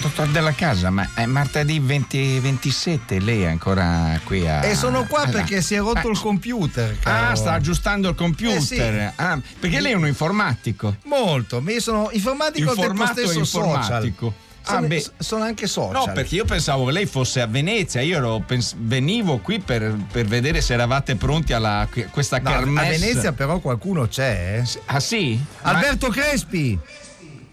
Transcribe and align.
Dottor 0.00 0.28
della 0.28 0.52
casa, 0.52 0.90
ma 0.90 1.10
è 1.14 1.26
martedì 1.26 1.80
20, 1.80 2.38
27, 2.38 3.18
lei 3.18 3.42
è 3.42 3.46
ancora 3.46 4.18
qui 4.24 4.46
a... 4.48 4.64
E 4.64 4.76
sono 4.76 5.04
qua 5.06 5.22
Ah, 5.22 5.28
perché 5.28 5.60
si 5.60 5.74
è 5.74 5.78
rotto 5.78 6.06
ah, 6.06 6.10
il 6.10 6.18
computer. 6.20 6.96
Ah, 7.02 7.10
caro. 7.10 7.34
sta 7.36 7.52
aggiustando 7.54 8.08
il 8.10 8.14
computer. 8.14 8.56
Eh 8.56 8.60
sì. 8.60 9.12
Ah, 9.16 9.40
perché 9.58 9.80
lei 9.80 9.92
è 9.92 9.94
uno 9.96 10.06
informatico. 10.06 10.94
Molto, 11.04 11.60
mi 11.60 11.80
sono 11.80 12.10
informatico 12.12 12.74
del 12.74 12.84
Informato 12.84 13.20
e 13.20 13.24
stesso 13.26 13.44
social. 13.44 13.66
informatico. 13.74 14.34
Ah, 14.62 14.70
Sono, 14.74 14.86
beh. 14.86 15.06
sono 15.18 15.44
anche 15.44 15.66
social. 15.66 16.06
No, 16.06 16.12
perché 16.12 16.34
io 16.36 16.44
pensavo 16.44 16.84
che 16.86 16.92
lei 16.92 17.06
fosse 17.06 17.40
a 17.40 17.46
Venezia, 17.46 18.00
io 18.00 18.18
ero- 18.18 18.42
pens- 18.46 18.76
venivo 18.78 19.38
qui 19.38 19.58
per, 19.58 19.96
per 20.12 20.26
vedere 20.26 20.60
se 20.60 20.74
eravate 20.74 21.16
pronti 21.16 21.52
a 21.54 21.88
questa 22.10 22.38
No, 22.38 22.50
a 22.50 22.52
kermesse. 22.52 22.98
Venezia 22.98 23.32
però 23.32 23.58
qualcuno 23.58 24.06
c'è. 24.06 24.62
eh. 24.62 24.80
Ah 24.86 25.00
sì? 25.00 25.42
Alberto 25.62 26.08
Crespi. 26.08 26.78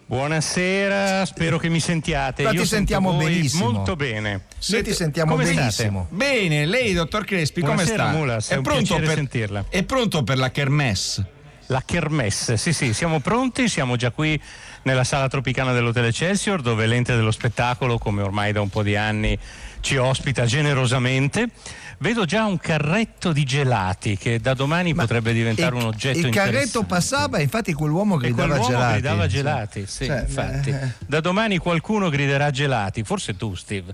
Buonasera, 0.07 1.25
spero 1.25 1.57
che 1.57 1.67
mi 1.67 1.79
sentiate. 1.79 2.43
Ma 2.43 2.51
Io 2.51 2.61
ti 2.61 2.67
sentiamo 2.67 3.13
benissimo. 3.13 3.71
Molto 3.71 3.95
bene. 3.95 4.43
Noi 4.67 4.83
ti 4.83 4.93
sentiamo 4.93 5.31
come 5.31 5.45
benissimo. 5.45 6.07
Bene, 6.11 6.65
lei, 6.65 6.93
dottor 6.93 7.25
Crespi, 7.25 7.61
come 7.61 7.73
Buonasera, 7.73 8.03
sta? 8.03 8.11
Mulas, 8.15 8.49
è 8.49 8.55
un 8.55 8.61
pronto 8.61 8.83
piacere 8.83 9.05
per, 9.07 9.15
sentirla. 9.15 9.65
È 9.67 9.83
pronto 9.83 10.23
per 10.23 10.37
la 10.37 10.51
kermesse? 10.51 11.33
La 11.69 11.81
Kermesse, 11.83 12.57
sì 12.57 12.73
sì, 12.73 12.93
siamo 12.93 13.19
pronti, 13.19 13.67
siamo 13.67 13.95
già 13.95 14.11
qui 14.11 14.39
nella 14.83 15.03
sala 15.03 15.27
tropicana 15.27 15.73
dell'Hotel 15.73 16.05
Excelsior 16.05 16.61
dove 16.61 16.85
l'ente 16.85 17.15
dello 17.15 17.31
spettacolo, 17.31 17.97
come 17.97 18.21
ormai 18.21 18.51
da 18.51 18.61
un 18.61 18.69
po' 18.69 18.83
di 18.83 18.95
anni, 18.95 19.35
ci 19.79 19.97
ospita 19.97 20.45
generosamente. 20.45 21.49
Vedo 21.97 22.25
già 22.25 22.45
un 22.45 22.57
carretto 22.57 23.31
di 23.31 23.43
gelati 23.45 24.17
che 24.17 24.39
da 24.39 24.53
domani 24.53 24.93
potrebbe 24.93 25.31
diventare 25.33 25.75
il, 25.75 25.81
un 25.81 25.87
oggetto 25.87 26.19
Il 26.19 26.29
carretto 26.29 26.83
passava 26.83 27.39
infatti 27.39 27.73
quell'uomo 27.73 28.15
E 28.15 28.19
gridava 28.19 28.47
quell'uomo 28.59 28.69
gelati. 28.69 28.93
gridava 28.93 29.27
gelati, 29.27 29.85
sì, 29.87 30.05
Cioè, 30.05 30.19
infatti. 30.27 30.69
eh, 30.71 30.87
Da 31.05 31.21
domani 31.21 31.57
qualcuno 31.57 32.09
griderà 32.09 32.51
gelati, 32.51 33.03
forse 33.03 33.35
tu 33.37 33.55
Steve. 33.55 33.93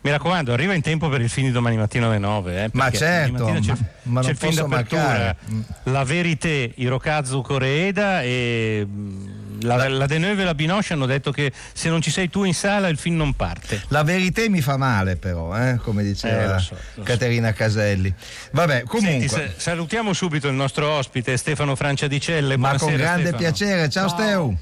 Mi 0.00 0.10
raccomando, 0.10 0.52
arriva 0.52 0.74
in 0.74 0.80
tempo 0.80 1.08
per 1.08 1.20
il 1.20 1.28
film 1.28 1.46
di 1.48 1.52
domani 1.52 1.76
mattina 1.76 2.06
alle 2.06 2.18
9. 2.18 2.64
eh, 2.64 2.70
Ma 2.72 2.90
certo, 2.90 3.44
c'è, 3.44 3.50
ma- 3.50 3.60
ma 4.04 4.20
c'è 4.20 4.26
non 4.26 4.30
il 4.30 4.36
film 4.36 4.54
d'apertura, 4.54 5.02
mancare. 5.02 5.36
La 5.84 6.04
Verité, 6.04 6.72
Hirokazu 6.74 7.42
Koreeda 7.42 8.22
e 8.22 8.84
mm, 8.88 9.31
la, 9.62 9.88
la 9.88 10.06
Deneuve 10.06 10.42
e 10.42 10.44
la 10.44 10.54
Binoche 10.54 10.92
hanno 10.92 11.06
detto 11.06 11.30
che 11.32 11.52
se 11.72 11.88
non 11.88 12.00
ci 12.02 12.10
sei 12.10 12.28
tu 12.28 12.44
in 12.44 12.54
sala 12.54 12.88
il 12.88 12.96
film 12.98 13.16
non 13.16 13.34
parte. 13.34 13.82
La 13.88 14.02
verità 14.02 14.42
mi 14.48 14.60
fa 14.60 14.76
male 14.76 15.16
però, 15.16 15.56
eh, 15.56 15.76
come 15.82 16.02
diceva 16.02 16.42
Eh, 16.42 16.46
lo 16.46 16.58
so, 16.58 16.74
lo 16.74 16.80
so. 16.94 17.02
Caterina 17.02 17.52
Caselli. 17.52 18.12
Vabbè, 18.52 18.82
comunque, 18.84 19.28
Senti, 19.28 19.50
sa- 19.54 19.60
salutiamo 19.60 20.12
subito 20.12 20.48
il 20.48 20.54
nostro 20.54 20.88
ospite 20.90 21.36
Stefano 21.36 21.74
Francia 21.76 22.06
di 22.06 22.20
Celle. 22.20 22.56
ma 22.56 22.68
Buonasera, 22.74 22.90
con 22.90 23.00
grande 23.00 23.28
Stefano. 23.28 23.42
piacere. 23.42 23.88
Ciao, 23.88 24.08
Steu. 24.08 24.56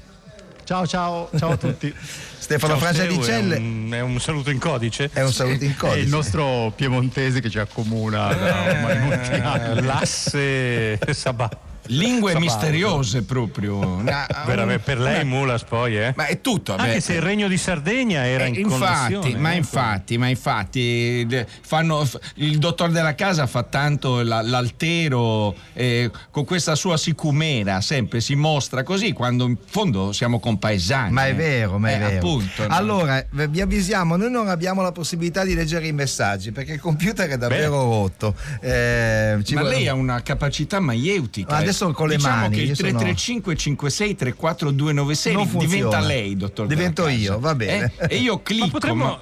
Ciao 0.63 0.87
ciao, 0.87 1.29
ciao 1.37 1.51
a 1.51 1.57
tutti. 1.57 1.93
Stefano 2.41 2.73
Ciao, 2.73 2.81
Francia 2.81 3.05
di 3.05 3.21
Celle 3.21 3.55
È 3.55 3.59
un, 3.59 3.89
è 3.93 3.99
un 4.01 4.19
saluto 4.19 4.49
in 4.51 4.59
codice. 4.59 5.09
è 5.13 5.21
un 5.21 5.31
saluto 5.33 5.63
in 5.63 5.71
È 5.71 5.75
codice. 5.75 5.99
il 5.99 6.07
nostro 6.07 6.71
piemontese 6.75 7.39
che 7.41 7.49
ci 7.49 7.59
accomuna 7.59 8.33
da 8.33 8.61
ormai 8.69 8.99
molti 8.99 9.29
Eh, 9.31 9.39
anni. 9.41 9.81
L'asse 9.83 10.99
Sabà. 11.13 11.49
Lingue 11.91 12.31
Sabato. 12.33 12.39
misteriose 12.39 13.23
proprio. 13.23 14.01
Ah, 14.05 14.43
Veramente, 14.45 14.83
per 14.83 14.99
lei 14.99 15.21
una- 15.21 15.23
Mulas 15.35 15.63
poi, 15.63 15.97
eh? 15.97 16.13
Ma 16.15 16.25
è 16.25 16.41
tutto. 16.41 16.75
Anche 16.75 16.93
beh, 16.95 17.01
se 17.01 17.13
il 17.13 17.21
regno 17.21 17.47
di 17.47 17.57
Sardegna 17.57 18.25
era 18.25 18.45
Eh, 18.45 18.49
in 18.49 18.55
infatti, 18.55 19.35
ma 19.35 19.51
eh. 19.53 19.57
infatti, 19.57 20.17
ma 20.17 20.27
infatti, 20.27 21.27
fanno, 21.61 22.05
f- 22.05 22.17
il 22.35 22.57
dottor 22.59 22.91
della 22.91 23.15
casa 23.15 23.45
fa 23.47 23.63
tanto 23.63 24.21
la- 24.21 24.41
l'altero 24.41 25.55
eh, 25.73 26.09
con 26.31 26.45
questa 26.45 26.75
sua 26.75 26.97
sicumera, 26.97 27.81
sempre 27.81 28.21
si 28.21 28.35
mostra 28.35 28.83
così 28.83 29.11
quando 29.13 29.45
in 29.45 29.57
fondo 29.65 30.11
siamo 30.11 30.39
compaesani. 30.39 31.11
Ma 31.11 31.25
è 31.27 31.31
eh. 31.31 31.33
vero, 31.33 31.77
ma 31.77 31.89
è 31.89 31.95
Eh, 31.95 31.99
vero. 31.99 32.15
Appunto, 32.17 32.67
no? 32.67 32.73
allora, 32.75 33.25
v- 33.31 33.47
vi 33.49 33.61
avvisiamo, 33.61 34.15
noi 34.15 34.31
non 34.31 34.47
abbiamo 34.47 34.81
la 34.81 34.91
possibilità 34.91 35.43
di 35.43 35.53
leggere 35.55 35.87
i 35.87 35.93
messaggi 35.93 36.51
perché 36.51 36.73
il 36.73 36.79
computer 36.79 37.27
è 37.29 37.37
davvero 37.37 37.83
rotto. 37.83 38.35
Eh, 38.61 39.39
ci 39.43 39.53
ma 39.55 39.61
vuole- 39.61 39.75
lei 39.75 39.87
ha 39.87 39.93
una 39.93 40.21
capacità 40.21 40.79
maieutica. 40.79 41.51
Ma 41.53 41.57
adesso 41.59 41.80
con 41.91 42.07
le 42.07 42.15
diciamo 42.17 42.35
mani, 42.35 42.55
che 42.55 42.61
il 42.61 42.67
io 42.69 42.75
sono- 42.75 42.87
335 42.89 43.55
56 43.55 44.15
34 44.15 44.71
296 44.71 45.33
Non 45.33 45.47
funziona. 45.47 45.75
diventa 45.75 45.99
lei, 45.99 46.37
dottor. 46.37 46.67
Divento 46.67 47.07
io, 47.07 47.39
va 47.39 47.55
bene. 47.55 47.91
Eh? 47.97 48.15
E 48.15 48.17
io 48.17 48.41
clicco. 48.41 48.65
Ma 48.65 48.71
potremmo, 48.71 49.03
ma- 49.05 49.19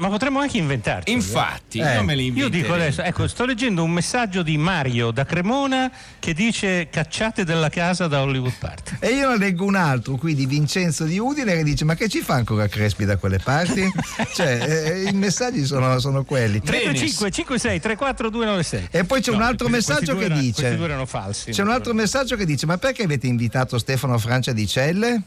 ma 0.00 0.08
potremmo 0.08 0.40
anche 0.40 0.56
inventarci. 0.56 1.12
Infatti, 1.12 1.78
Eh. 1.78 1.94
io 1.94 2.02
me 2.02 2.14
li 2.14 2.32
Io 2.32 2.48
dico 2.48 2.72
adesso, 2.72 3.02
ecco, 3.02 3.28
sto 3.28 3.44
leggendo 3.44 3.84
un 3.84 3.90
messaggio 3.90 4.42
di 4.42 4.56
Mario 4.56 5.10
da 5.10 5.26
Cremona 5.26 5.90
che 6.18 6.32
dice 6.32 6.88
cacciate 6.90 7.44
dalla 7.44 7.68
casa 7.68 8.06
da 8.06 8.22
Hollywood 8.22 8.54
Party. 8.58 8.96
E 8.98 9.08
io 9.08 9.30
ne 9.30 9.36
leggo 9.36 9.64
un 9.66 9.74
altro 9.74 10.16
qui 10.16 10.34
di 10.34 10.46
Vincenzo 10.46 11.04
di 11.04 11.18
Udine 11.18 11.54
che 11.54 11.62
dice: 11.62 11.84
Ma 11.84 11.94
che 11.94 12.08
ci 12.08 12.20
fa 12.20 12.34
ancora 12.34 12.66
Crespi 12.66 13.04
da 13.04 13.18
quelle 13.18 13.38
parti? 13.38 13.86
cioè, 14.34 15.02
eh, 15.06 15.08
i 15.10 15.12
messaggi 15.12 15.64
sono, 15.66 15.98
sono 15.98 16.24
quelli. 16.24 16.60
35 16.62 17.30
56 17.30 17.80
34 17.80 18.30
296. 18.30 18.88
E 18.90 19.04
poi 19.04 19.20
c'è 19.20 19.32
un 19.32 19.42
altro 19.42 19.68
messaggio 19.68 20.16
che 20.16 20.24
erano- 20.24 20.40
dice: 20.40 20.60
Questi 20.62 20.76
due 20.76 20.86
erano 20.86 21.06
falsi. 21.06 21.50
C'è 21.50 21.62
un 21.62 21.70
altro 21.70 21.92
messaggio 21.92 22.36
che 22.36 22.46
dice: 22.46 22.64
Ma 22.64 22.78
perché 22.78 23.02
avete 23.02 23.26
invitato 23.26 23.78
Stefano 23.78 24.16
Francia 24.16 24.52
di 24.52 24.66
Celle? 24.66 25.22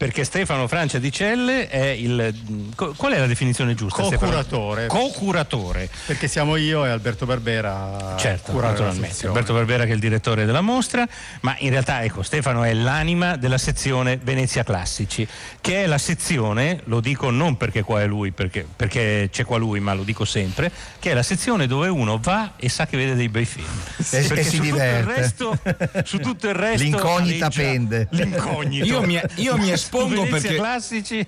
Perché 0.00 0.24
Stefano 0.24 0.66
Francia 0.66 0.98
di 0.98 1.12
Celle 1.12 1.68
è 1.68 1.88
il. 1.88 2.34
Qual 2.74 3.12
è 3.12 3.18
la 3.18 3.26
definizione 3.26 3.74
giusta? 3.74 4.02
Stefano? 4.02 4.30
Co-curatore. 4.30 4.86
Co-curatore. 4.86 5.90
Perché 6.06 6.26
siamo 6.26 6.56
io 6.56 6.86
e 6.86 6.88
Alberto 6.88 7.26
Barbera 7.26 8.16
Certo, 8.16 8.58
naturalmente. 8.58 9.26
Alberto 9.26 9.52
Barbera 9.52 9.84
che 9.84 9.90
è 9.90 9.92
il 9.92 10.00
direttore 10.00 10.46
della 10.46 10.62
mostra, 10.62 11.06
ma 11.42 11.54
in 11.58 11.68
realtà 11.68 12.02
ecco, 12.02 12.22
Stefano 12.22 12.64
è 12.64 12.72
l'anima 12.72 13.36
della 13.36 13.58
sezione 13.58 14.16
Venezia 14.16 14.64
Classici, 14.64 15.28
che 15.60 15.82
è 15.82 15.86
la 15.86 15.98
sezione, 15.98 16.80
lo 16.84 17.00
dico 17.00 17.28
non 17.28 17.58
perché 17.58 17.82
qua 17.82 18.00
è 18.00 18.06
lui, 18.06 18.30
perché, 18.30 18.66
perché 18.74 19.28
c'è 19.30 19.44
qua 19.44 19.58
lui, 19.58 19.80
ma 19.80 19.92
lo 19.92 20.02
dico 20.02 20.24
sempre, 20.24 20.72
che 20.98 21.10
è 21.10 21.14
la 21.14 21.22
sezione 21.22 21.66
dove 21.66 21.88
uno 21.88 22.18
va 22.18 22.52
e 22.56 22.70
sa 22.70 22.86
che 22.86 22.96
vede 22.96 23.14
dei 23.14 23.28
bei 23.28 23.44
film. 23.44 23.66
E- 24.12 24.22
Perché 24.22 24.40
e 24.40 24.44
si 24.44 24.56
su 24.56 24.62
tutto, 24.62 24.66
il 24.66 24.72
diverte. 24.72 25.14
resto, 25.14 25.58
su 26.04 26.18
tutto 26.20 26.48
il 26.48 26.54
resto 26.54 26.82
L'incognita 26.82 27.50
pende. 27.50 28.08
L'incognito. 28.12 28.84
Io 28.86 29.02
mi, 29.02 29.20
io 29.36 29.56
mi 29.58 29.70
espongo 29.90 30.22
Venezia 30.22 30.40
perché 30.40 30.56
Classici. 30.56 31.26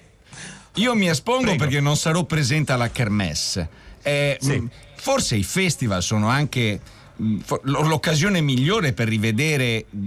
io 0.75 0.95
mi 0.95 1.09
espongo 1.09 1.43
Prego. 1.43 1.59
perché 1.59 1.81
non 1.81 1.97
sarò 1.97 2.25
presente 2.25 2.73
alla 2.73 2.91
kermesse. 2.91 3.69
Eh, 4.03 4.37
Sì. 4.41 4.59
mh, 4.59 4.71
Forse 5.03 5.35
i 5.35 5.43
festival 5.43 6.01
sono 6.01 6.29
anche 6.29 6.81
l- 7.17 7.37
l'occasione 7.65 8.41
migliore 8.41 8.93
per 8.93 9.09
rivedere 9.09 9.85
mh, 9.91 10.07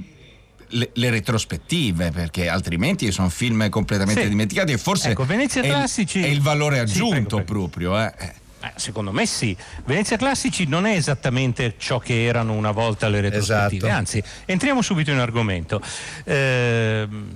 le, 0.70 0.90
le 0.94 1.10
retrospettive 1.10 2.12
perché 2.12 2.48
altrimenti 2.48 3.12
sono 3.12 3.28
film 3.30 3.68
completamente 3.70 4.24
Sì. 4.24 4.30
dimenticati 4.30 4.72
e 4.72 4.78
forse 4.78 5.10
Ecco, 5.10 5.26
Venezia 5.26 5.62
è, 5.62 5.66
il- 5.66 5.72
Classici- 5.72 6.22
è 6.24 6.28
il 6.28 6.40
valore 6.42 6.78
Sì, 6.78 6.82
aggiunto 7.00 7.36
prego, 7.44 7.44
prego. 7.44 7.68
proprio 7.68 8.00
eh. 8.00 8.14
Eh. 8.20 8.34
Secondo 8.78 9.12
me 9.12 9.26
sì. 9.28 9.56
Venezia 9.86 10.16
Classici 10.18 10.66
non 10.66 10.86
è 10.86 10.96
esattamente 10.96 11.76
ciò 11.78 12.00
che 12.00 12.24
erano 12.26 12.54
una 12.54 12.72
volta 12.72 13.08
le 13.10 13.20
retrospettive, 13.22 13.86
Esatto. 13.86 13.94
anzi, 14.00 14.24
entriamo 14.46 14.82
subito 14.82 15.12
in 15.12 15.20
argomento. 15.20 15.80
Ehm, 16.24 17.30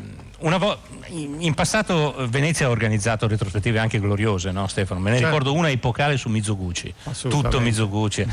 vo- 0.57 0.77
in 1.07 1.53
passato 1.53 2.15
eh, 2.15 2.27
Venezia 2.27 2.67
ha 2.67 2.69
organizzato 2.69 3.27
retrospettive 3.27 3.77
anche 3.79 3.99
gloriose, 3.99 4.51
no 4.51 4.67
Stefano? 4.67 4.99
Me 4.99 5.11
ne 5.11 5.17
Certo. 5.17 5.31
ricordo 5.31 5.53
una 5.53 5.69
epocale 5.69 6.17
su 6.17 6.29
Mizoguchi, 6.29 6.93
tutto 7.27 7.59
Mizoguchi. 7.59 8.25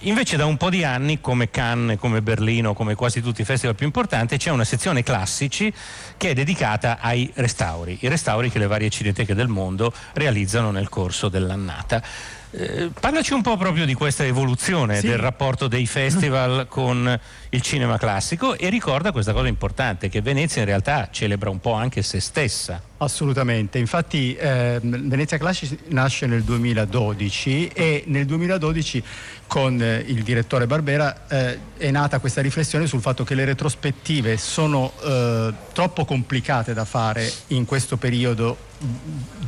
Invece 0.00 0.36
da 0.36 0.46
un 0.46 0.56
po' 0.56 0.70
di 0.70 0.84
anni, 0.84 1.20
come 1.20 1.50
Cannes, 1.50 1.98
come 1.98 2.22
Berlino, 2.22 2.72
come 2.72 2.94
quasi 2.94 3.20
tutti 3.20 3.42
i 3.42 3.44
festival 3.44 3.74
più 3.74 3.86
importanti, 3.86 4.36
c'è 4.38 4.50
una 4.50 4.64
sezione 4.64 5.02
classici 5.02 5.72
che 6.16 6.30
è 6.30 6.34
dedicata 6.34 6.98
ai 7.00 7.30
restauri, 7.34 7.98
i 8.00 8.08
restauri 8.08 8.50
che 8.50 8.58
le 8.58 8.66
varie 8.66 8.88
cineteche 8.90 9.34
del 9.34 9.48
mondo 9.48 9.92
realizzano 10.14 10.70
nel 10.70 10.88
corso 10.88 11.28
dell'annata. 11.28 12.02
Eh, 12.52 12.90
parlaci 12.98 13.32
un 13.32 13.42
po' 13.42 13.56
proprio 13.56 13.84
di 13.84 13.94
questa 13.94 14.24
evoluzione 14.24 14.98
Sì. 14.98 15.06
del 15.06 15.18
rapporto 15.18 15.68
dei 15.68 15.86
festival 15.86 16.66
con 16.68 17.18
il 17.50 17.60
cinema 17.62 17.96
classico 17.96 18.56
e 18.56 18.68
ricorda 18.70 19.12
questa 19.12 19.32
cosa 19.32 19.46
importante 19.46 20.08
che 20.08 20.20
Venezia 20.20 20.60
in 20.62 20.66
realtà 20.66 21.08
celebra 21.12 21.48
un 21.48 21.60
po' 21.60 21.74
anche 21.74 22.02
se 22.02 22.18
stessa. 22.18 22.82
Assolutamente, 22.98 23.78
infatti 23.78 24.34
ehm, 24.38 25.08
Venezia 25.08 25.38
Classici 25.38 25.78
nasce 25.88 26.26
nel 26.26 26.42
2012 26.42 27.68
e 27.68 28.02
nel 28.06 28.26
2012 28.26 29.02
con 29.50 29.82
eh, 29.82 30.04
il 30.06 30.22
direttore 30.22 30.68
Barbera 30.68 31.26
eh, 31.26 31.58
è 31.76 31.90
nata 31.90 32.20
questa 32.20 32.40
riflessione 32.40 32.86
sul 32.86 33.00
fatto 33.00 33.24
che 33.24 33.34
le 33.34 33.44
retrospettive 33.44 34.36
sono 34.36 34.92
eh, 35.02 35.52
troppo 35.72 36.04
complicate 36.04 36.72
da 36.72 36.84
fare 36.84 37.28
in 37.48 37.64
questo 37.64 37.96
periodo 37.96 38.56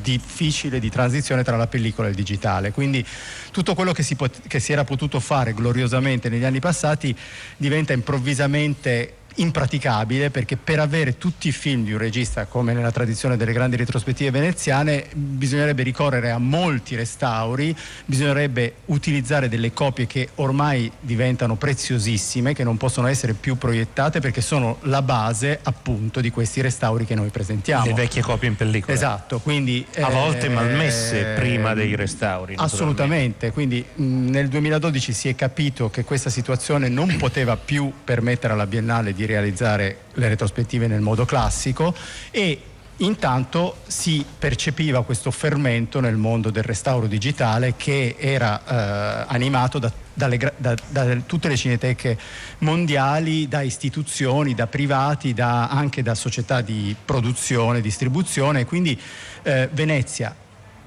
difficile 0.02 0.81
di 0.81 0.90
transizione 0.90 1.44
tra 1.44 1.56
la 1.56 1.69
pellicola 1.69 2.08
e 2.08 2.10
il 2.10 2.16
digitale. 2.16 2.72
Quindi 2.72 3.06
tutto 3.52 3.76
quello 3.76 3.93
che 3.93 4.02
si, 4.02 4.16
pot- 4.16 4.40
che 4.49 4.58
si 4.58 4.72
era 4.72 4.82
potuto 4.82 5.20
fare 5.20 5.54
gloriosamente 5.54 6.28
negli 6.28 6.44
anni 6.44 6.58
passati 6.58 7.16
diventa 7.56 7.93
improvvisamente 7.93 9.19
impraticabile 9.37 10.31
perché 10.31 10.56
per 10.56 10.81
avere 10.81 11.19
tutti 11.19 11.49
i 11.49 11.52
film 11.52 11.84
di 11.84 11.93
un 11.93 11.99
regista 11.99 12.46
come 12.46 12.73
nella 12.73 12.90
tradizione 12.90 13.37
delle 13.37 13.52
grandi 13.52 13.76
retrospettive 13.76 14.31
veneziane 14.31 15.06
bisognerebbe 15.12 15.82
ricorrere 15.82 16.31
a 16.31 16.38
molti 16.38 16.94
restauri, 16.94 17.75
bisognerebbe 18.05 18.75
utilizzare 18.87 19.49
delle 19.49 19.73
copie 19.73 20.06
che 20.06 20.31
ormai 20.37 20.90
diventano 21.00 21.56
preziosissime, 21.56 22.55
che 22.55 22.64
non 22.64 22.76
possono 22.76 23.06
essere 23.06 23.34
più 23.34 23.56
proiettate 23.56 24.20
perché 24.20 24.40
sono 24.40 24.79
la 24.82 25.02
base 25.02 25.58
appunto 25.62 26.20
di 26.20 26.31
questi 26.31 26.61
restauri 26.61 27.05
che 27.05 27.14
noi 27.14 27.31
presentiamo. 27.31 27.85
Le 27.85 27.94
vecchie 27.94 28.23
copie 28.23 28.49
in 28.49 28.56
pellicola. 28.56 28.93
Esatto, 28.93 29.40
quindi 29.40 29.85
a 30.00 30.11
volte 30.11 30.46
eh, 30.46 30.50
malmesse 30.50 31.35
prima 31.37 31.75
dei 31.75 31.94
restauri. 31.96 32.55
Assolutamente, 32.56 33.50
quindi 33.52 33.85
mh, 33.94 34.05
nel 34.31 34.49
2012 34.49 35.12
si 35.12 35.28
è 35.28 35.35
capito 35.35 35.90
che 35.90 36.05
questa 36.05 36.31
situazione 36.31 36.88
non 36.88 37.17
poteva 37.17 37.56
più 37.56 37.93
permettere 38.05 38.52
alla 38.52 38.67
Biennale 38.67 39.12
di 39.12 39.22
di 39.23 39.27
realizzare 39.27 39.97
le 40.15 40.29
retrospettive 40.29 40.87
nel 40.87 41.01
modo 41.01 41.25
classico 41.25 41.95
e 42.31 42.61
intanto 42.99 43.77
si 43.87 44.25
percepiva 44.39 45.03
questo 45.03 45.31
fermento 45.31 46.01
nel 46.01 46.17
mondo 46.17 46.51
del 46.51 46.63
restauro 46.63 47.07
digitale 47.07 47.75
che 47.77 48.17
era 48.19 48.61
eh, 48.61 49.25
animato 49.29 49.79
da, 49.79 49.91
dalle, 50.13 50.53
da, 50.57 50.75
da, 50.89 51.17
tutte 51.27 51.49
le 51.49 51.57
cineteche 51.57 52.19
mondiali, 52.59 53.49
da 53.49 53.63
istituzioni, 53.63 54.55
da 54.55 54.67
privati, 54.67 55.35
da, 55.35 55.69
anche 55.69 56.03
da 56.03 56.15
società 56.15 56.61
di 56.61 56.95
produzione, 57.05 57.81
distribuzione. 57.81 58.65
Quindi 58.65 58.99
eh, 59.43 59.69
Venezia 59.73 60.35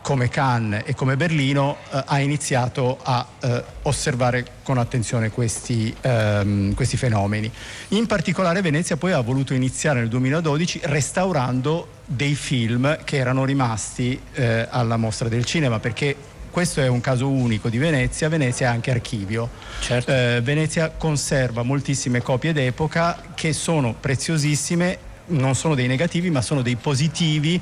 come 0.05 0.29
Cannes 0.29 0.83
e 0.85 0.93
come 0.93 1.17
Berlino 1.17 1.77
eh, 1.91 2.03
ha 2.05 2.19
iniziato 2.19 2.99
a 3.01 3.25
eh, 3.41 3.63
osservare 3.81 4.45
con 4.61 4.77
attenzione 4.77 5.31
questi, 5.31 5.91
ehm, 5.99 6.75
questi, 6.75 6.95
fenomeni. 6.95 7.51
In 7.87 8.05
particolare 8.05 8.61
Venezia 8.61 8.97
poi 8.97 9.13
ha 9.13 9.21
voluto 9.21 9.55
iniziare 9.55 10.01
nel 10.01 10.09
2012 10.09 10.81
restaurando 10.83 11.87
dei 12.05 12.35
film 12.35 13.03
che 13.03 13.17
erano 13.17 13.45
rimasti 13.45 14.21
eh, 14.33 14.67
alla 14.69 14.95
mostra 14.95 15.27
del 15.27 15.43
cinema 15.43 15.79
perché 15.79 16.15
questo 16.51 16.81
è 16.81 16.87
un 16.87 17.01
caso 17.01 17.27
unico 17.27 17.67
di 17.69 17.79
Venezia, 17.79 18.29
Venezia 18.29 18.67
è 18.67 18.69
anche 18.69 18.91
archivio. 18.91 19.49
Certo. 19.79 20.11
Eh, 20.11 20.39
Venezia 20.43 20.91
conserva 20.91 21.63
moltissime 21.63 22.21
copie 22.21 22.53
d'epoca 22.53 23.23
che 23.33 23.53
sono 23.53 23.95
preziosissime, 23.99 24.99
non 25.27 25.55
sono 25.55 25.73
dei 25.73 25.87
negativi 25.87 26.29
ma 26.29 26.43
sono 26.43 26.61
dei 26.61 26.75
positivi 26.75 27.59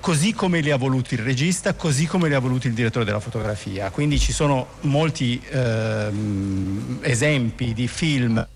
così 0.00 0.32
come 0.32 0.60
li 0.60 0.70
ha 0.70 0.76
voluti 0.76 1.14
il 1.14 1.20
regista, 1.20 1.74
così 1.74 2.06
come 2.06 2.28
li 2.28 2.34
ha 2.34 2.38
voluti 2.38 2.66
il 2.66 2.74
direttore 2.74 3.04
della 3.04 3.20
fotografia. 3.20 3.90
Quindi 3.90 4.18
ci 4.18 4.32
sono 4.32 4.66
molti 4.82 5.40
ehm, 5.50 6.98
esempi 7.02 7.72
di 7.74 7.86
film 7.86 8.46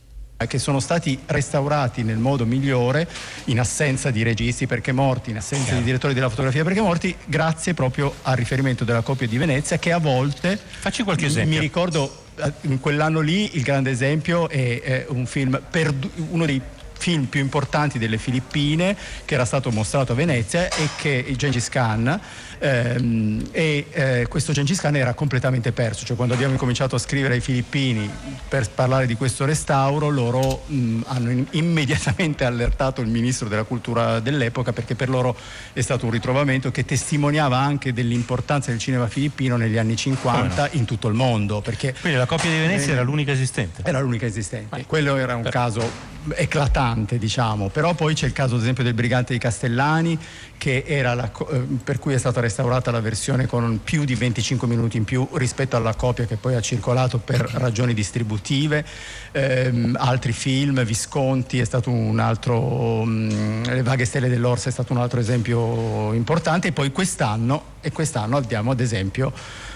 che 0.46 0.58
sono 0.58 0.81
stati 0.81 1.19
restaurati 1.26 2.02
nel 2.02 2.19
modo 2.19 2.44
migliore 2.44 3.08
in 3.44 3.61
assenza 3.61 4.11
di 4.11 4.23
registi 4.23 4.67
perché 4.67 4.93
morti, 4.93 5.31
in 5.31 5.37
assenza 5.37 5.64
Chiaro. 5.64 5.79
di 5.79 5.85
direttori 5.85 6.12
della 6.12 6.29
fotografia 6.29 6.64
perché 6.64 6.81
morti, 6.81 7.14
grazie 7.25 7.73
proprio 7.73 8.14
al 8.23 8.37
riferimento 8.37 8.85
della 8.85 9.02
coppia 9.02 9.26
di 9.26 9.38
Venezia 9.38 9.79
che 9.79 9.93
a 9.93 9.99
volte... 9.99 10.58
Facci 10.58 11.02
qualche 11.02 11.26
esempio. 11.26 11.55
Mi 11.55 11.61
ricordo 11.61 12.25
eh, 12.37 12.52
in 12.62 12.81
quell'anno 12.81 13.20
lì 13.20 13.56
il 13.56 13.62
grande 13.62 13.91
esempio 13.91 14.49
è, 14.49 14.82
è 14.82 15.06
un 15.08 15.25
film, 15.25 15.61
perdu- 15.70 16.11
uno 16.31 16.44
dei 16.44 16.61
film 16.96 17.25
più 17.25 17.41
importanti 17.41 17.99
delle 17.99 18.19
Filippine 18.19 18.96
che 19.25 19.35
era 19.35 19.44
stato 19.44 19.70
mostrato 19.70 20.12
a 20.12 20.14
Venezia 20.14 20.69
e 20.69 20.88
che 20.96 21.35
Gengis 21.37 21.69
Khan 21.69 22.20
e 22.59 23.87
eh, 23.91 24.27
questo 24.29 24.53
Gengis 24.53 24.81
Khan 24.81 24.97
era 24.97 25.15
completamente 25.15 25.73
perso, 25.73 26.05
cioè 26.05 26.17
quando 26.17 26.35
abbiamo 26.35 26.53
incominciato 26.53 26.95
a 26.97 26.99
scrivere 26.99 27.35
ai 27.35 27.41
filippini 27.41 28.11
per 28.49 28.69
parlare 28.71 29.06
di 29.06 29.15
questo 29.15 29.45
restauro 29.45 30.09
loro 30.09 30.65
mh, 30.67 31.01
hanno 31.06 31.45
immediatamente 31.51 32.45
allertato 32.47 33.01
il 33.01 33.09
ministro 33.09 33.49
della 33.49 33.65
cultura 33.65 34.21
dell'epoca 34.21 34.73
perché 34.73 34.95
per 34.95 35.09
loro 35.09 35.37
è 35.73 35.81
stato 35.81 36.06
un 36.06 36.11
ritrovamento 36.11 36.71
che 36.71 36.85
testimoniava 36.85 37.59
anche 37.59 37.93
dell'importanza 37.93 38.71
del 38.71 38.79
cinema 38.79 39.06
filippino 39.06 39.56
negli 39.56 39.77
anni 39.77 39.97
50 39.97 40.62
no? 40.62 40.69
in 40.73 40.85
tutto 40.85 41.09
il 41.09 41.15
mondo. 41.15 41.61
Perché, 41.61 41.95
Quindi 42.01 42.19
la 42.19 42.27
coppia 42.27 42.51
di 42.51 42.56
Venezia 42.56 42.91
eh, 42.91 42.95
era 42.95 43.03
l'unica 43.03 43.33
esistente? 43.33 43.83
Era 43.85 44.01
l'unica 44.01 44.27
esistente, 44.27 44.81
eh. 44.81 44.87
quello 44.87 45.17
era 45.17 45.35
un 45.35 45.43
per... 45.43 45.53
caso 45.53 46.12
eclatante 46.33 47.19
diciamo, 47.19 47.69
però 47.69 47.95
poi 47.95 48.15
c'è 48.15 48.27
il 48.27 48.33
caso 48.33 48.55
ad 48.55 48.62
esempio 48.62 48.83
del 48.83 48.95
Brigante 48.95 49.33
di 49.33 49.39
Castellani 49.39 50.19
che 50.56 50.85
era 50.87 51.15
la, 51.15 51.31
eh, 51.51 51.59
per 51.83 51.99
cui 51.99 52.15
è 52.15 52.19
stata 52.19 52.41
restaurata 52.44 52.91
la 52.91 53.00
versione 53.00 53.46
con 53.46 53.81
più 53.82 54.05
di 54.05 54.14
25 54.14 54.69
minuti 54.69 54.99
in 54.99 55.05
più 55.05 55.26
rispetto 55.32 55.76
alla 55.76 55.94
copia 55.94 56.26
che 56.26 56.37
poi 56.37 56.55
ha 56.55 56.61
circolato 56.61 57.19
per 57.19 57.41
ragioni 57.55 57.94
distributive, 57.94 58.85
ehm, 59.32 59.96
altri 59.99 60.32
film, 60.32 60.85
Visconti 60.85 61.58
è 61.58 61.64
stato 61.64 61.91
un 61.91 62.19
altro, 62.19 63.05
mm, 63.05 63.64
Le 63.64 63.82
vaghe 63.82 64.05
stelle 64.05 64.29
dell'Orsa 64.29 64.69
è 64.69 64.73
stato 64.73 64.93
un 64.93 64.99
altro 64.99 65.20
esempio 65.20 66.12
importante. 66.12 66.69
E 66.69 66.73
poi 66.73 66.93
quest'anno, 66.93 67.73
e 67.81 67.91
quest'anno 67.91 68.37
abbiamo 68.37 68.70
ad 68.70 68.81
esempio 68.81 69.32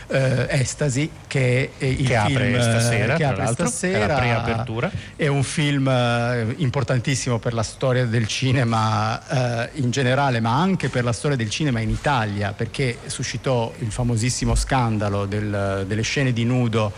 eh, 0.09 0.47
Estasi 0.49 1.11
che 1.27 1.71
è 1.79 1.85
il 1.85 2.07
che 2.07 2.21
film 2.27 2.37
apre 2.37 2.63
stasera, 2.63 3.17
che 3.17 3.25
apre 3.25 3.47
stasera, 3.49 4.05
è 4.05 4.07
la 4.07 4.15
preapertura. 4.15 4.91
È 5.15 5.27
un 5.27 5.43
film 5.43 5.89
eh, 5.89 6.55
importantissimo 6.59 7.39
per 7.39 7.53
la 7.53 7.63
storia 7.63 8.07
del 8.07 8.27
cinema 8.27 9.65
eh, 9.65 9.71
in 9.75 9.91
generale, 9.91 10.41
ma 10.41 10.59
anche 10.59 10.89
per 10.89 11.05
la 11.05 11.13
storia 11.13 11.37
del 11.37 11.51
cinema 11.51 11.81
in 11.81 11.91
Italia, 11.91 12.53
perché 12.53 12.99
suscitò 13.07 13.73
il 13.79 13.91
famosissimo 13.91 14.55
scandalo 14.55 15.27
del, 15.27 15.85
delle 15.87 16.03
scene 16.03 16.33
di 16.33 16.45
nudo 16.45 16.93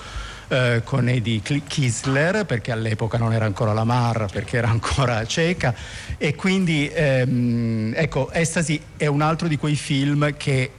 eh, 0.49 0.83
con 0.85 1.09
Eddie 1.09 1.41
Kisler 1.41 2.45
perché 2.45 2.73
all'epoca 2.73 3.19
non 3.19 3.33
era 3.33 3.45
ancora 3.45 3.73
la 3.73 3.85
Mar 3.85 4.27
perché 4.33 4.57
era 4.57 4.69
ancora 4.69 5.25
cieca 5.25 5.73
e 6.19 6.35
quindi 6.35 6.91
ehm, 6.93 7.93
ecco 7.95 8.33
Estasi 8.33 8.81
è 8.97 9.07
un 9.07 9.23
altro 9.23 9.47
di 9.47 9.57
quei 9.57 9.77
film 9.77 10.35
che 10.37 10.73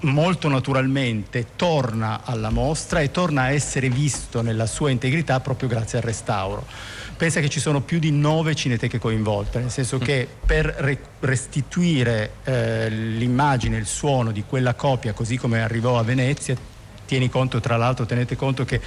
molto 0.00 0.48
naturalmente 0.48 1.48
torna 1.56 2.20
alla 2.24 2.50
mostra 2.50 3.00
e 3.00 3.10
torna 3.10 3.42
a 3.42 3.50
essere 3.50 3.88
visto 3.88 4.42
nella 4.42 4.66
sua 4.66 4.90
integrità 4.90 5.40
proprio 5.40 5.68
grazie 5.68 5.98
al 5.98 6.04
restauro. 6.04 6.66
Pensa 7.16 7.40
che 7.40 7.50
ci 7.50 7.60
sono 7.60 7.82
più 7.82 7.98
di 7.98 8.10
nove 8.10 8.54
cineteche 8.54 8.98
coinvolte, 8.98 9.58
nel 9.58 9.70
senso 9.70 9.98
che 9.98 10.26
per 10.46 11.04
restituire 11.20 12.30
eh, 12.44 12.88
l'immagine, 12.88 13.76
il 13.76 13.84
suono 13.84 14.30
di 14.30 14.44
quella 14.46 14.72
copia 14.72 15.12
così 15.12 15.36
come 15.36 15.60
arrivò 15.60 15.98
a 15.98 16.02
Venezia, 16.02 16.56
tieni 17.04 17.28
conto 17.28 17.60
tra 17.60 17.76
l'altro, 17.76 18.06
tenete 18.06 18.36
conto 18.36 18.64
che 18.64 18.80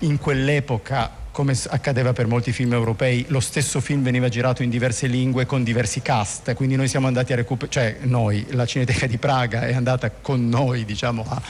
in 0.00 0.18
quell'epoca 0.18 1.10
come 1.38 1.56
accadeva 1.68 2.12
per 2.12 2.26
molti 2.26 2.50
film 2.50 2.72
europei, 2.72 3.24
lo 3.28 3.38
stesso 3.38 3.80
film 3.80 4.02
veniva 4.02 4.28
girato 4.28 4.64
in 4.64 4.70
diverse 4.70 5.06
lingue 5.06 5.46
con 5.46 5.62
diversi 5.62 6.02
cast, 6.02 6.52
quindi 6.54 6.74
noi 6.74 6.88
siamo 6.88 7.06
andati 7.06 7.32
a 7.32 7.36
recuperare, 7.36 7.70
cioè 7.70 7.96
noi, 8.08 8.44
la 8.50 8.66
Cineteca 8.66 9.06
di 9.06 9.18
Praga 9.18 9.60
è 9.60 9.72
andata 9.72 10.10
con 10.10 10.48
noi 10.48 10.84
diciamo, 10.84 11.24
a 11.28 11.40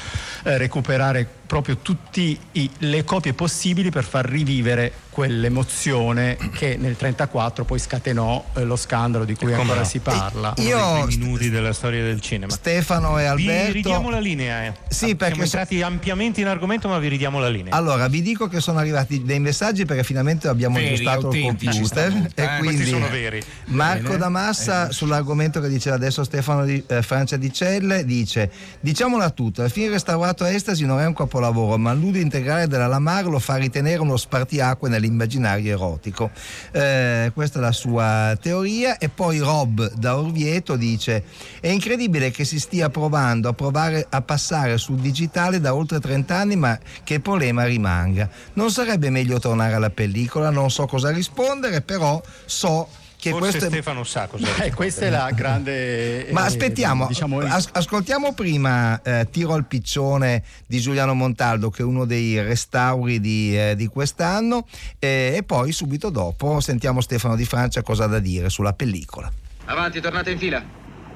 eh, 0.44 0.58
recuperare 0.58 1.26
proprio 1.46 1.78
tutte 1.78 2.36
le 2.52 3.04
copie 3.04 3.32
possibili 3.32 3.88
per 3.88 4.04
far 4.04 4.26
rivivere 4.26 4.92
quell'emozione 5.18 6.36
che 6.36 6.76
nel 6.76 6.94
1934 6.94 7.64
poi 7.64 7.78
scatenò 7.80 8.44
eh, 8.54 8.62
lo 8.62 8.76
scandalo 8.76 9.24
di 9.24 9.34
cui 9.34 9.52
ancora 9.52 9.80
no? 9.80 9.84
si 9.84 9.98
parla. 9.98 10.54
E 10.54 10.62
io 10.62 11.04
dei 11.06 11.16
minuti 11.16 11.50
della 11.50 11.72
storia 11.72 12.04
del 12.04 12.20
cinema. 12.20 12.52
Stefano 12.52 13.18
e 13.18 13.24
Alberto. 13.24 13.66
Vi 13.66 13.72
ridiamo 13.72 14.10
la 14.10 14.20
linea. 14.20 14.66
Eh. 14.66 14.74
Sì, 14.88 15.16
perché 15.16 15.34
siamo 15.34 15.42
entrati 15.42 15.82
ampiamente 15.82 16.40
in 16.40 16.46
argomento, 16.46 16.86
ma 16.86 17.00
vi 17.00 17.08
ridiamo 17.08 17.40
la 17.40 17.48
linea. 17.48 17.74
Allora, 17.74 18.06
vi 18.06 18.22
dico 18.22 18.46
che 18.46 18.60
sono 18.60 18.78
arrivati 18.78 19.24
dei 19.24 19.40
messaggi 19.40 19.77
perché 19.84 20.02
finalmente 20.02 20.48
abbiamo 20.48 20.76
veri, 20.76 20.94
aggiustato 20.94 21.30
il 21.30 21.42
computer 21.42 22.30
e 22.34 22.42
eh, 22.42 22.48
quindi 22.58 22.90
veri. 23.10 23.42
Marco 23.66 24.02
Bene. 24.08 24.18
Damassa 24.18 24.88
eh. 24.88 24.92
sull'argomento 24.92 25.60
che 25.60 25.68
diceva 25.68 25.96
adesso 25.96 26.24
Stefano 26.24 26.64
di, 26.64 26.82
eh, 26.86 27.02
Francia 27.02 27.36
di 27.36 27.52
Celle 27.52 28.04
dice: 28.04 28.50
"Diciamola 28.80 29.30
tutta, 29.30 29.64
il 29.64 29.70
film 29.70 29.92
restaurato 29.92 30.44
a 30.44 30.50
Estasi 30.50 30.84
non 30.84 31.00
è 31.00 31.06
un 31.06 31.14
capolavoro, 31.14 31.76
ma 31.78 31.92
l'uso 31.92 32.18
integrale 32.18 32.66
della 32.66 32.86
Lamar 32.86 33.26
lo 33.26 33.38
fa 33.38 33.56
ritenere 33.56 34.00
uno 34.00 34.16
spartiacque 34.16 34.88
nell'immaginario 34.88 35.72
erotico. 35.72 36.30
Eh, 36.72 37.30
questa 37.34 37.58
è 37.58 37.62
la 37.62 37.72
sua 37.72 38.36
teoria. 38.40 38.98
E 38.98 39.08
poi 39.08 39.38
Rob 39.38 39.92
da 39.94 40.18
Orvieto 40.18 40.76
dice: 40.76 41.24
È 41.60 41.68
incredibile 41.68 42.30
che 42.30 42.44
si 42.44 42.58
stia 42.58 42.88
provando 42.88 43.48
a, 43.48 43.52
provare 43.52 44.06
a 44.08 44.20
passare 44.22 44.76
sul 44.78 44.98
digitale 44.98 45.60
da 45.60 45.74
oltre 45.74 46.00
30 46.00 46.36
anni, 46.36 46.56
ma 46.56 46.78
che 47.04 47.14
il 47.14 47.20
problema 47.20 47.64
rimanga. 47.64 48.28
Non 48.54 48.70
sarebbe 48.70 49.10
meglio 49.10 49.38
tornare 49.38 49.67
alla 49.74 49.90
pellicola? 49.90 50.50
Non 50.50 50.70
so 50.70 50.86
cosa 50.86 51.10
rispondere, 51.10 51.80
però 51.80 52.20
so 52.44 52.88
che 53.18 53.30
Forse 53.30 53.50
questo 53.50 53.68
Stefano 53.68 54.04
sa 54.04 54.28
cosa 54.28 54.46
Beh, 54.56 54.72
questa 54.72 55.06
è 55.06 55.10
la 55.10 55.30
grande 55.32 56.28
ma 56.32 56.44
aspettiamo 56.44 57.04
eh, 57.04 57.08
diciamo... 57.08 57.40
as- 57.40 57.68
ascoltiamo 57.72 58.32
prima 58.32 59.02
eh, 59.02 59.26
Tiro 59.28 59.54
al 59.54 59.66
piccione 59.66 60.44
di 60.66 60.78
Giuliano 60.78 61.14
Montaldo 61.14 61.68
che 61.68 61.82
è 61.82 61.84
uno 61.84 62.04
dei 62.04 62.40
restauri 62.40 63.18
di, 63.18 63.58
eh, 63.58 63.74
di 63.74 63.86
quest'anno 63.86 64.66
eh, 65.00 65.34
e 65.36 65.42
poi 65.42 65.72
subito 65.72 66.10
dopo 66.10 66.60
sentiamo 66.60 67.00
Stefano 67.00 67.34
di 67.34 67.44
Francia 67.44 67.82
cosa 67.82 68.04
ha 68.04 68.06
da 68.06 68.20
dire 68.20 68.48
sulla 68.50 68.72
pellicola. 68.72 69.30
Avanti 69.64 70.00
tornate 70.00 70.30
in 70.30 70.38
fila. 70.38 70.64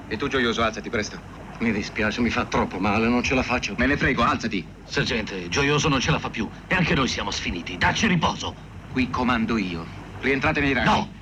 E 0.09 0.17
tu 0.17 0.29
gioioso 0.29 0.63
alzati 0.63 0.91
presto 0.91 1.42
mi 1.59 1.73
dispiace, 1.73 2.21
mi 2.21 2.31
fa 2.31 2.45
troppo 2.45 2.79
male, 2.79 3.09
non 3.09 3.23
ce 3.23 3.35
la 3.35 3.43
faccio. 3.43 3.75
Me 3.79 3.87
ne 3.87 3.97
frego, 3.97 4.23
alzati. 4.23 4.67
Sergente, 4.85 5.49
Gioioso 5.49 5.89
non 5.89 6.01
ce 6.01 6.11
la 6.11 6.19
fa 6.19 6.29
più. 6.29 6.49
E 6.67 6.75
anche 6.75 6.95
noi 6.95 7.09
siamo 7.09 7.31
sfiniti. 7.31 7.79
Dacci 7.79 8.07
riposo. 8.07 8.55
Qui 8.91 9.09
comando 9.11 9.57
io. 9.57 9.87
Rientrate 10.21 10.61
nei 10.61 10.73
ranghi. 10.73 10.91
No! 10.91 11.13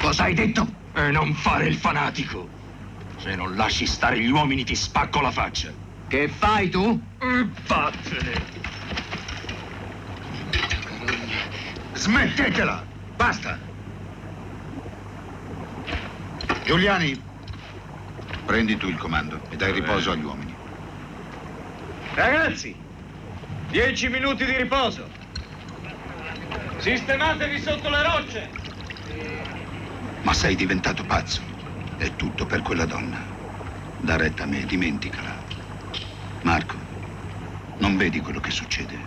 Cosa 0.00 0.24
hai 0.24 0.34
detto? 0.34 0.66
E 0.94 1.10
non 1.10 1.32
fare 1.34 1.66
il 1.66 1.76
fanatico. 1.76 2.48
Se 3.18 3.34
non 3.34 3.54
lasci 3.56 3.86
stare 3.86 4.18
gli 4.20 4.30
uomini 4.30 4.64
ti 4.64 4.74
spacco 4.74 5.20
la 5.20 5.30
faccia. 5.30 5.72
Che 6.08 6.28
fai 6.28 6.68
tu? 6.70 7.00
Vattene. 7.66 8.42
Smettetela! 11.94 12.84
Basta! 13.16 13.58
Giuliani, 16.64 17.20
prendi 18.48 18.78
tu 18.78 18.88
il 18.88 18.96
comando 18.96 19.38
e 19.50 19.56
dai 19.56 19.72
riposo 19.72 20.10
agli 20.10 20.24
uomini. 20.24 20.54
Ragazzi, 22.14 22.74
dieci 23.68 24.08
minuti 24.08 24.46
di 24.46 24.56
riposo. 24.56 25.06
Sistematevi 26.78 27.60
sotto 27.60 27.90
le 27.90 28.02
rocce. 28.02 28.48
Ma 30.22 30.32
sei 30.32 30.56
diventato 30.56 31.04
pazzo. 31.04 31.42
È 31.98 32.10
tutto 32.16 32.46
per 32.46 32.62
quella 32.62 32.86
donna. 32.86 33.22
Da 33.98 34.16
retta 34.16 34.44
a 34.44 34.46
me, 34.46 34.64
dimenticala. 34.64 35.36
Marco, 36.40 36.76
non 37.80 37.98
vedi 37.98 38.20
quello 38.20 38.40
che 38.40 38.50
succede? 38.50 38.98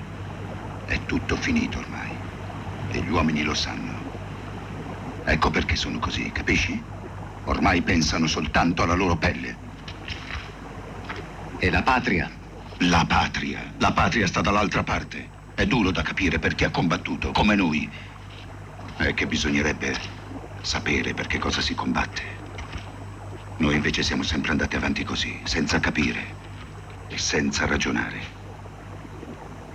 È 0.85 0.99
tutto 1.07 1.35
finito 1.35 1.79
ormai. 1.79 2.11
E 2.91 2.99
gli 2.99 3.09
uomini 3.09 3.41
lo 3.41 3.55
sanno. 3.55 3.97
Ecco 5.25 5.49
perché 5.49 5.75
sono 5.75 5.97
così, 5.97 6.31
capisci? 6.31 6.90
Ormai 7.51 7.81
pensano 7.81 8.27
soltanto 8.27 8.81
alla 8.81 8.93
loro 8.93 9.17
pelle. 9.17 9.57
E 11.59 11.69
la 11.69 11.83
patria? 11.83 12.31
La 12.77 13.03
patria. 13.05 13.73
La 13.77 13.91
patria 13.91 14.25
sta 14.25 14.39
dall'altra 14.39 14.83
parte. 14.83 15.27
È 15.53 15.65
duro 15.65 15.91
da 15.91 16.01
capire 16.01 16.39
perché 16.39 16.63
ha 16.63 16.69
combattuto, 16.69 17.31
come 17.31 17.55
noi. 17.55 17.89
È 18.95 19.13
che 19.13 19.27
bisognerebbe 19.27 19.93
sapere 20.61 21.13
per 21.13 21.27
che 21.27 21.39
cosa 21.39 21.59
si 21.59 21.75
combatte. 21.75 22.21
Noi 23.57 23.75
invece 23.75 24.01
siamo 24.01 24.23
sempre 24.23 24.51
andati 24.51 24.77
avanti 24.77 25.03
così, 25.03 25.37
senza 25.43 25.81
capire 25.81 26.35
e 27.09 27.17
senza 27.17 27.65
ragionare. 27.65 28.21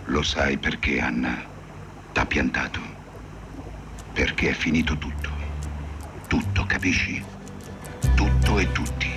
Lo 0.06 0.22
sai 0.22 0.56
perché 0.56 0.98
Anna 0.98 1.44
t'ha 2.10 2.24
piantato? 2.24 2.80
Perché 4.14 4.48
è 4.48 4.54
finito 4.54 4.96
tutto. 4.96 5.28
Tutto, 6.26 6.64
capisci? 6.64 7.35
Tutto 8.56 8.58
e 8.58 8.72
tutti. 8.72 9.14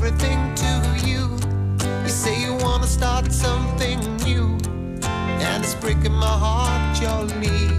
Everything 0.00 0.54
to 0.54 1.06
you, 1.06 1.36
you 2.02 2.08
say 2.08 2.40
you 2.40 2.54
wanna 2.54 2.86
start 2.86 3.30
something 3.32 3.98
new, 4.24 4.56
and 5.02 5.64
it's 5.64 5.74
breaking 5.74 6.14
my 6.14 6.26
heart 6.26 7.00
you're 7.00 7.24
leaving. 7.40 7.77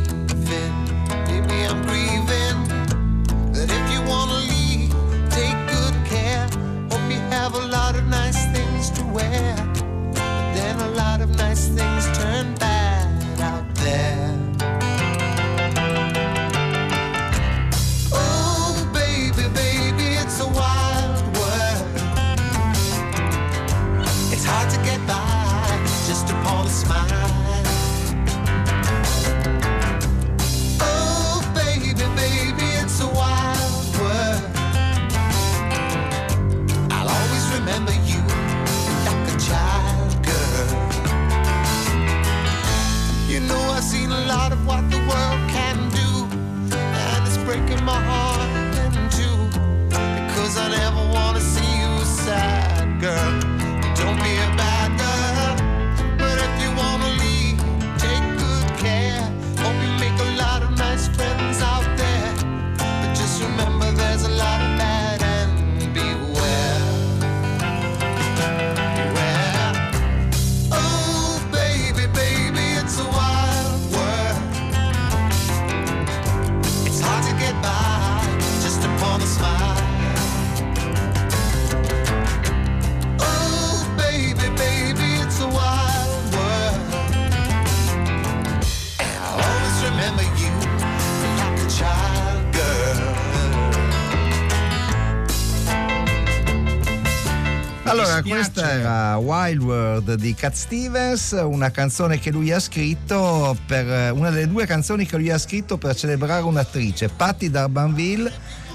Wild 99.19 99.61
World 99.61 100.13
di 100.15 100.33
Cat 100.33 100.53
Stevens, 100.53 101.39
una 101.43 101.69
canzone 101.71 102.19
che 102.19 102.31
lui 102.31 102.51
ha 102.51 102.59
scritto 102.59 103.55
per 103.65 104.11
una 104.13 104.29
delle 104.29 104.47
due 104.47 104.65
canzoni 104.65 105.05
che 105.05 105.17
lui 105.17 105.29
ha 105.29 105.37
scritto 105.37 105.77
per 105.77 105.95
celebrare 105.95 106.43
un'attrice, 106.43 107.09
Patti 107.09 107.49
D'Arbanville, 107.49 108.31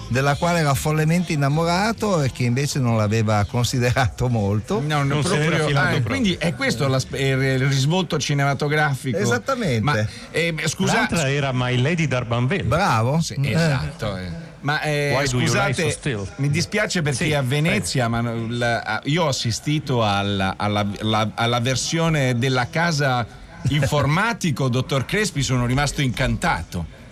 della 0.08 0.34
quale 0.36 0.58
era 0.60 0.74
follemente 0.74 1.32
innamorato 1.32 2.22
e 2.22 2.30
che 2.30 2.44
invece 2.44 2.78
non 2.78 2.96
l'aveva 2.96 3.44
considerato 3.50 4.28
molto. 4.28 4.80
No, 4.80 5.02
Non 5.02 5.20
n'era 5.24 5.64
filato 5.64 5.78
ah, 5.78 5.90
proprio. 5.90 6.02
quindi 6.04 6.34
è 6.38 6.54
questo 6.54 6.86
la- 6.88 7.00
il 7.12 7.18
il 7.42 7.66
risvolto 7.66 8.18
cinematografico. 8.18 9.16
Esattamente. 9.16 9.80
Ma 9.80 10.06
eh, 10.30 10.54
scusa, 10.66 10.94
L'altra 10.94 11.30
era 11.30 11.50
My 11.52 11.80
Lady 11.80 12.06
d'Arbanville. 12.06 12.64
Bravo. 12.64 13.20
Sì, 13.20 13.34
esatto. 13.42 14.16
eh. 14.16 14.43
Ma 14.64 14.80
eh, 14.80 15.12
scusate, 15.26 15.94
mi 16.36 16.48
dispiace 16.48 17.02
perché 17.02 17.26
Sì, 17.26 17.32
a 17.34 17.42
Venezia 17.42 18.08
ma, 18.08 18.22
la- 18.22 19.00
io 19.04 19.24
ho 19.24 19.28
assistito 19.28 20.02
alla, 20.02 20.54
alla- 20.56 20.86
la- 21.00 21.30
alla 21.34 21.60
versione 21.60 22.38
della 22.38 22.68
casa 22.70 23.26
informatico, 23.68 24.68
dottor 24.68 25.04
Crespi, 25.04 25.42
sono 25.42 25.66
rimasto 25.66 26.00
incantato. 26.00 27.02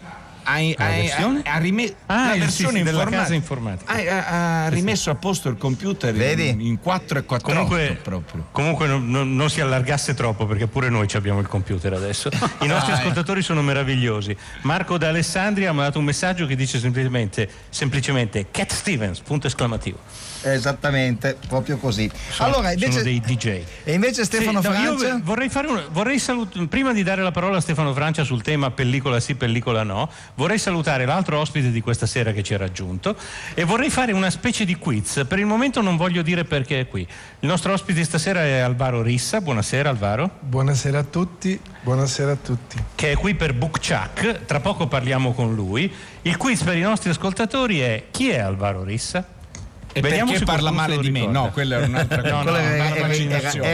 Ha, 0.45 0.55
ha- 0.77 0.89
versione? 0.89 1.43
ha- 1.45 1.53
ha 1.55 1.59
rime- 1.59 1.95
Ah, 2.07 2.29
la 2.29 2.37
versione 2.37 2.79
sì, 2.79 2.85
della 2.85 3.05
casa 3.07 3.35
informatica. 3.35 3.93
Ha, 3.93 3.97
ha- 3.97 4.65
ha 4.65 4.69
rimesso 4.69 5.11
a 5.11 5.15
posto 5.15 5.49
il 5.49 5.57
computer 5.57 6.13
Vedi? 6.13 6.49
in, 6.49 6.61
in 6.61 6.79
4 6.81 7.19
e 7.19 7.25
4 7.25 7.53
Comunque, 7.53 7.99
proprio. 8.03 8.47
comunque 8.53 8.87
non, 8.87 9.09
non- 9.09 9.35
non 9.35 9.49
si 9.51 9.61
allargasse 9.61 10.15
troppo 10.15 10.47
perché 10.47 10.67
pure 10.67 10.89
noi 10.89 11.07
ci 11.09 11.17
abbiamo 11.17 11.41
il 11.41 11.47
computer 11.49 11.93
adesso. 11.93 12.29
I 12.61 12.67
nostri 12.67 12.93
Ah, 12.93 12.97
eh. 12.97 12.99
ascoltatori 12.99 13.43
sono 13.43 13.63
meravigliosi. 13.63 14.37
Marco 14.63 14.99
da 14.99 15.09
Alessandria 15.09 15.73
mi 15.73 15.81
ha 15.81 15.85
dato 15.85 15.99
un 15.99 16.05
messaggio 16.05 16.47
che 16.47 16.57
dice 16.57 16.79
semplicemente, 16.79 17.49
semplicemente 17.69 18.47
Cat 18.51 18.73
Stevens, 18.73 19.21
punto 19.21 19.47
esclamativo. 19.47 19.99
Esattamente, 20.45 21.37
proprio 21.49 21.79
così. 21.79 22.11
Sono, 22.31 22.49
allora, 22.49 22.73
invece, 22.73 22.91
sono 22.93 23.05
dei 23.05 23.21
DJ. 23.21 23.47
e 23.85 23.93
invece 23.95 24.25
Stefano 24.25 24.61
Sì, 24.61 24.69
no, 24.69 24.75
io 24.75 24.97
Francia? 24.99 25.21
vorrei 25.23 25.49
fare 25.49 25.67
un, 25.69 25.83
vorrei 25.93 26.19
salut- 26.19 26.67
prima 26.67 26.93
di 26.93 27.03
dare 27.03 27.23
la 27.23 27.31
parola 27.31 27.59
a 27.59 27.61
Stefano 27.61 27.93
Francia 27.95 28.25
sul 28.25 28.43
tema 28.43 28.71
pellicola 28.73 29.21
sì, 29.21 29.35
pellicola 29.37 29.83
no, 29.85 30.11
vorrei 30.35 30.59
salutare 30.59 31.05
l'altro 31.05 31.39
ospite 31.39 31.71
di 31.71 31.81
questa 31.81 32.07
sera 32.07 32.33
che 32.33 32.43
ci 32.43 32.55
ha 32.55 32.57
raggiunto 32.59 33.15
e 33.55 33.65
vorrei 33.65 33.91
fare 33.91 34.13
una 34.13 34.31
specie 34.31 34.65
di 34.65 34.77
quiz. 34.77 35.25
Per 35.29 35.39
il 35.39 35.47
momento 35.47 35.81
non 35.83 35.97
voglio 35.97 36.23
dire 36.23 36.45
perché 36.45 36.81
è 36.81 36.89
qui. 36.89 37.03
Il 37.41 37.49
nostro 37.49 37.73
ospite 37.73 38.03
stasera 38.05 38.43
è 38.43 38.59
Alvaro 38.59 39.03
Rissa. 39.03 39.41
Buonasera 39.41 39.89
Alvaro. 39.91 40.31
Buonasera 40.41 40.99
a 41.01 41.05
tutti, 41.05 41.59
buonasera 41.83 42.33
a 42.33 42.37
tutti. 42.37 42.77
Che 42.95 43.13
è 43.13 43.17
qui 43.17 43.35
per 43.35 43.55
Bookchuck, 43.55 44.45
tra 44.47 44.61
poco 44.61 44.87
parliamo 44.87 45.33
con 45.33 45.55
lui. 45.55 45.93
Il 46.23 46.37
quiz 46.37 46.63
per 46.63 46.77
i 46.77 46.83
nostri 46.83 47.11
ascoltatori 47.11 47.81
è 47.81 48.05
chi 48.11 48.31
è 48.31 48.39
Alvaro 48.39 48.85
Rissa? 48.85 49.27
E 49.95 50.01
Vediamo 50.01 50.31
perché 50.31 50.39
se 50.39 50.45
parla 50.47 50.71
male 50.71 50.97
di 50.99 51.11
me? 51.11 51.19
ricorda. 51.19 51.39
No, 51.41 51.51
quella 51.51 51.77
era 51.77 51.85
un'altra 51.87 52.23
cosa. 52.23 52.31
No, 52.31 52.37
no, 52.39 52.43
Quello 52.45 52.57
era 52.57 52.75
una 52.75 52.85
Harry- 52.85 52.97
era 52.97 53.07
vaccinazione. 53.09 53.69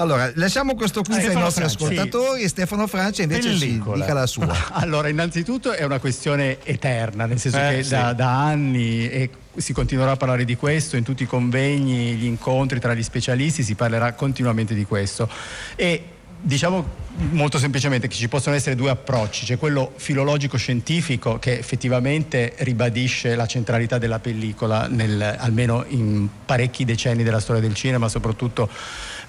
Allora, 0.00 0.30
lasciamo 0.36 0.74
questo 0.74 1.02
quiz 1.02 1.16
ai 1.18 1.22
Stefano 1.24 1.44
nostri 1.44 1.62
Franci. 1.64 1.84
ascoltatori 1.84 2.42
e 2.42 2.48
Stefano 2.48 2.86
Francia 2.86 3.22
invece 3.22 3.52
ci 3.52 3.58
Pellicola. 3.58 3.96
dica 3.96 4.14
la 4.14 4.26
sua. 4.26 4.48
Allora, 4.80 5.08
innanzitutto 5.08 5.72
è 5.72 5.84
una 5.84 5.98
questione 5.98 6.56
eterna, 6.64 7.26
nel 7.26 7.38
senso 7.38 7.58
Eh, 7.58 7.76
che 7.76 7.82
sì. 7.82 7.90
da, 7.90 8.14
da 8.14 8.46
anni 8.46 9.08
e 9.10 9.28
si 9.56 9.74
continuerà 9.74 10.12
a 10.12 10.16
parlare 10.16 10.44
di 10.46 10.56
questo 10.56 10.96
in 10.96 11.04
tutti 11.04 11.24
i 11.24 11.26
convegni, 11.26 12.14
gli 12.14 12.24
incontri 12.24 12.80
tra 12.80 12.94
gli 12.94 13.02
specialisti, 13.02 13.62
si 13.62 13.74
parlerà 13.74 14.14
continuamente 14.14 14.72
di 14.74 14.86
questo. 14.86 15.28
E 15.76 16.02
diciamo 16.40 17.08
molto 17.32 17.58
semplicemente 17.58 18.08
che 18.08 18.14
ci 18.14 18.28
possono 18.28 18.56
essere 18.56 18.74
due 18.76 18.88
approcci, 18.88 19.44
c'è 19.44 19.58
quello 19.58 19.92
filologico-scientifico 19.96 21.38
che 21.38 21.58
effettivamente 21.58 22.54
ribadisce 22.60 23.34
la 23.34 23.44
centralità 23.46 23.98
della 23.98 24.18
pellicola 24.18 24.86
nel- 24.88 25.36
almeno 25.38 25.84
in 25.88 26.26
parecchi 26.46 26.86
decenni 26.86 27.22
della 27.22 27.40
storia 27.40 27.60
del 27.60 27.74
cinema, 27.74 28.08
soprattutto 28.08 28.66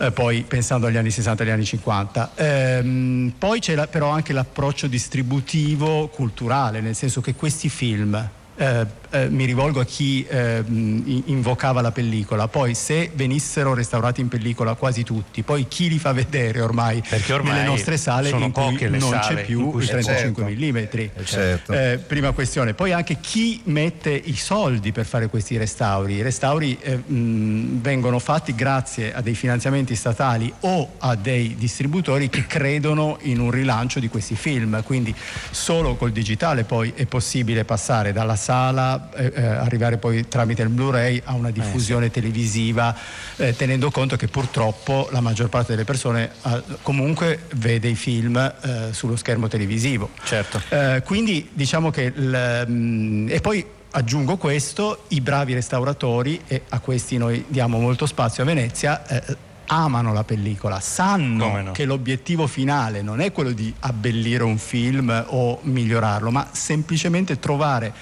eh, 0.01 0.11
poi 0.11 0.43
pensando 0.47 0.87
agli 0.87 0.97
anni 0.97 1.11
60 1.11 1.43
e 1.43 1.45
agli 1.45 1.51
anni 1.53 1.65
50. 1.65 2.31
Ehm, 2.35 3.33
poi 3.37 3.59
c'è 3.59 3.75
la- 3.75 3.87
però 3.87 4.09
anche 4.09 4.33
l'approccio 4.33 4.87
distributivo 4.87 6.07
culturale, 6.07 6.81
nel 6.81 6.95
senso 6.95 7.21
che 7.21 7.35
questi 7.35 7.69
film 7.69 8.29
eh, 8.55 8.85
eh, 9.11 9.29
mi 9.29 9.45
rivolgo 9.45 9.79
a 9.79 9.85
chi 9.85 10.25
eh, 10.27 10.63
invocava 10.65 11.81
la 11.81 11.91
pellicola, 11.91 12.47
poi 12.47 12.73
se 12.73 13.11
venissero 13.13 13.73
restaurati 13.73 14.21
in 14.21 14.27
pellicola 14.27 14.75
quasi 14.75 15.03
tutti, 15.03 15.43
poi 15.43 15.67
chi 15.67 15.89
li 15.89 15.99
fa 15.99 16.13
vedere 16.13 16.61
ormai, 16.61 17.01
ormai 17.29 17.53
nelle 17.53 17.65
nostre 17.65 17.97
sale 17.97 18.29
sono 18.29 18.45
in 18.45 18.51
cui 18.51 18.89
non 18.89 19.09
sale 19.09 19.35
c'è 19.35 19.45
più 19.45 19.77
il 19.77 19.83
si 19.83 19.89
35 19.89 20.43
certo. 20.43 20.49
mm. 21.21 21.25
Certo. 21.25 21.73
Eh, 21.73 21.97
prima 21.97 22.31
questione, 22.31 22.73
poi 22.73 22.91
anche 22.91 23.19
chi 23.19 23.61
mette 23.65 24.09
i 24.11 24.35
soldi 24.35 24.91
per 24.91 25.05
fare 25.05 25.27
questi 25.27 25.57
restauri. 25.57 26.15
I 26.15 26.21
restauri 26.21 26.77
eh, 26.81 26.95
mh, 26.95 27.81
vengono 27.81 28.19
fatti 28.19 28.55
grazie 28.55 29.13
a 29.13 29.21
dei 29.21 29.35
finanziamenti 29.35 29.95
statali 29.95 30.51
o 30.61 30.93
a 30.99 31.15
dei 31.15 31.55
distributori 31.57 32.29
che 32.29 32.47
credono 32.47 33.17
in 33.21 33.39
un 33.39 33.51
rilancio 33.51 33.99
di 33.99 34.07
questi 34.07 34.35
film, 34.35 34.81
quindi 34.83 35.13
solo 35.51 35.95
col 35.95 36.11
digitale 36.11 36.63
poi 36.63 36.93
è 36.95 37.05
possibile 37.05 37.65
passare 37.65 38.13
dalla 38.13 38.35
sala, 38.35 39.00
eh, 39.15 39.31
eh, 39.35 39.45
arrivare 39.45 39.97
poi 39.97 40.27
tramite 40.27 40.61
il 40.61 40.69
Blu-ray 40.69 41.21
a 41.25 41.33
una 41.33 41.51
diffusione 41.51 42.09
televisiva, 42.11 42.95
eh, 43.35 43.55
tenendo 43.55 43.91
conto 43.91 44.15
che 44.15 44.27
purtroppo 44.27 45.07
la 45.11 45.21
maggior 45.21 45.49
parte 45.49 45.71
delle 45.71 45.85
persone 45.85 46.31
eh, 46.45 46.63
comunque 46.81 47.45
vede 47.55 47.89
i 47.89 47.95
film 47.95 48.37
eh, 48.37 48.89
sullo 48.91 49.15
schermo 49.15 49.47
televisivo. 49.47 50.09
Certo. 50.23 50.61
Eh, 50.69 51.01
quindi 51.05 51.49
diciamo 51.53 51.89
che 51.89 52.11
il, 52.15 52.65
mm, 52.67 53.29
e 53.29 53.39
poi 53.41 53.65
aggiungo 53.91 54.37
questo, 54.37 55.03
i 55.09 55.21
bravi 55.21 55.53
restauratori 55.53 56.41
e 56.47 56.63
a 56.69 56.79
questi 56.79 57.17
noi 57.17 57.45
diamo 57.47 57.79
molto 57.79 58.05
spazio 58.05 58.43
a 58.43 58.45
Venezia. 58.45 59.05
eh, 59.07 59.49
Amano 59.73 60.11
la 60.11 60.25
pellicola, 60.25 60.81
sanno 60.81 61.61
no? 61.61 61.71
che 61.71 61.85
l'obiettivo 61.85 62.45
finale 62.45 63.01
non 63.01 63.21
è 63.21 63.31
quello 63.31 63.51
di 63.51 63.73
abbellire 63.79 64.43
un 64.43 64.57
film 64.57 65.23
o 65.27 65.59
migliorarlo, 65.61 66.29
ma 66.29 66.49
semplicemente 66.51 67.39
trovare 67.39 67.93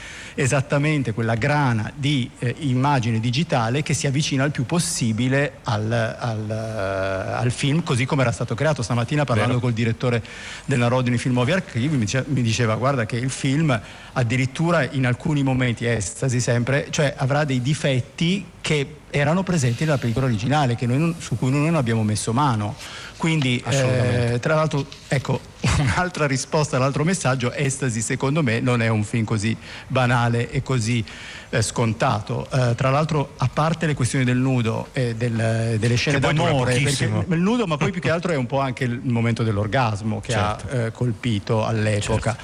esattamente 0.41 1.11
quella 1.11 1.35
grana 1.35 1.91
di 1.93 2.29
eh, 2.39 2.55
immagine 2.59 3.19
digitale 3.19 3.83
che 3.83 3.93
si 3.93 4.07
avvicina 4.07 4.45
il 4.45 4.51
più 4.51 4.65
possibile 4.65 5.57
al, 5.63 5.91
al, 5.91 6.49
eh, 6.49 7.33
al 7.33 7.51
film 7.51 7.83
così 7.83 8.05
come 8.05 8.21
era 8.21 8.31
stato 8.31 8.55
creato. 8.55 8.81
Stamattina 8.81 9.25
parlando 9.25 9.55
Vero. 9.55 9.65
col 9.65 9.73
direttore 9.73 10.23
del 10.63 10.79
Narodini 10.79 11.17
Film 11.17 11.35
Movie 11.35 11.55
Archive 11.55 11.93
mi 11.93 12.05
dice- 12.05 12.23
mi 12.27 12.41
diceva 12.41 12.75
guarda 12.75 13.05
che 13.05 13.17
il 13.17 13.29
film 13.29 13.77
addirittura 14.13 14.89
in 14.89 15.05
alcuni 15.05 15.43
momenti, 15.43 15.85
estasi 15.85 16.39
sempre, 16.39 16.87
cioè 16.89 17.13
avrà 17.17 17.43
dei 17.43 17.61
difetti 17.61 18.45
che 18.61 18.98
erano 19.11 19.43
presenti 19.43 19.83
nella 19.85 19.97
pellicola 19.97 20.25
originale 20.25 20.75
non- 20.85 21.15
su 21.17 21.37
cui 21.37 21.49
noi 21.51 21.65
non 21.65 21.75
abbiamo 21.75 22.03
messo 22.03 22.33
mano. 22.33 22.75
Quindi, 23.17 23.61
eh, 23.67 24.37
tra 24.39 24.55
l'altro, 24.55 24.85
ecco, 25.07 25.39
un'altra 25.79 26.25
risposta 26.25 26.77
all'altro 26.77 27.03
messaggio, 27.03 27.51
Estasi 27.51 28.01
secondo 28.01 28.41
me 28.41 28.59
non 28.59 28.81
è 28.81 28.87
un 28.87 29.03
film 29.03 29.25
così 29.25 29.55
banale 29.87 30.49
e 30.49 30.61
così 30.63 31.03
eh, 31.49 31.61
scontato. 31.61 32.47
Eh, 32.51 32.75
tra 32.75 32.89
l'altro, 32.89 33.33
a 33.37 33.49
parte 33.51 33.85
le 33.87 33.93
questioni 33.95 34.23
del 34.25 34.37
nudo 34.37 34.87
e 34.93 35.15
del- 35.15 35.77
delle 35.79 35.95
scene 35.95 36.19
d'amore, 36.19 36.79
perché 36.79 37.05
il 37.05 37.39
nudo, 37.39 37.65
ma 37.65 37.77
poi 37.77 37.91
più 37.91 38.01
che 38.01 38.09
altro 38.11 38.31
è 38.31 38.35
un 38.35 38.45
po' 38.45 38.59
anche 38.59 38.83
il 38.83 38.99
momento 39.03 39.43
dell'orgasmo 39.43 40.19
che 40.21 40.31
Certo. 40.31 40.67
ha 40.67 40.75
eh, 40.85 40.91
colpito 40.91 41.65
all'epoca. 41.65 42.37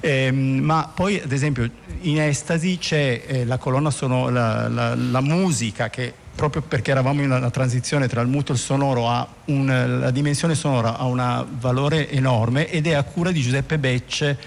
Ehm, 0.00 0.58
ma 0.60 0.90
poi, 0.94 1.20
ad 1.22 1.32
esempio, 1.32 1.68
in 2.02 2.20
Estasi 2.20 2.78
c'è 2.78 3.22
eh, 3.26 3.44
la 3.44 3.58
colonna 3.58 3.90
sonora, 3.90 4.30
la, 4.30 4.68
la- 4.68 4.94
la 4.94 5.20
musica 5.20 5.88
che 5.90 6.12
proprio 6.34 6.62
perché 6.62 6.90
eravamo 6.92 7.20
in 7.22 7.30
una 7.30 7.50
transizione 7.50 8.08
tra 8.08 8.22
il 8.22 8.28
muto 8.28 8.52
e 8.52 8.54
il 8.54 8.60
sonoro 8.60 9.08
ha 9.10 9.26
un- 9.46 9.98
la 10.00 10.10
dimensione 10.10 10.54
sonora 10.54 10.96
ha 10.96 11.04
un 11.04 11.44
valore 11.58 12.08
enorme 12.10 12.70
ed 12.70 12.86
è 12.86 12.92
a 12.94 13.02
cura 13.02 13.30
di 13.30 13.42
Giuseppe 13.42 13.76
Becce 13.78 14.38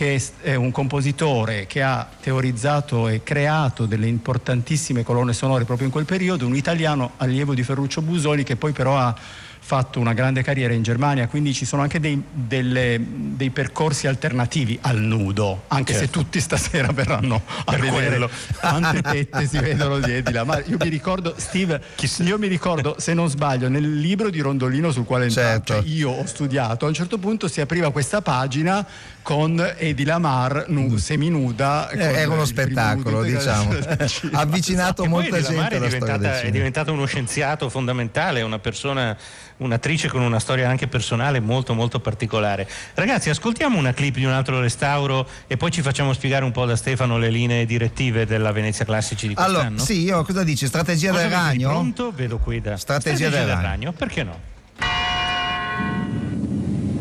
che 0.00 0.22
è- 0.40 0.54
un 0.54 0.70
compositore 0.70 1.66
che 1.66 1.82
ha 1.82 2.08
teorizzato 2.22 3.06
e 3.08 3.22
creato 3.22 3.84
delle 3.84 4.06
importantissime 4.06 5.02
colonne 5.02 5.34
sonore 5.34 5.64
proprio 5.66 5.88
in 5.88 5.92
quel 5.92 6.06
periodo, 6.06 6.46
un 6.46 6.56
italiano 6.56 7.12
allievo 7.18 7.52
di 7.52 7.62
Ferruccio 7.62 8.00
Busoni 8.00 8.42
che 8.42 8.56
poi 8.56 8.72
però 8.72 8.96
ha 8.96 9.14
fatto 9.62 10.00
una 10.00 10.14
grande 10.14 10.42
carriera 10.42 10.72
in 10.72 10.82
Germania, 10.82 11.28
quindi 11.28 11.52
ci 11.52 11.64
sono 11.64 11.82
anche 11.82 12.00
dei, 12.00 12.20
delle- 12.32 12.98
dei 12.98 13.50
percorsi 13.50 14.06
alternativi 14.08 14.76
al 14.80 14.98
nudo, 14.98 15.64
anche 15.68 15.92
se 15.94 16.08
tutti 16.10 16.40
stasera 16.40 16.90
verranno 16.92 17.40
a 17.66 17.70
Per 17.70 17.78
vedere 17.78 18.06
quello. 18.08 18.30
quante 18.58 19.00
tette 19.02 19.46
si 19.46 19.58
vedono 19.58 19.98
di 20.00 20.22
di 20.22 20.32
là. 20.32 20.42
Ma 20.44 20.60
io 20.64 20.76
mi 20.80 20.88
ricordo, 20.88 21.34
Steve, 21.36 21.80
io 22.24 22.38
mi 22.38 22.48
ricordo, 22.48 22.96
se 22.98 23.12
non 23.14 23.28
sbaglio, 23.28 23.68
nel 23.68 24.00
libro 24.00 24.28
di 24.30 24.40
Rondolino 24.40 24.90
sul 24.90 25.04
quale 25.04 25.30
Certo. 25.30 25.82
io 25.84 26.10
ho 26.10 26.26
studiato, 26.26 26.86
a 26.86 26.88
un 26.88 26.94
certo 26.94 27.18
punto 27.18 27.46
si 27.46 27.60
apriva 27.60 27.92
questa 27.92 28.22
pagina 28.22 28.84
con 29.22 29.74
Edi 29.76 30.04
Lamar 30.04 30.64
nu- 30.68 30.96
seminuda. 30.96 31.88
con 31.90 32.00
Eh, 32.00 32.00
Era 32.02 32.32
uno 32.32 32.44
spettacolo, 32.44 33.22
diciamo. 33.22 33.72
del. 33.98 34.30
Ha 34.32 34.40
avvicinato 34.40 35.04
molta 35.06 35.40
gente 35.40 35.46
alla 35.56 35.64
storia 35.64 35.78
del 35.78 35.88
diventata, 35.90 36.40
è 36.40 36.50
diventato 36.50 36.92
uno 36.92 37.04
scienziato 37.06 37.68
fondamentale, 37.68 38.42
una 38.42 38.58
persona, 38.58 39.16
un'attrice 39.58 40.08
con 40.08 40.22
una 40.22 40.38
storia 40.40 40.68
anche 40.68 40.88
personale 40.88 41.40
molto 41.40 41.74
molto 41.74 42.00
particolare. 42.00 42.66
Ragazzi, 42.94 43.30
ascoltiamo 43.30 43.78
una 43.78 43.92
clip 43.92 44.14
di 44.16 44.24
un 44.24 44.32
altro 44.32 44.60
restauro 44.60 45.28
e 45.46 45.56
poi 45.56 45.70
ci 45.70 45.82
facciamo 45.82 46.12
spiegare 46.12 46.44
un 46.44 46.52
po' 46.52 46.64
da 46.66 46.76
Stefano 46.76 47.18
le 47.18 47.30
linee 47.30 47.66
direttive 47.66 48.26
della 48.26 48.52
Venezia 48.52 48.84
Classici 48.84 49.28
di 49.28 49.34
quest'anno. 49.34 49.58
Allora, 49.60 49.78
sì, 49.82 50.02
io 50.02 50.24
cosa 50.24 50.42
dici? 50.44 50.66
Strategia 50.66 51.10
Cosa 51.10 51.22
del 51.22 51.30
ragno? 51.30 51.68
Pronto? 51.68 52.12
Vedo 52.14 52.38
qui 52.38 52.60
da 52.60 52.76
Strategia 52.76 53.28
del 53.28 53.46
ragno. 53.46 53.92
Perché 53.92 54.22
no? 54.22 54.38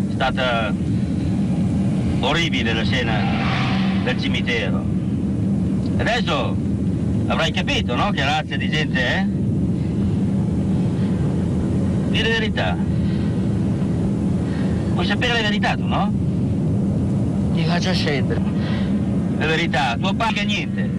È 0.10 0.14
stata 0.14 0.74
orribile 2.20 2.74
la 2.74 2.84
scena 2.84 3.22
del 4.04 4.20
cimitero. 4.20 4.84
Adesso 5.98 6.56
avrai 7.28 7.52
capito, 7.52 7.96
no? 7.96 8.12
Che 8.12 8.24
razza 8.24 8.56
di 8.56 8.70
gente 8.70 9.00
è? 9.00 9.26
Di 12.10 12.22
la 12.22 12.28
verità. 12.28 12.78
Vuoi 14.94 15.06
sapere 15.06 15.34
la 15.34 15.42
verità 15.42 15.76
tu, 15.76 15.86
no? 15.86 16.12
Ti 17.54 17.64
faccio 17.64 17.94
scendere. 17.94 18.42
La 19.38 19.46
verità, 19.46 19.96
tuo 20.00 20.14
padre 20.14 20.44
niente. 20.44 20.90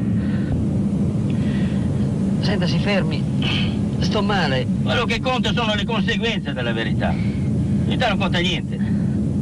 Senta, 2.41 2.67
si 2.67 2.79
fermi. 2.79 3.23
Sto 3.99 4.23
male. 4.23 4.67
Quello 4.83 5.05
che 5.05 5.21
conta 5.21 5.53
sono 5.53 5.75
le 5.75 5.85
conseguenze 5.85 6.53
della 6.53 6.73
verità. 6.73 7.09
La 7.09 7.85
verità 7.85 8.09
non 8.09 8.19
conta 8.19 8.39
niente. 8.39 8.79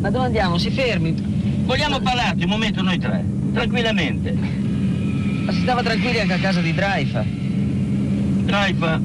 Ma 0.01 0.11
dove 0.11 0.27
andiamo? 0.27 0.59
Si 0.59 0.71
fermi. 0.71 1.38
Vogliamo 1.69 2.01
parlarci 2.01 2.45
un 2.45 2.49
momento 2.49 2.81
noi 2.81 2.99
tre, 2.99 3.23
tranquillamente. 3.53 4.33
Ma 4.33 5.53
si 5.53 5.61
stava 5.61 5.83
tranquilli 5.83 6.19
anche 6.19 6.33
a 6.33 6.39
casa 6.39 6.63
di 6.63 6.73
Draifa. 6.73 7.23
Draifa, 7.27 8.99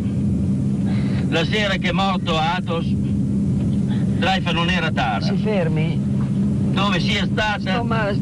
la 1.28 1.43
sera 1.43 1.76
che 1.76 1.89
è 1.89 1.91
morto 1.91 2.38
Athos, 2.38 2.86
Draifa 2.86 4.54
non 4.54 4.69
era 4.69 4.89
Tara. 4.91 5.26
Si 5.26 5.36
fermi. 5.43 5.99
Dove 6.71 7.02
sia 7.02 7.26
stata, 7.26 7.60
Sto 7.73 7.84
male. 7.84 8.17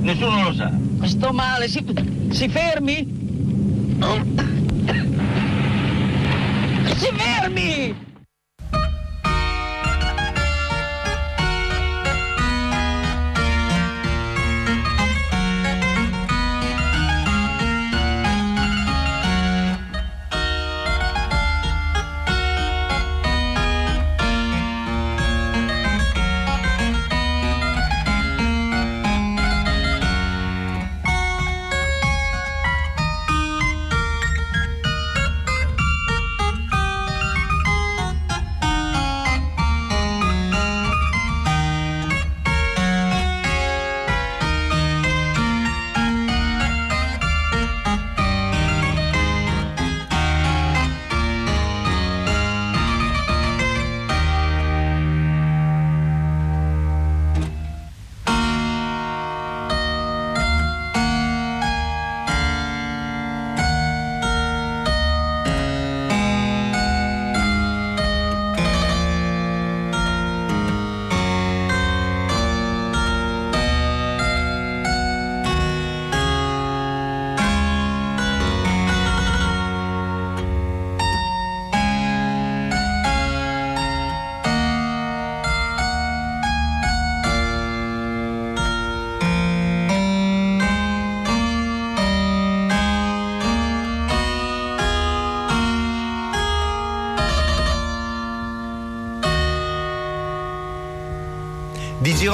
nessuno 0.00 0.42
lo 0.44 0.54
sa. 0.54 0.72
Sto 1.02 1.30
male. 1.30 1.68
Si, 1.68 1.84
si 2.30 2.48
fermi. 2.48 3.16
Si 6.96 7.08
fermi! 7.14 7.94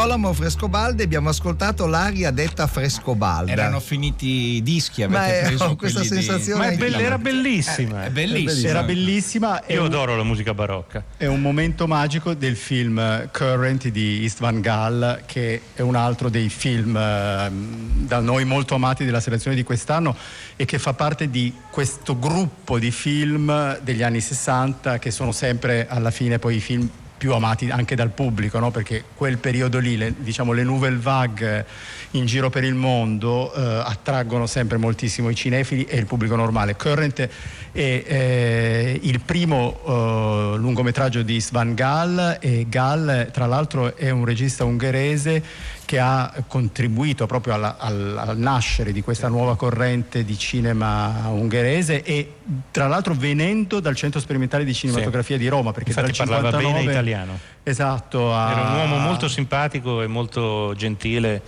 Girolamo 0.05 0.35
Frescobaldi 0.35 1.03
abbiamo 1.03 1.31
ascoltato 1.31 1.87
l'aria 1.87 2.31
detta 2.31 2.67
Frescobalda. 2.67 3.51
Erano 3.51 3.81
finiti 3.81 4.57
i 4.57 4.62
dischi, 4.62 5.03
avete 5.03 5.19
Ma 5.19 5.27
è- 5.29 5.43
preso 5.47 5.64
ho 5.73 5.77
questa 5.77 6.01
quelli 6.01 6.14
di- 6.17 6.23
sensazione 6.23 6.69
Ma 6.73 6.77
bella- 6.77 6.99
era 7.01 7.17
bellissima. 7.17 8.05
Eh, 8.05 8.07
è 8.09 8.11
bellissima. 8.11 8.69
Era 8.69 8.83
bellissima. 8.83 9.64
e 9.64 9.73
Io 9.73 9.81
un- 9.81 9.87
adoro 9.87 10.14
la 10.14 10.23
musica 10.23 10.53
barocca. 10.53 11.03
È 11.17 11.25
un 11.25 11.40
momento 11.40 11.87
magico 11.87 12.35
del 12.35 12.55
film 12.55 12.99
eh, 12.99 13.31
Current 13.33 13.88
di 13.88 14.25
Istvan 14.25 14.61
Gall, 14.61 15.23
che 15.25 15.62
è 15.73 15.81
un 15.81 15.97
altro 15.97 16.29
dei 16.29 16.51
film 16.51 16.95
eh, 16.95 17.51
da 17.51 18.21
noi 18.21 18.45
molto 18.45 18.75
amati 18.75 19.07
della 19.07 19.21
selezione 19.21 19.57
di 19.57 19.62
quest'anno 19.62 20.14
e 20.55 20.67
che 20.67 20.79
fa 20.79 20.93
parte 20.93 21.31
di 21.31 21.51
questo 21.71 22.19
gruppo 22.19 22.79
di 22.79 22.90
film 22.90 23.79
degli 23.81 24.03
anni 24.03 24.21
60 24.21 24.99
che 24.99 25.11
sono 25.11 25.33
sempre 25.33 25.87
alla 25.88 26.11
fine 26.11 26.38
poi 26.38 26.57
i 26.57 26.61
film 26.61 26.87
più 27.25 27.33
amati 27.33 27.71
anche 27.71 27.95
dal 27.95 28.11
pubblico, 28.11 28.59
no? 28.59 28.71
perché 28.71 29.03
quel 29.15 29.39
periodo 29.39 29.79
lì, 29.79 29.97
le, 29.97 30.13
diciamo 30.19 30.53
le 30.53 30.63
nouvelle 30.63 30.99
vague 30.99 31.65
in 32.11 32.27
giro 32.27 32.51
per 32.51 32.65
il 32.65 32.75
mondo 32.75 33.51
eh, 33.55 33.83
attraggono 33.83 34.47
sempre 34.47 34.77
moltissimo 34.77 35.31
i 35.31 35.35
cinefili 35.35 35.85
e 35.85 35.97
il 35.97 36.05
pubblico 36.05 36.37
normale. 36.37 36.77
Current 36.77 37.21
è 37.23 37.31
eh, 37.73 39.01
il 39.01 39.21
primo 39.21 39.81
eh, 39.87 40.59
lungometraggio 40.59 41.23
di 41.23 41.41
Svan 41.41 41.75
Gall 41.75 42.37
e 42.41 42.67
Gall 42.69 43.31
tra 43.31 43.47
l'altro 43.47 43.97
è 43.97 44.11
un 44.11 44.27
regista 44.27 44.65
ungherese 44.65 45.43
che 45.85 45.99
ha 45.99 46.33
contribuito 46.47 47.27
proprio 47.27 47.55
alla- 47.55 47.77
al, 47.79 48.16
al 48.18 48.38
nascere 48.38 48.92
di 48.92 49.03
questa 49.03 49.29
nuova 49.29 49.57
corrente 49.57 50.25
di 50.25 50.37
cinema 50.38 51.29
ungherese 51.29 52.03
e 52.03 52.33
tra 52.70 52.87
l'altro 52.88 53.14
venendo 53.14 53.81
dal 53.81 53.94
Centro 53.94 54.20
Sperimentale 54.20 54.64
di 54.64 54.73
Cinematografia 54.75 55.37
di 55.37 55.47
Roma 55.49 55.73
perché 55.73 55.90
Infatti 55.90 56.11
il 56.11 56.16
parlava 56.16 56.51
59 56.51 56.79
bene 56.81 56.90
italiano. 56.92 57.38
Esatto, 57.62 58.35
ha- 58.35 58.51
Era 58.51 58.61
un 58.62 58.77
uomo 58.77 58.99
molto 58.99 59.29
simpatico 59.29 60.03
e 60.03 60.07
molto 60.07 60.73
gentile. 60.77 61.42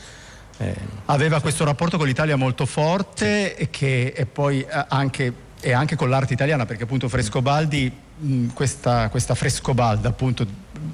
eh, 0.58 0.74
aveva 1.06 1.40
questo 1.40 1.64
rapporto 1.64 1.96
con 1.98 2.06
l'Italia 2.06 2.36
molto 2.36 2.64
forte 2.66 3.56
e 3.56 3.68
che 3.70 4.14
e 4.16 4.24
poi 4.26 4.60
eh, 4.60 4.84
anche 4.88 5.32
e 5.60 5.72
anche 5.72 5.96
con 5.96 6.08
l'arte 6.08 6.32
italiana 6.34 6.64
perché 6.66 6.84
appunto 6.84 7.08
Frescobaldi 7.08 7.90
questa, 8.54 9.08
questa 9.08 9.34
Frescobalda 9.34 10.08
appunto 10.08 10.46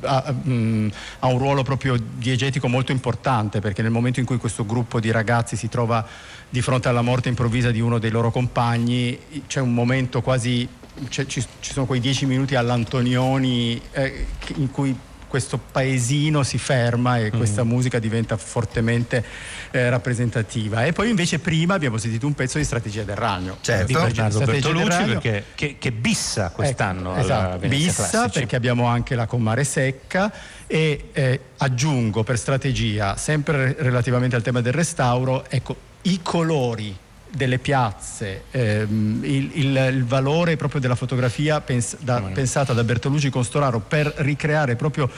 ha, 0.02 0.32
mh, 0.32 0.90
ha 1.20 1.26
un 1.28 1.38
ruolo 1.38 1.62
proprio 1.62 1.96
diegetico 1.96 2.68
molto 2.68 2.92
importante 2.92 3.61
perché 3.61 3.82
nel 3.82 3.90
momento 3.90 4.20
in 4.20 4.26
cui 4.26 4.38
questo 4.38 4.66
gruppo 4.66 4.98
di 5.00 5.11
ragazzi 5.11 5.56
si 5.56 5.68
trova 5.68 6.04
di 6.48 6.61
fronte 6.61 6.88
alla 6.88 7.02
morte 7.02 7.28
improvvisa 7.28 7.70
di 7.70 7.80
uno 7.80 7.98
dei 7.98 8.11
loro 8.11 8.30
compagni 8.30 9.18
c'è 9.46 9.61
un 9.61 9.72
momento 9.72 10.20
quasi 10.20 10.68
ci, 11.08 11.26
ci 11.26 11.46
sono 11.61 11.87
quei 11.87 12.00
dieci 12.00 12.26
minuti 12.26 12.54
all'Antonioni 12.54 13.80
eh, 13.92 14.26
in 14.56 14.70
cui 14.70 14.96
questo 15.33 15.57
paesino 15.57 16.42
si 16.42 16.59
ferma 16.59 17.16
e 17.16 17.31
questa 17.31 17.64
musica 17.64 17.99
diventa 17.99 18.37
fortemente 18.37 19.25
eh, 19.71 19.88
rappresentativa. 19.88 20.85
E 20.85 20.92
poi 20.92 21.09
invece 21.09 21.38
prima 21.38 21.73
abbiamo 21.73 21.97
sentito 21.97 22.27
un 22.27 22.35
pezzo 22.35 22.59
di 22.59 22.64
Strategia 22.64 23.03
del 23.03 23.16
Ragno. 23.16 23.57
Certo. 23.62 23.87
Di 23.87 23.92
Bernardo 23.95 24.40
Bertolucci 24.40 25.05
perché, 25.05 25.45
che, 25.55 25.77
che 25.79 25.90
bissa 25.90 26.51
quest'anno 26.51 27.12
Ecco, 27.12 27.21
esatto, 27.23 27.66
Bissa 27.66 28.09
Classici. 28.11 28.40
perché 28.40 28.57
abbiamo 28.57 28.85
anche 28.85 29.14
la 29.14 29.25
Comare 29.25 29.64
Secca 29.64 30.31
e 30.66 31.09
eh, 31.12 31.40
aggiungo 31.57 32.23
per 32.25 32.37
strategia, 32.37 33.16
sempre 33.16 33.75
relativamente 33.79 34.37
al 34.37 34.42
tema 34.42 34.61
del 34.61 34.75
restauro, 34.75 35.47
ecco, 35.49 35.75
i 36.03 36.21
colori 36.23 36.95
delle 37.35 37.59
piazze, 37.59 38.45
ehm, 38.51 39.21
il, 39.25 39.51
il- 39.55 39.90
il 39.95 40.05
valore 40.05 40.57
proprio 40.57 40.81
della 40.81 40.95
fotografia 40.95 41.61
pens- 41.61 41.97
da- 42.01 42.21
pensata 42.33 42.73
da 42.73 42.85
Bertolucci 42.85 43.31
con 43.31 43.42
Storaro 43.45 43.81
per 43.81 44.12
ricreare 44.18 44.77
proprio 44.77 45.09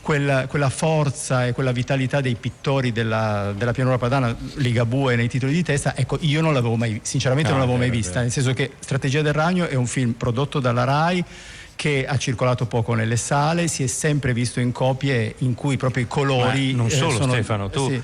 quella, 0.00 0.46
quella 0.46 0.70
forza 0.70 1.46
e 1.46 1.52
quella 1.52 1.72
vitalità 1.72 2.22
dei 2.22 2.36
pittori 2.36 2.92
della, 2.92 3.52
della 3.54 3.72
pianura 3.72 3.98
padana, 3.98 4.34
Ligabue 4.54 5.16
nei 5.16 5.28
titoli 5.28 5.52
di 5.52 5.62
testa, 5.62 5.94
ecco 5.94 6.16
io 6.20 6.40
non 6.40 6.54
l'avevo 6.54 6.76
mai, 6.76 7.00
sinceramente 7.02 7.50
No, 7.50 7.58
non 7.58 7.66
l'avevo 7.66 7.84
è 7.84 7.88
mai 7.88 7.90
vero, 7.96 8.00
è 8.00 8.04
vista, 8.06 8.20
nel 8.22 8.30
senso 8.32 8.54
che 8.54 8.72
Strategia 8.78 9.20
del 9.20 9.34
Ragno 9.34 9.66
è 9.66 9.74
un 9.74 9.86
film 9.86 10.12
prodotto 10.12 10.60
dalla 10.60 10.84
RAI 10.84 11.22
che 11.76 12.06
ha 12.08 12.16
circolato 12.16 12.64
poco 12.66 12.94
nelle 12.94 13.16
sale, 13.16 13.68
si 13.68 13.82
è 13.82 13.86
sempre 13.86 14.32
visto 14.32 14.58
in 14.60 14.72
copie 14.72 15.34
in 15.38 15.54
cui 15.54 15.76
proprio 15.76 16.02
i 16.04 16.08
colori... 16.08 16.70
Ma 16.72 16.78
non 16.78 16.86
eh, 16.86 16.90
solo 16.90 17.10
sono- 17.16 17.32
Stefano, 17.32 17.68
tu, 17.68 17.88
sì. 17.90 18.02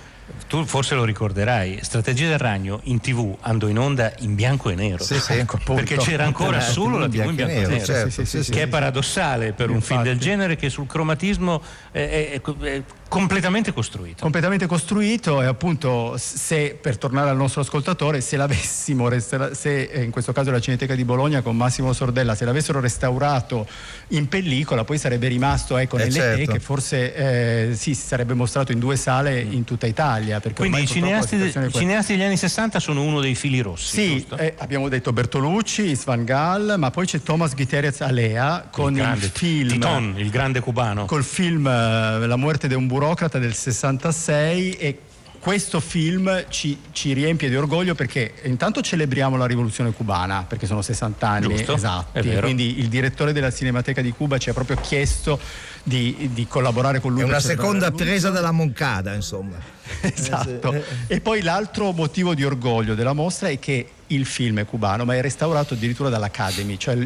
Tu 0.49 0.65
forse 0.65 0.95
lo 0.95 1.05
ricorderai, 1.05 1.79
Strategia 1.83 2.29
del 2.29 2.39
Ragno 2.39 2.81
in 2.85 3.01
tv 3.01 3.37
andò 3.41 3.67
in 3.69 3.79
onda 3.79 4.13
in 4.21 4.35
bianco 4.35 4.71
e 4.71 4.75
nero. 4.75 5.03
Sì, 5.03 5.19
sì. 5.19 5.33
Appunto. 5.39 5.75
Perché 5.75 5.97
c'era 5.97 6.25
ancora 6.25 6.59
Eh, 6.59 6.61
solo 6.61 6.99
la 6.99 7.09
TV 7.09 7.25
in 7.27 7.35
bianco 7.35 7.43
e 7.55 7.67
nero. 7.67 7.85
certo, 7.85 8.25
Sì, 8.25 8.43
sì, 8.43 8.51
che 8.51 8.63
è 8.63 8.67
paradossale 8.69 9.53
per 9.53 9.71
un 9.71 9.81
film 9.81 10.03
del 10.03 10.19
genere 10.19 10.57
che 10.57 10.71
sul 10.71 10.87
cromatismo 10.87 11.63
è, 11.91 12.31
è- 12.33 12.41
è 12.41 12.83
completamente 13.09 13.73
costruito. 13.73 14.23
completamente 14.23 14.67
costruito 14.67 15.41
e 15.41 15.47
appunto 15.47 16.15
se 16.19 16.77
per 16.81 16.99
tornare 16.99 17.31
al 17.31 17.37
nostro 17.37 17.61
ascoltatore 17.61 18.21
se 18.21 18.37
l'avessimo 18.37 19.09
se 19.21 19.83
eh, 19.85 20.03
in 20.03 20.11
questo 20.11 20.33
caso 20.33 20.51
la 20.51 20.59
Cineteca 20.59 20.97
di 20.97 21.05
Bologna 21.05 21.41
con 21.41 21.57
Massimo 21.57 21.93
Sordella 21.93 22.35
se 22.35 22.45
l'avessero 22.45 22.81
restaurato 22.81 23.69
in 24.09 24.27
pellicola 24.29 24.83
poi 24.83 24.99
sarebbe 24.99 25.29
rimasto 25.29 25.77
ecco 25.77 25.97
Eh, 25.97 26.05
nelle 26.05 26.13
certo. 26.13 26.53
che 26.53 26.59
forse 26.61 27.15
eh, 27.15 27.75
sì, 27.77 27.95
si 27.95 28.07
sarebbe 28.07 28.35
mostrato 28.35 28.73
in 28.73 28.81
due 28.81 28.97
sale 28.97 29.39
in 29.41 29.63
tutta 29.63 29.87
Italia 29.87 30.13
perché 30.41 30.55
Quindi 30.55 30.83
i 30.83 30.87
cineasti, 30.87 31.37
i 31.37 31.73
cineasti 31.73 32.13
degli 32.13 32.23
anni 32.23 32.37
60 32.37 32.81
sono 32.81 33.03
uno 33.03 33.21
dei 33.21 33.35
fili 33.35 33.61
rossi. 33.61 33.95
Sì, 33.97 34.27
eh, 34.37 34.55
abbiamo 34.59 34.89
detto 34.89 35.13
Bertolucci, 35.13 35.95
Svan 35.95 36.25
Gall, 36.25 36.77
ma 36.79 36.91
poi 36.91 37.07
c'è 37.07 37.21
Thomas 37.23 37.55
Gutierrez 37.55 38.01
Alea 38.01 38.69
con 38.71 38.93
il, 38.93 38.99
grande 38.99 39.31
film 39.33 39.69
Titon, 39.69 40.15
il 40.17 40.31
grande 40.31 40.61
cubano. 40.61 41.05
col 41.07 41.25
film 41.25 41.67
eh, 41.67 42.27
La 42.27 42.37
muerte 42.37 42.69
di 42.69 42.75
un 42.75 42.87
burocrata 42.87 43.39
del 43.39 43.55
66 43.55 44.73
e 44.73 44.99
questo 45.45 45.79
film 45.79 46.47
ci, 46.49 46.79
ci 46.93 47.13
riempie 47.13 47.51
di 47.51 47.57
orgoglio 47.57 47.95
perché 47.95 48.33
intanto 48.45 48.81
celebriamo 48.81 49.37
la 49.37 49.45
rivoluzione 49.45 49.93
cubana 49.93 50.47
perché 50.49 50.65
sono 50.65 50.81
60 50.81 51.29
anni 51.29 51.55
Giusto, 51.55 51.75
esatti 51.75 52.39
quindi 52.39 52.79
il 52.79 52.89
direttore 52.89 53.35
della 53.35 53.51
Cinemateca 53.51 54.01
di 54.01 54.11
Cuba 54.13 54.39
ci 54.39 54.49
ha 54.49 54.55
proprio 54.55 54.79
chiesto 54.81 55.39
di, 55.83 56.31
di 56.33 56.47
collaborare 56.47 56.99
con 56.99 57.13
lui 57.13 57.21
È 57.21 57.25
una 57.25 57.41
seconda 57.41 57.91
presa 57.91 58.31
della 58.31 58.53
Moncada, 58.53 59.13
insomma. 59.13 59.57
Esatto. 60.01 60.83
E 61.07 61.21
poi 61.21 61.43
l'altro 61.43 61.93
motivo 61.93 62.35
di 62.35 62.43
orgoglio 62.43 62.95
della 62.95 63.13
mostra 63.13 63.49
è 63.49 63.59
che 63.59 63.87
il 64.09 64.27
film 64.27 64.61
è 64.61 64.65
cubano, 64.67 65.05
ma 65.05 65.15
è 65.15 65.21
restaurato 65.23 65.75
addirittura 65.75 66.09
dall'Academy, 66.09 66.77
cioè 66.77 66.97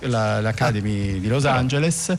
la- 0.00 0.40
l'Academy 0.40 1.20
di 1.20 1.28
Los 1.28 1.44
Angeles 1.44 2.14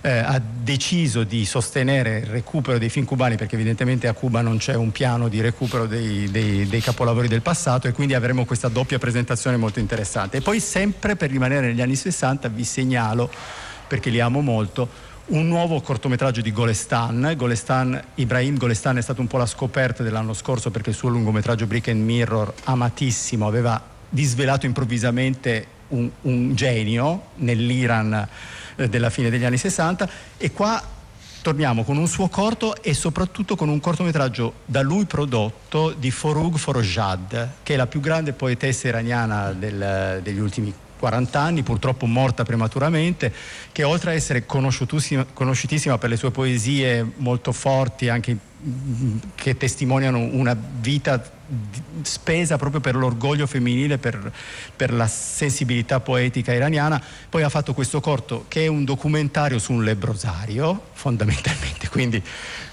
eh, 0.00 0.10
ha 0.10 0.40
deciso 0.40 1.22
di 1.24 1.44
sostenere 1.44 2.18
il 2.18 2.26
recupero 2.26 2.78
dei 2.78 2.88
film 2.88 3.04
cubani 3.04 3.36
perché 3.36 3.54
evidentemente 3.56 4.08
a 4.08 4.12
Cuba 4.14 4.40
non 4.40 4.56
c'è 4.56 4.74
un 4.74 4.90
piano 4.92 5.28
di 5.28 5.40
recupero 5.40 5.86
dei, 5.86 6.30
dei- 6.30 6.66
dei 6.66 6.80
capolavori 6.80 7.28
del 7.28 7.42
passato 7.42 7.86
e 7.88 7.92
quindi 7.92 8.14
avremo 8.14 8.44
questa 8.44 8.68
doppia 8.68 8.98
presentazione 8.98 9.56
molto 9.56 9.78
interessante. 9.80 10.38
E 10.38 10.40
poi 10.40 10.60
sempre 10.60 11.16
per 11.16 11.30
rimanere 11.30 11.66
negli 11.66 11.80
anni 11.82 11.96
60 11.96 12.48
vi 12.48 12.64
segnalo, 12.64 13.30
perché 13.86 14.08
li 14.10 14.20
amo 14.20 14.40
molto, 14.40 14.88
un 15.26 15.48
nuovo 15.48 15.80
cortometraggio 15.80 16.42
di 16.42 16.52
Golestan. 16.52 17.32
Golestan, 17.36 18.02
Ibrahim 18.16 18.58
Golestan 18.58 18.98
è 18.98 19.00
stato 19.00 19.22
un 19.22 19.26
po' 19.26 19.38
la 19.38 19.46
scoperta 19.46 20.02
dell'anno 20.02 20.34
scorso 20.34 20.70
perché 20.70 20.90
il 20.90 20.96
suo 20.96 21.08
lungometraggio 21.08 21.66
Brick 21.66 21.88
and 21.88 22.02
Mirror, 22.02 22.52
amatissimo, 22.64 23.46
aveva 23.46 23.80
disvelato 24.08 24.66
improvvisamente 24.66 25.66
un, 25.88 26.10
un 26.22 26.54
genio 26.54 27.28
nell'Iran 27.36 28.28
eh, 28.76 28.88
della 28.88 29.10
fine 29.10 29.30
degli 29.30 29.44
anni 29.44 29.56
60 29.56 30.08
e 30.36 30.52
qua 30.52 30.82
torniamo 31.40 31.84
con 31.84 31.96
un 31.96 32.06
suo 32.06 32.28
corto 32.28 32.82
e 32.82 32.94
soprattutto 32.94 33.54
con 33.56 33.68
un 33.68 33.80
cortometraggio 33.80 34.54
da 34.64 34.82
lui 34.82 35.04
prodotto 35.04 35.90
di 35.90 36.10
Forug 36.10 36.56
Forojad, 36.56 37.48
che 37.62 37.74
è 37.74 37.76
la 37.76 37.86
più 37.86 38.00
grande 38.00 38.32
poetessa 38.32 38.88
iraniana 38.88 39.52
del- 39.52 40.20
degli 40.22 40.38
ultimi 40.38 40.72
40 40.98 41.40
anni, 41.40 41.62
purtroppo 41.62 42.06
morta 42.06 42.44
prematuramente, 42.44 43.32
che 43.72 43.82
oltre 43.82 44.10
a 44.10 44.14
essere 44.14 44.46
conosciutissima, 44.46 45.98
per 45.98 46.08
le 46.08 46.16
sue 46.16 46.30
poesie 46.30 47.04
molto 47.16 47.52
forti, 47.52 48.08
anche 48.08 48.36
che 49.34 49.56
testimoniano 49.56 50.18
una 50.18 50.56
vita 50.56 51.22
spesa 52.02 52.56
proprio 52.56 52.80
per 52.80 52.94
l'orgoglio 52.96 53.46
femminile, 53.46 53.98
per, 53.98 54.32
per 54.74 54.92
la 54.92 55.06
sensibilità 55.06 56.00
poetica 56.00 56.52
iraniana, 56.52 57.02
poi 57.28 57.42
ha 57.42 57.50
fatto 57.50 57.74
questo 57.74 58.00
corto 58.00 58.46
che 58.48 58.64
è 58.64 58.66
un 58.66 58.84
documentario 58.84 59.58
su 59.58 59.72
un 59.72 59.84
lebrosario, 59.84 60.88
fondamentalmente, 60.92 61.88
quindi 61.90 62.22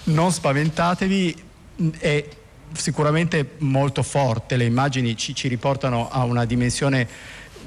non 0.05 0.31
spaventatevi, 0.31 1.43
è 1.97 2.25
sicuramente 2.73 3.55
molto 3.59 4.03
forte, 4.03 4.55
le 4.55 4.65
immagini 4.65 5.17
ci, 5.17 5.35
ci 5.35 5.47
riportano 5.47 6.09
a 6.09 6.23
una 6.23 6.45
dimensione 6.45 7.07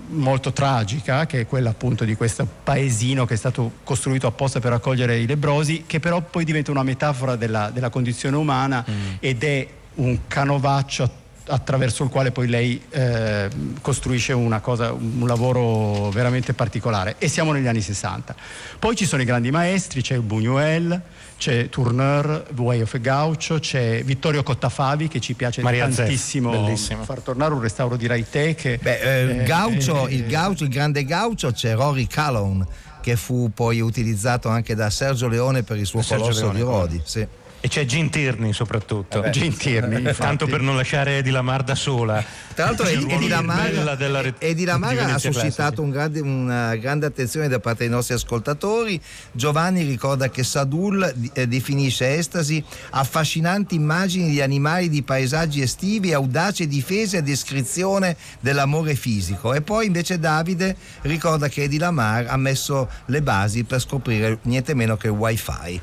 molto 0.09 0.53
tragica, 0.53 1.27
che 1.27 1.41
è 1.41 1.47
quella 1.47 1.71
appunto 1.71 2.05
di 2.05 2.15
questo 2.15 2.47
paesino 2.63 3.25
che 3.25 3.35
è 3.35 3.37
stato 3.37 3.71
costruito 3.85 4.27
apposta 4.27 4.61
per 4.61 4.73
accogliere 4.73 5.19
i 5.19 5.27
lebrosi, 5.27 5.85
che 5.87 6.01
però 6.01 6.21
poi 6.21 6.45
diventa 6.45 6.71
una 6.71 6.83
metafora 6.83 7.37
della, 7.37 7.71
della 7.71 7.91
condizione 7.91 8.37
umana 8.37 8.85
ed 9.21 9.43
è 9.43 9.67
un 9.97 10.19
canovaccio 10.27 11.03
a 11.03 11.11
attraverso 11.47 12.05
il 12.05 12.11
quale 12.11 12.31
poi 12.31 12.49
lei 12.49 12.81
eh, 12.91 13.49
costruisce 13.81 14.33
una 14.33 14.61
cosa, 14.61 14.93
un 14.93 15.27
lavoro 15.27 16.11
veramente 16.11 16.55
particolare 16.55 17.17
e 17.19 17.29
siamo 17.29 17.53
negli 17.53 17.67
anni 17.67 17.81
60. 17.81 18.35
Poi 18.79 18.97
ci 18.97 19.05
sono 19.05 19.23
i 19.23 19.25
grandi 19.25 19.51
maestri, 19.51 20.01
c'è 20.01 20.19
Buñuel, 20.19 21.01
c'è 21.37 21.69
Tourneur, 21.69 22.47
Way 22.57 22.81
of 22.83 22.99
Gaucho, 22.99 23.59
c'è 23.59 24.03
Vittorio 24.05 24.43
Cottafavi 24.43 25.09
che 25.09 25.21
ci 25.21 25.35
piace 25.35 25.61
Maria 25.63 25.89
tantissimo 25.89 26.51
bellissimo. 26.51 27.05
far 27.05 27.21
tornare 27.21 27.53
un 27.53 27.61
restauro 27.61 27.97
di 27.97 28.07
Raité 28.07 28.55
che 28.55 28.79
Beh, 28.81 29.01
eh, 29.01 29.41
eh, 29.41 29.43
Gaucho, 29.45 30.07
eh, 30.07 30.15
il 30.15 30.27
Gaucho, 30.27 30.65
il 30.65 30.71
grande 30.71 31.05
Gaucho 31.05 31.53
c'è 31.53 31.75
Rory 31.75 32.07
Calhoun 32.07 32.67
che 33.03 33.17
fu 33.17 33.51
poi 33.53 33.81
utilizzato 33.81 34.49
anche 34.49 34.75
da 34.75 34.89
Sergio 34.89 35.29
Leone 35.29 35.63
per 35.63 35.77
il 35.77 35.85
suo 35.85 36.01
Sergio 36.01 36.23
colosso 36.23 36.53
Leone, 36.53 36.59
di 36.59 36.65
Rodi. 36.65 37.03
Sì. 37.05 37.27
E 37.65 37.69
c'è 37.69 37.87
Gin 37.87 38.11
Tierney 38.11 38.53
soprattutto. 38.53 39.21
Eh 39.21 39.29
beh. 39.29 39.31
Gin 39.31 39.57
Tierney. 39.57 40.13
Tanto 40.13 40.45
per 40.45 40.61
non 40.61 40.77
lasciare 40.77 41.17
Eddie 41.17 41.33
Lamar 41.33 41.63
da 41.63 41.75
sola. 41.75 42.23
Tra 42.53 42.67
l'altro 42.67 42.87
Edi, 42.87 43.11
Edi 43.11 43.27
Lamar, 43.27 43.71
bella 43.71 43.95
della 43.95 44.21
re- 44.21 44.35
Edi 44.37 44.67
Lamar 44.67 44.93
di 44.93 45.11
ha 45.11 45.17
suscitato 45.17 45.81
un 45.81 45.89
grande- 45.89 46.21
una 46.21 46.77
grande 46.77 47.07
attenzione 47.07 47.49
da 47.49 47.61
parte 47.61 47.85
dei 47.85 47.89
nostri 47.89 48.13
ascoltatori. 48.13 49.01
Giovanni 49.33 49.83
ricorda 49.83 50.29
che 50.29 50.45
Sadul 50.45 51.11
eh, 51.33 51.49
definisce 51.49 52.17
estasi 52.17 52.63
affascinanti 52.91 53.77
immagini 53.77 54.29
di 54.29 54.43
animali 54.43 54.91
di 54.91 55.03
paesaggi 55.03 55.63
estivi, 55.63 56.13
audace 56.13 56.67
difesa 56.67 57.17
e 57.17 57.23
descrizione 57.23 58.15
dell'amore 58.41 58.95
fisico. 58.95 59.55
E 59.55 59.63
poi 59.63 59.87
invece 59.87 60.19
Davide 60.19 60.77
ricorda 61.01 61.49
che 61.49 61.63
Edi 61.63 61.79
Lamar 61.79 62.27
ha 62.29 62.37
messo 62.37 62.91
le 63.07 63.23
basi 63.23 63.65
per 63.65 63.81
scoprire 63.81 64.41
niente 64.43 64.75
meno 64.75 64.99
che 64.99 65.07
il 65.07 65.15
wifi. 65.15 65.81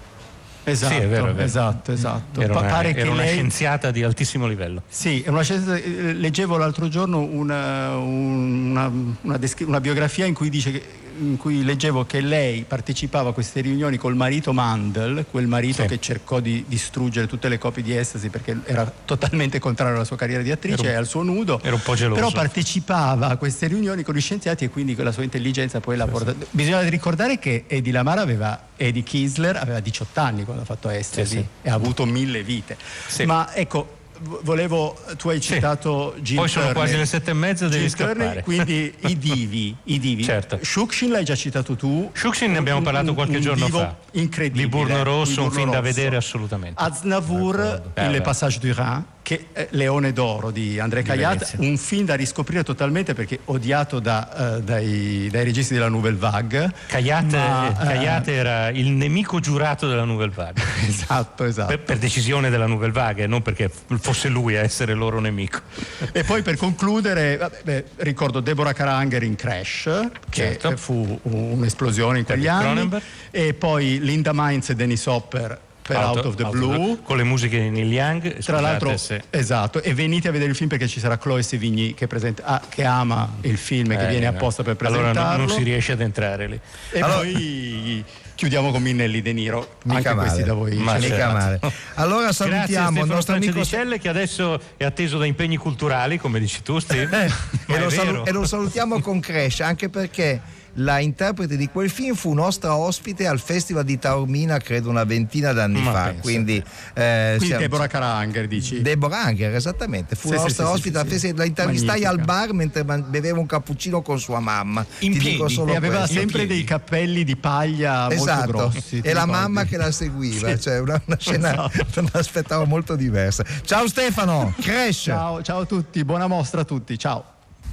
Esatto, 0.64 0.94
Sì, 0.94 1.00
è 1.00 1.08
vero, 1.08 1.28
è 1.28 1.34
vero. 1.34 1.44
esatto, 1.46 1.92
esatto. 1.92 2.40
Era 2.40 2.60
una, 2.60 2.84
era 2.84 3.12
una 3.12 3.22
lei- 3.24 3.32
scienziata 3.34 3.90
di 3.90 4.04
altissimo 4.04 4.46
livello. 4.48 4.84
Sì, 4.88 5.22
è 5.22 5.30
una 5.30 5.42
scienza- 5.42 5.76
eh, 5.76 6.14
leggevo 6.14 6.56
l'altro 6.58 6.88
giorno 6.88 7.20
una, 7.20 7.96
una- 7.96 8.92
una 9.22 9.38
descri- 9.38 9.66
una 9.66 9.82
biografia 9.82 10.26
in 10.26 10.34
cui, 10.36 10.50
dice 10.50 10.72
che- 10.72 10.84
in 11.22 11.38
cui 11.38 11.64
leggevo 11.64 12.06
che 12.06 12.20
lei 12.20 12.64
partecipava 12.68 13.30
a 13.30 13.34
queste 13.34 13.62
riunioni 13.62 13.98
col 13.98 14.16
marito 14.16 14.54
Mandel, 14.54 15.26
quel 15.30 15.46
marito 15.48 15.84
Sì. 15.84 15.88
che 15.88 16.00
cercò 16.00 16.40
di 16.40 16.66
distruggere 16.68 17.28
tutte 17.28 17.48
le 17.48 17.58
copie 17.58 17.84
di 17.84 17.96
Ecstasy 17.96 18.30
perché 18.30 18.58
era 18.66 18.92
totalmente 19.06 19.60
contrario 19.60 19.96
alla 19.96 20.04
sua 20.04 20.16
carriera 20.18 20.42
di 20.42 20.52
attrice 20.52 20.82
un- 20.82 20.88
e 20.88 20.94
al 20.94 21.06
suo 21.08 21.22
nudo. 21.24 21.60
era 21.64 21.76
un 21.76 21.82
po' 21.82 21.94
geloso. 21.96 22.20
Però 22.20 22.32
partecipava 22.32 23.28
a 23.28 23.38
queste 23.38 23.68
riunioni 23.68 24.04
con 24.04 24.16
gli 24.16 24.22
scienziati 24.22 24.66
e 24.66 24.70
quindi 24.70 24.96
con 24.96 25.06
la 25.06 25.12
sua 25.12 25.24
intelligenza 25.24 25.80
poi 25.80 25.96
la 25.96 26.08
porta. 26.08 26.34
Bisogna 26.50 26.82
ricordare 26.90 27.38
che 27.40 27.66
Eddie 27.68 27.92
Lamar 27.94 28.18
aveva, 28.18 28.68
Eddie 28.76 29.04
Kisler 29.04 29.58
aveva 29.58 29.80
18 29.80 30.20
anni 30.20 30.44
quando 30.44 30.64
ha 30.64 30.66
fatto 30.66 30.90
Ecstasy 30.90 31.26
Sì, 31.36 31.38
sì. 31.38 31.46
e 31.62 31.70
ha 31.70 31.74
avuto 31.76 32.06
mille 32.06 32.44
vite. 32.44 32.78
Sì. 33.08 33.26
Ma 33.26 33.54
ecco, 33.54 33.98
volevo, 34.44 34.98
tu 35.18 35.30
hai 35.30 35.42
Sì. 35.42 35.54
citato 35.54 36.16
Gil 36.20 36.38
Poi 36.38 36.48
sono 36.48 36.66
Turner. 36.66 36.82
quasi 36.84 36.98
le 36.98 37.06
sette 37.06 37.32
e 37.32 37.34
mezza, 37.34 37.68
devi 37.68 37.90
Turner, 37.90 38.16
scappare. 38.16 38.44
quindi 38.44 38.94
i 39.08 39.18
divi, 39.18 39.76
i 39.86 40.00
divi. 40.00 40.24
Certo. 40.24 40.60
Shukshin 40.62 41.12
l'hai 41.12 41.24
già 41.26 41.36
citato 41.36 41.76
tu. 41.76 42.10
Shukshin 42.14 42.52
ne 42.52 42.58
abbiamo 42.58 42.80
Un- 42.80 42.84
parlato 42.84 43.10
un- 43.10 43.16
qualche 43.16 43.36
un 43.38 43.42
giorno 43.42 43.68
fa. 43.68 43.96
Incredibile. 44.12 44.64
Liburno 44.64 45.04
Rosso, 45.04 45.42
un 45.42 45.48
Liburno 45.48 45.52
film 45.52 45.70
da 45.72 45.80
Rosso. 45.80 45.94
vedere 45.94 46.16
assolutamente. 46.16 46.82
Aznavour, 46.84 47.60
Eh, 47.94 48.08
Le 48.08 48.18
beh. 48.18 48.22
Passage 48.22 48.60
du 48.60 48.72
Rhin, 48.74 49.04
che 49.32 49.46
è 49.54 49.68
Leone 49.72 50.12
d'Oro 50.12 50.52
di 50.52 50.76
Caillat, 50.76 51.06
Venezia. 51.16 51.58
un 51.60 51.78
film 51.78 52.06
da 52.06 52.16
riscoprire 52.16 52.64
totalmente 52.64 53.14
perché 53.14 53.40
odiato 53.46 54.00
da, 54.00 54.58
eh, 54.58 54.62
dai, 54.62 55.30
dai 55.32 55.46
registi 55.46 55.74
della 55.74 55.88
Nouvelle 55.88 56.18
Vague. 56.18 56.70
Cagliate, 56.88 57.38
Ma, 57.38 57.70
eh, 57.70 57.86
Cagliate 57.86 58.34
era 58.34 58.68
il 58.68 58.90
nemico 58.90 59.40
giurato 59.40 59.88
della 59.88 60.04
Nouvelle 60.04 60.34
Vague. 60.36 60.62
Esatto, 60.92 61.46
esatto. 61.46 61.68
Per, 61.68 61.80
per 61.80 61.98
decisione 61.98 62.50
della 62.50 62.66
Nouvelle 62.66 62.92
Vague, 62.92 63.26
non 63.28 63.42
perché 63.42 63.72
fosse 64.00 64.28
lui 64.28 64.58
a 64.58 64.62
essere 64.62 64.94
loro 64.94 65.22
nemico. 65.22 65.62
E 66.12 66.24
poi 66.26 66.42
per 66.42 66.58
concludere, 66.58 67.38
vabbè, 67.38 67.62
beh, 67.64 67.86
ricordo 67.98 68.42
Deborah 68.42 68.74
Karanger 68.74 69.24
in 69.24 69.36
Crash, 69.36 69.90
che 70.30 70.42
Certo. 70.60 70.72
eh, 70.72 70.78
fu 70.78 71.20
un'esplosione 71.24 72.20
in 72.20 72.26
quegli 72.26 72.48
anni, 72.48 72.90
e 73.30 73.54
poi 73.54 74.00
Linda 74.02 74.34
Mainz 74.34 74.70
e 74.72 74.76
Dennis 74.76 75.06
Hopper 75.06 75.70
per 75.96 76.04
Out, 76.04 76.26
of 76.26 76.36
the 76.36 76.46
Blue. 76.46 77.00
Con 77.04 77.18
le 77.18 77.24
musiche 77.24 77.60
di 77.60 77.70
Neil 77.70 77.92
Young. 77.92 78.22
Tra 78.22 78.42
scusate 78.42 78.62
l'altro, 78.62 78.98
se- 78.98 79.22
esatto, 79.30 79.82
e 79.82 79.94
venite 79.94 80.28
a 80.28 80.32
vedere 80.32 80.50
il 80.52 80.56
film 80.56 80.70
perché 80.70 80.88
ci 80.88 81.00
sarà 81.00 81.18
Chloe 81.18 81.42
Sevigny 81.44 81.94
che, 81.94 82.08
presenta- 82.08 82.44
ah, 82.46 82.62
che 82.68 82.84
ama 82.84 83.38
il 83.42 83.58
film 83.58 83.92
e 83.92 83.98
che 83.98 84.06
Eh, 84.06 84.10
viene 84.10 84.30
no. 84.30 84.36
apposta 84.36 84.64
per 84.64 84.76
Allora 84.80 84.98
presentarlo. 85.12 85.38
non, 85.38 85.46
non 85.48 85.58
si 85.58 85.64
riesce 85.64 85.92
ad 85.94 86.02
entrare 86.02 86.48
lì. 86.48 86.60
E 86.92 87.00
poi 87.00 88.04
chiudiamo 88.36 88.72
con 88.72 88.82
Minnelli 88.82 89.22
De 89.22 89.34
Niro, 89.34 89.76
Mica 89.84 90.10
anche 90.12 90.22
questi 90.22 90.40
male. 90.40 90.44
da 90.46 90.54
voi. 90.54 90.76
Ma 90.78 90.98
Mica 90.98 91.32
male. 91.32 91.60
Allora 91.96 92.32
salutiamo 92.32 93.02
il 93.02 93.08
nostro 93.08 93.36
amico 93.36 93.52
Francedicelle 93.52 94.00
che 94.00 94.10
adesso 94.10 94.60
è 94.78 94.84
atteso 94.84 95.18
da 95.18 95.26
impegni 95.26 95.58
culturali, 95.58 96.18
come 96.18 96.40
dici 96.40 96.62
tu, 96.64 96.80
Steve. 96.80 97.30
Eh, 97.68 97.74
e, 97.76 97.80
lo 97.80 97.90
salu- 97.90 98.28
e 98.28 98.32
lo 98.32 98.46
salutiamo 98.46 99.00
con 99.02 99.20
Crash 99.20 99.60
anche 99.60 99.90
perché 99.90 100.42
la 100.76 101.00
interprete 101.00 101.58
di 101.58 101.68
quel 101.70 101.90
film 101.90 102.16
fu 102.16 102.32
nostra 102.34 102.76
ospite 102.76 103.28
al 103.28 103.40
Festival 103.40 103.84
di 103.84 104.00
Taormina 104.00 104.58
credo 104.60 104.90
una 104.90 105.04
ventina 105.04 105.52
d'anni 105.52 105.82
Ma 105.82 105.92
fa 105.92 106.04
pensa 106.06 106.22
quindi, 106.22 106.64
eh, 106.94 107.34
Quindi 107.38 107.46
siamo- 107.46 107.62
Deborah 107.62 107.88
Karanger, 107.88 108.48
dici? 108.48 108.82
Deborah 108.82 109.24
Anger, 109.24 109.54
esattamente, 109.56 110.16
fu 110.16 110.30
Sì, 110.30 110.36
nostra 110.36 110.66
sì, 110.68 110.72
ospite 110.72 110.96
sì, 110.98 111.02
al 111.04 111.08
festival, 111.10 111.38
la 111.38 111.46
intervistai 111.46 112.06
al 112.06 112.16
Magnifica. 112.20 112.34
bar 112.34 112.54
mentre 112.54 112.84
beveva 112.84 113.40
un 113.40 113.46
cappuccino 113.46 114.02
con 114.02 114.20
sua 114.20 114.40
mamma. 114.40 114.86
In 115.00 115.12
Ti 115.14 115.18
piedi. 115.20 115.32
dico 115.36 115.48
solo 115.50 115.74
e 115.74 115.76
aveva 115.76 115.98
questo. 116.00 116.18
sempre 116.20 116.48
dei 116.48 116.64
cappelli 116.64 117.24
di 117.24 117.36
paglia 117.36 118.10
Esatto, 118.10 118.52
molto 118.54 118.70
grossi. 118.72 118.96
e 119.04 119.14
la 119.14 119.24
ricordi? 119.24 119.32
mamma 119.32 119.64
che 119.66 119.78
la 119.78 119.92
seguiva, 119.92 120.58
cioè 120.58 120.80
una, 120.80 121.02
una 121.06 121.18
scena 121.20 121.70
Esatto. 121.70 121.86
non 122.02 122.10
aspettavo 122.14 122.66
molto 122.66 122.96
diversa. 122.96 123.44
Ciao 123.66 123.88
Stefano, 123.88 124.54
Crash! 124.62 125.02
Ciao, 125.04 125.42
ciao 125.42 125.60
a 125.62 125.66
tutti, 125.66 126.04
buona 126.06 126.28
mostra 126.28 126.62
a 126.62 126.64
tutti, 126.66 126.98
ciao. 126.98 127.26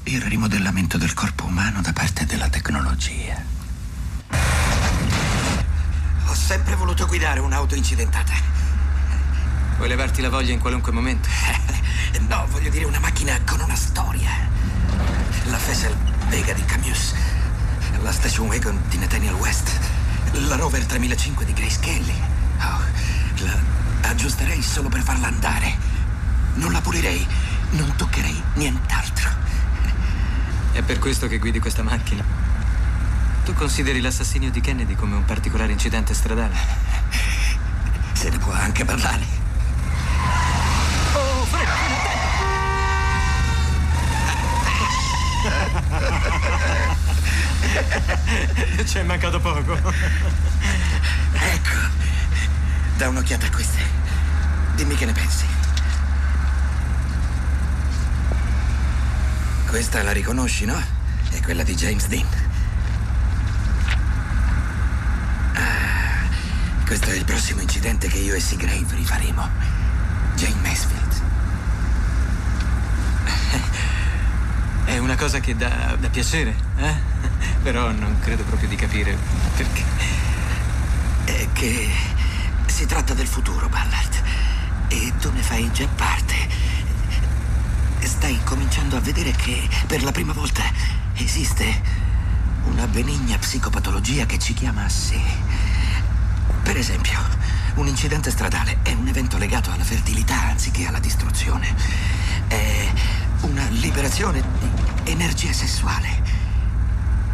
Il 0.09 0.23
rimodellamento 0.23 0.97
del 0.97 1.13
corpo 1.13 1.45
umano 1.45 1.83
da 1.83 1.93
parte 1.93 2.25
della 2.25 2.49
tecnologia. 2.49 3.37
Ho 6.25 6.35
sempre 6.35 6.75
voluto 6.77 7.05
guidare 7.05 7.41
un'auto 7.41 7.75
incidentata. 7.75 8.33
Vuoi 9.77 9.87
levarti 9.87 10.23
la 10.23 10.31
voglia 10.31 10.55
in 10.55 10.61
qualunque 10.61 10.93
momento? 10.93 11.29
No, 12.27 12.47
voglio 12.49 12.71
dire 12.71 12.87
una 12.87 12.99
macchina 13.01 13.39
con 13.45 13.61
una 13.61 13.75
storia. 13.75 14.31
La 15.45 15.59
Fessel 15.59 15.95
Vega 16.29 16.55
di 16.55 16.65
Camus, 16.65 17.13
la 18.01 18.11
Station 18.11 18.47
Wagon 18.47 18.81
di 18.89 18.97
Nathaniel 18.97 19.35
West, 19.35 19.79
la 20.33 20.57
Rover 20.57 20.87
3005 20.87 21.45
di 21.45 21.53
Grace 21.53 21.81
Kelly. 21.81 22.19
Oh, 22.61 22.81
la 23.45 23.59
aggiusterei 24.09 24.63
solo 24.63 24.89
per 24.89 25.03
farla 25.03 25.27
andare. 25.27 25.77
Non 26.55 26.73
la 26.73 26.81
pulirei, 26.81 27.27
non 27.73 27.95
toccherei 27.95 28.43
nient'altro. 28.55 29.48
È 30.73 30.83
per 30.83 30.99
questo 30.99 31.27
che 31.27 31.39
guidi 31.39 31.59
questa 31.59 31.83
macchina. 31.83 32.25
Tu 33.45 33.55
consideri 33.55 34.01
l'assassinio 34.01 34.51
di 34.51 34.61
Kennedy 34.61 34.95
come 34.95 35.17
un 35.17 35.25
particolare 35.25 35.73
incidente 35.73 36.15
stradale? 36.15 36.55
Se 38.13 38.29
ne 38.29 38.39
può 38.39 38.53
anche 38.53 38.85
parlare. 38.85 39.25
Oh, 41.15 41.47
Ci 48.85 48.99
è 48.99 49.03
mancato 49.03 49.41
poco. 49.41 49.73
Ecco, 51.33 51.77
da 52.97 53.09
un'occhiata 53.09 53.47
a 53.47 53.51
queste. 53.51 53.81
Dimmi 54.75 54.95
che 54.95 55.07
ne 55.07 55.13
pensi. 55.13 55.58
Questa 59.69 60.03
la 60.03 60.13
riconosci, 60.13 60.65
no? 60.65 60.83
È 61.31 61.41
quella 61.43 61.63
di 61.63 61.75
James 61.75 62.07
Dean. 62.07 62.27
Ah, 65.53 66.27
questo 66.87 67.11
è 67.11 67.15
il 67.15 67.25
prossimo 67.25 67.61
incidente 67.61 68.09
che 68.09 68.17
io 68.17 68.35
e 68.35 68.41
Seagrave 68.41 68.97
rifaremo. 68.97 69.49
Jane 70.37 70.55
Mansfield. 70.63 71.23
È 74.87 74.97
una 74.97 75.17
cosa 75.17 75.39
che 75.39 75.55
dà, 75.55 75.97
dà 75.99 76.09
piacere, 76.09 76.55
eh? 76.79 76.95
Però 77.63 77.91
non 77.91 78.19
credo 78.21 78.45
proprio 78.45 78.71
di 78.71 78.77
capire 78.77 79.17
perché. 79.55 79.85
È 81.25 81.47
che 81.53 81.91
si 82.67 82.87
tratta 82.87 83.13
del 83.13 83.27
futuro, 83.27 83.69
Ballard. 83.69 84.23
E 84.89 85.13
tu 85.21 85.31
ne 85.31 85.43
fai 85.43 85.71
già 85.73 85.87
parte. 85.89 86.28
Stai 88.29 88.45
cominciando 88.45 88.95
a 88.95 89.01
vedere 89.01 89.31
che 89.31 89.67
per 89.87 90.03
la 90.03 90.13
prima 90.13 90.35
volta 90.35 90.63
esiste 91.15 91.81
una 92.65 92.87
benigna 92.87 93.39
psicopatologia 93.39 94.27
che 94.27 94.39
ci 94.39 94.53
chiama 94.53 94.85
a 94.85 94.89
sé. 94.91 95.19
Per 96.63 96.77
esempio, 96.77 97.19
un 97.77 97.87
incidente 97.87 98.31
stradale 98.31 98.81
è 98.83 98.93
un 98.93 99.09
evento 99.09 99.39
legato 99.39 99.71
alla 99.71 99.83
fertilità 99.83 100.43
anziché 100.43 100.87
alla 100.87 100.99
distruzione. 100.99 101.75
È 102.49 102.93
una 103.45 103.67
liberazione 103.69 104.43
di 104.43 105.11
energia 105.11 105.55
sessuale 105.55 106.23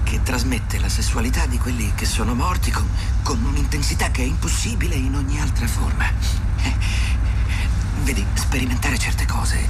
che 0.04 0.22
trasmette 0.22 0.78
la 0.78 0.88
sessualità 0.88 1.46
di 1.46 1.58
quelli 1.58 1.92
che 1.96 2.06
sono 2.06 2.36
morti 2.36 2.70
con, 2.70 2.88
con 3.24 3.42
un'intensità 3.42 4.12
che 4.12 4.22
è 4.22 4.26
impossibile 4.26 4.94
in 4.94 5.16
ogni 5.16 5.40
altra 5.40 5.66
forma. 5.66 6.08
Vedi, 8.04 8.22
sperimentare 8.34 8.98
certe 8.98 9.24
cose, 9.24 9.66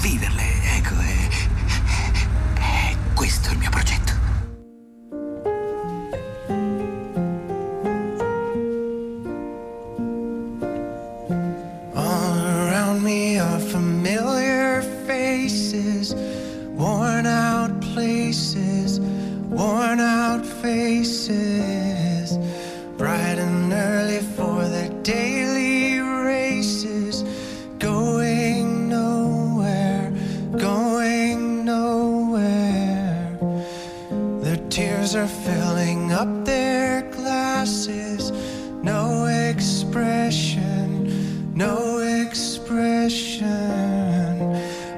viverle, 0.00 0.76
ecco, 0.76 0.94
è, 0.98 1.28
è 2.54 2.96
questo 3.14 3.50
il 3.50 3.56
mio 3.56 3.70
progetto. 3.70 4.05
Are 35.26 35.42
filling 35.44 36.12
up 36.12 36.44
their 36.44 37.02
glasses, 37.10 38.30
no 38.82 39.26
expression, 39.50 40.88
no 41.52 41.98
expression. 41.98 43.44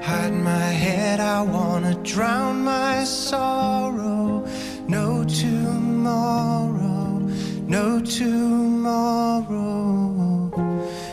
Hide 0.02 0.34
my 0.34 0.70
head, 0.84 1.20
I 1.20 1.40
wanna 1.40 1.94
drown 2.02 2.62
my 2.62 3.04
sorrow. 3.04 4.44
No 4.86 5.24
tomorrow, 5.24 7.20
no 7.66 8.00
tomorrow. 8.00 9.50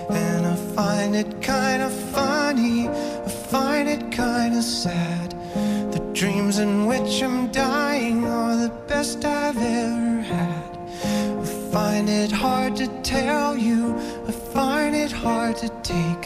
And 0.10 0.46
I 0.46 0.56
find 0.76 1.16
it 1.16 1.42
kinda 1.42 1.90
funny, 2.12 2.90
I 2.90 3.30
find 3.54 3.88
it 3.88 4.12
kinda 4.12 4.62
sad. 4.62 5.30
The 5.94 6.02
dreams 6.12 6.60
in 6.60 6.86
which 6.88 7.24
I'm 7.24 7.48
dying 7.52 8.26
best 8.98 9.26
I've 9.26 9.58
ever 9.58 10.22
had. 10.22 10.72
I 11.44 11.46
find 11.74 12.08
it 12.08 12.32
hard 12.32 12.78
to 12.78 12.88
tell 13.04 13.58
you, 13.58 13.94
I 14.26 14.32
find 14.32 14.96
it 14.96 15.12
hard 15.12 15.58
to 15.58 15.70
take. 15.84 16.24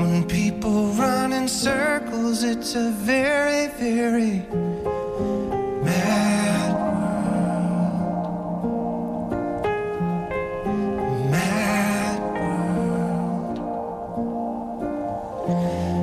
When 0.00 0.24
people 0.26 0.76
run 1.04 1.34
in 1.34 1.46
circles, 1.46 2.42
it's 2.42 2.74
a 2.74 2.90
very, 3.12 3.66
very 3.84 4.36
mad 5.86 6.72
world. 6.90 7.90
Mad 11.36 12.18
world. 12.40 13.56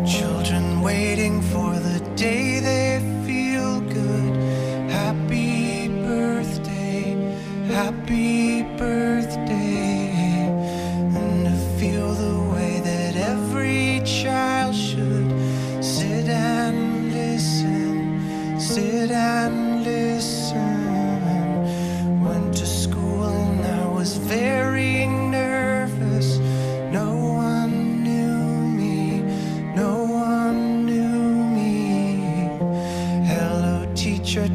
Children 0.08 0.64
waiting 0.82 1.42
for 1.42 1.72
the 1.80 2.00
day 2.16 2.57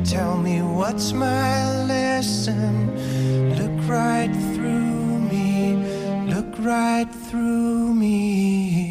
tell 0.05 0.37
me 0.37 0.63
what's 0.63 1.13
my 1.13 1.85
lesson. 1.87 2.73
Look 3.59 3.89
right 3.89 4.33
through 4.55 5.19
me, 5.31 5.77
look 6.33 6.55
right 6.59 7.11
through 7.29 7.95
me. 7.95 8.82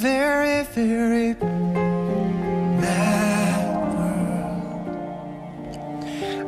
Very, 0.00 0.66
very 0.74 1.36
mad 2.80 3.20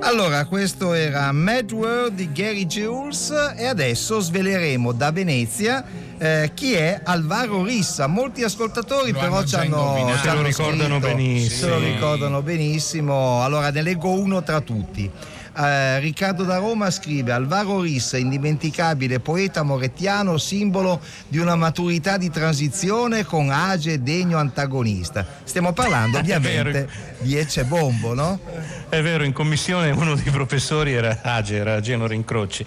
Allora, 0.00 0.46
questo 0.46 0.94
era 0.94 1.30
Mad 1.32 1.70
World 1.70 2.14
di 2.14 2.32
Gary 2.32 2.66
Jules 2.66 3.32
e 3.56 3.66
adesso 3.66 4.20
sveleremo 4.20 4.92
da 4.92 5.12
Venezia 5.12 5.84
eh, 6.18 6.50
chi 6.54 6.72
è 6.72 7.00
Alvaro 7.04 7.62
Rissa. 7.62 8.06
Molti 8.06 8.42
ascoltatori 8.42 9.12
Lo 9.12 9.18
però 9.20 9.44
ci 9.44 9.54
hanno, 9.54 10.12
Se 10.20 10.32
lo 10.32 10.42
ricordano 10.42 10.98
scritto, 10.98 11.14
benissimo. 11.14 11.60
Se 11.60 11.68
lo 11.68 11.78
ricordano 11.78 12.42
benissimo. 12.42 13.44
Allora, 13.44 13.70
ne 13.70 13.82
leggo 13.82 14.10
uno 14.10 14.42
tra 14.42 14.60
tutti. 14.60 15.10
Eh, 15.54 15.98
Riccardo 16.00 16.44
da 16.44 16.56
Roma 16.56 16.90
scrive 16.90 17.32
Alvaro 17.32 17.80
Rissa, 17.80 18.16
indimenticabile 18.16 19.20
poeta 19.20 19.62
morettiano, 19.62 20.38
simbolo 20.38 21.00
di 21.28 21.38
una 21.38 21.56
maturità 21.56 22.16
di 22.16 22.30
transizione 22.30 23.24
con 23.24 23.50
age 23.50 24.02
degno 24.02 24.38
antagonista. 24.38 25.26
Stiamo 25.44 25.72
parlando 25.72 26.18
ovviamente 26.18 26.88
di 27.18 27.36
Ecce 27.36 27.64
Bombo, 27.64 28.14
no? 28.14 28.40
È 28.88 29.02
vero, 29.02 29.24
in 29.24 29.32
commissione 29.32 29.90
uno 29.90 30.14
dei 30.14 30.30
professori 30.30 30.92
era 30.92 31.18
Age, 31.22 31.56
era 31.56 31.80
Genore 31.80 32.14
Incroci. 32.14 32.64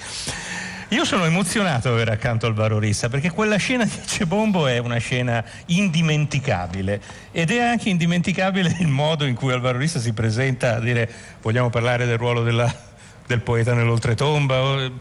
Io 0.89 1.03
sono 1.03 1.25
emozionato 1.25 1.87
ad 1.87 1.95
avere 1.95 2.11
accanto 2.11 2.45
Alvaro 2.45 2.77
Rissa 2.77 3.09
perché 3.09 3.31
quella 3.31 3.55
scena 3.57 3.85
di 3.85 3.91
Cebombo 4.05 4.67
è 4.67 4.77
una 4.77 4.97
scena 4.97 5.43
indimenticabile 5.65 7.01
ed 7.31 7.49
è 7.49 7.59
anche 7.59 7.89
indimenticabile 7.89 8.75
il 8.79 8.87
modo 8.87 9.25
in 9.25 9.33
cui 9.33 9.51
Alvaro 9.51 9.79
Rissa 9.79 9.99
si 9.99 10.13
presenta 10.13 10.75
a 10.75 10.79
dire 10.79 11.09
vogliamo 11.41 11.69
parlare 11.71 12.05
del 12.05 12.17
ruolo 12.19 12.43
della- 12.43 12.73
del 13.25 13.41
poeta 13.41 13.73
nell'oltretomba. 13.73 14.91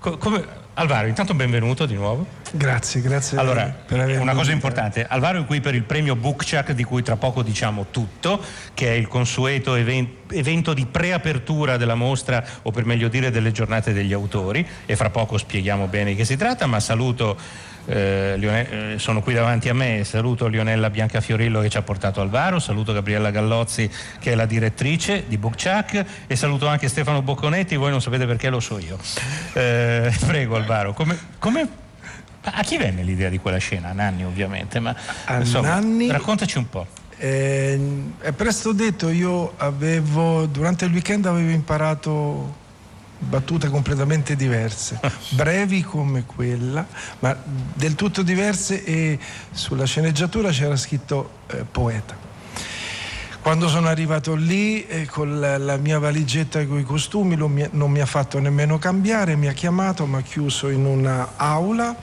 come- 0.00 0.66
Alvaro, 0.78 1.08
intanto 1.08 1.34
benvenuto 1.34 1.86
di 1.86 1.94
nuovo. 1.94 2.24
Grazie, 2.52 3.00
grazie 3.00 3.36
Allora, 3.36 3.82
una 3.90 4.32
cosa 4.32 4.52
importante, 4.52 5.04
Alvaro 5.04 5.40
è 5.40 5.44
qui 5.44 5.60
per 5.60 5.74
il 5.74 5.82
premio 5.82 6.14
Bookchuck 6.14 6.70
di 6.70 6.84
cui 6.84 7.02
tra 7.02 7.16
poco 7.16 7.42
diciamo 7.42 7.86
tutto, 7.90 8.40
che 8.74 8.86
è 8.86 8.92
il 8.92 9.08
consueto 9.08 9.74
even- 9.74 10.08
evento 10.30 10.74
di 10.74 10.86
preapertura 10.86 11.76
della 11.76 11.96
mostra 11.96 12.44
o 12.62 12.70
per 12.70 12.84
meglio 12.84 13.08
dire 13.08 13.32
delle 13.32 13.50
giornate 13.50 13.92
degli 13.92 14.12
autori 14.12 14.64
e 14.86 14.94
fra 14.94 15.10
poco 15.10 15.36
spieghiamo 15.36 15.88
bene 15.88 16.10
di 16.10 16.16
che 16.16 16.24
si 16.24 16.36
tratta, 16.36 16.66
ma 16.66 16.78
saluto 16.78 17.36
eh, 17.88 18.34
Lione- 18.36 18.94
eh, 18.94 18.98
sono 18.98 19.22
qui 19.22 19.32
davanti 19.32 19.68
a 19.68 19.74
me, 19.74 20.04
saluto 20.04 20.46
Lionella 20.46 20.90
Biancafiorillo 20.90 21.60
che 21.60 21.70
ci 21.70 21.78
ha 21.78 21.82
portato 21.82 22.20
Alvaro, 22.20 22.58
saluto 22.58 22.92
Gabriella 22.92 23.30
Gallozzi 23.30 23.90
che 24.20 24.32
è 24.32 24.34
la 24.34 24.44
direttrice 24.44 25.24
di 25.26 25.38
Bookchuck 25.38 26.04
e 26.26 26.36
saluto 26.36 26.66
anche 26.66 26.88
Stefano 26.88 27.22
Bocconetti, 27.22 27.76
voi 27.76 27.90
non 27.90 28.02
sapete 28.02 28.26
perché 28.26 28.50
lo 28.50 28.60
so 28.60 28.78
io. 28.78 28.98
Eh, 29.54 30.14
prego 30.26 30.56
Alvaro, 30.56 30.67
come, 30.94 31.18
come- 31.38 31.68
a 32.42 32.62
chi 32.62 32.76
venne 32.78 33.02
l'idea 33.02 33.28
di 33.28 33.38
quella 33.38 33.58
scena? 33.58 33.88
A 33.88 33.92
Nanni 33.92 34.24
ovviamente, 34.24 34.80
ma 34.80 34.94
insomma, 35.38 35.68
Nanni- 35.68 36.10
raccontaci 36.10 36.58
un 36.58 36.68
po'. 36.68 36.86
Eh, 37.16 37.80
è 38.20 38.32
presto 38.32 38.72
detto, 38.72 39.08
io 39.08 39.54
avevo, 39.56 40.46
durante 40.46 40.84
il 40.84 40.92
weekend 40.92 41.26
avevo 41.26 41.50
imparato 41.50 42.66
battute 43.18 43.68
completamente 43.68 44.36
diverse, 44.36 45.00
brevi 45.30 45.82
come 45.82 46.24
quella, 46.24 46.86
ma 47.18 47.36
del 47.74 47.96
tutto 47.96 48.22
diverse 48.22 48.84
e 48.84 49.18
sulla 49.50 49.84
sceneggiatura 49.84 50.50
c'era 50.50 50.76
scritto 50.76 51.30
eh, 51.48 51.64
poeta. 51.70 52.26
Quando 53.48 53.68
sono 53.68 53.88
arrivato 53.88 54.34
lì 54.34 54.86
eh, 54.86 55.06
con 55.06 55.40
la, 55.40 55.56
la 55.56 55.78
mia 55.78 55.98
valigetta 55.98 56.66
con 56.66 56.78
i 56.78 56.82
costumi 56.82 57.34
mi- 57.34 57.66
non 57.70 57.90
mi 57.90 58.00
ha 58.00 58.04
fatto 58.04 58.38
nemmeno 58.38 58.76
cambiare, 58.76 59.36
mi 59.36 59.48
ha 59.48 59.54
chiamato, 59.54 60.04
mi 60.04 60.16
ha 60.16 60.20
chiuso 60.20 60.68
in 60.68 60.84
una 60.84 61.32
aula 61.36 61.96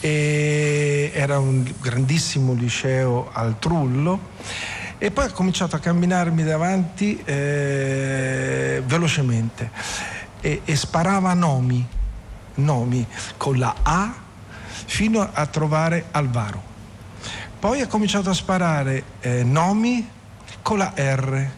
e 0.00 1.12
era 1.14 1.38
un 1.38 1.62
grandissimo 1.80 2.54
liceo 2.54 3.30
al 3.32 3.60
Trullo 3.60 4.30
e 4.98 5.12
poi 5.12 5.26
ha 5.26 5.30
cominciato 5.30 5.76
a 5.76 5.78
camminarmi 5.78 6.42
davanti 6.42 7.22
eh, 7.24 8.82
velocemente 8.84 9.70
e, 10.40 10.62
e 10.64 10.74
sparava 10.74 11.32
nomi, 11.34 11.86
nomi 12.54 13.06
con 13.36 13.58
la 13.58 13.76
A 13.84 14.12
fino 14.86 15.30
a 15.32 15.46
trovare 15.46 16.06
Alvaro. 16.10 16.60
Poi 17.60 17.80
ha 17.80 17.86
cominciato 17.86 18.28
a 18.28 18.34
sparare 18.34 19.04
eh, 19.20 19.44
nomi 19.44 20.18
con 20.62 20.78
la 20.78 20.92
R, 20.96 21.48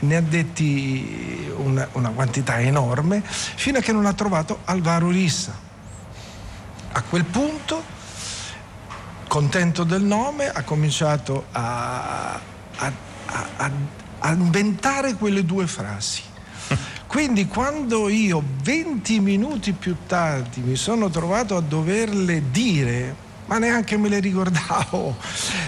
ne 0.00 0.16
ha 0.16 0.20
detti 0.20 1.52
una, 1.56 1.88
una 1.92 2.10
quantità 2.10 2.60
enorme, 2.60 3.22
fino 3.24 3.78
a 3.78 3.80
che 3.80 3.92
non 3.92 4.06
ha 4.06 4.12
trovato 4.12 4.60
Alvaro 4.64 5.10
Rissa. 5.10 5.56
A 6.92 7.02
quel 7.02 7.24
punto, 7.24 7.82
contento 9.28 9.84
del 9.84 10.02
nome, 10.02 10.48
ha 10.48 10.62
cominciato 10.62 11.46
a, 11.52 12.34
a, 12.76 12.92
a, 13.56 13.70
a 14.18 14.32
inventare 14.32 15.14
quelle 15.14 15.44
due 15.44 15.66
frasi. 15.66 16.22
Quindi 17.06 17.46
quando 17.46 18.08
io 18.08 18.42
20 18.62 19.20
minuti 19.20 19.72
più 19.72 19.96
tardi 20.06 20.60
mi 20.60 20.76
sono 20.76 21.10
trovato 21.10 21.56
a 21.56 21.60
doverle 21.60 22.50
dire, 22.50 23.14
ma 23.46 23.58
neanche 23.58 23.96
me 23.96 24.08
le 24.08 24.20
ricordavo, 24.20 25.16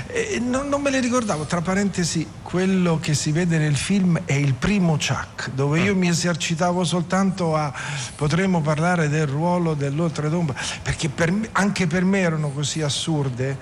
eh, 0.07 0.39
non, 0.41 0.69
non, 0.69 0.81
me 0.81 0.91
le 0.91 1.01
ricordavo, 1.01 1.45
tra 1.45 1.61
parentesi, 1.61 2.27
quello 2.43 2.99
che 3.01 3.15
si 3.15 3.33
vede 3.33 3.59
nel 3.59 3.77
film 3.77 4.21
è 4.25 4.35
il 4.35 4.55
primo 4.55 4.93
Chuck, 4.93 5.51
dove 5.51 5.81
io 5.81 5.95
mi 5.95 6.09
esercitavo 6.09 6.85
soltanto 6.85 7.57
a, 7.57 7.73
potremmo 8.15 8.61
parlare 8.61 9.09
del 9.09 9.27
ruolo 9.27 9.75
dell'oltretomba, 9.75 10.55
perché 10.83 11.09
per 11.09 11.33
anche 11.53 11.87
per 11.87 12.05
me 12.05 12.21
erano 12.21 12.51
così 12.51 12.81
assurde 12.81 13.59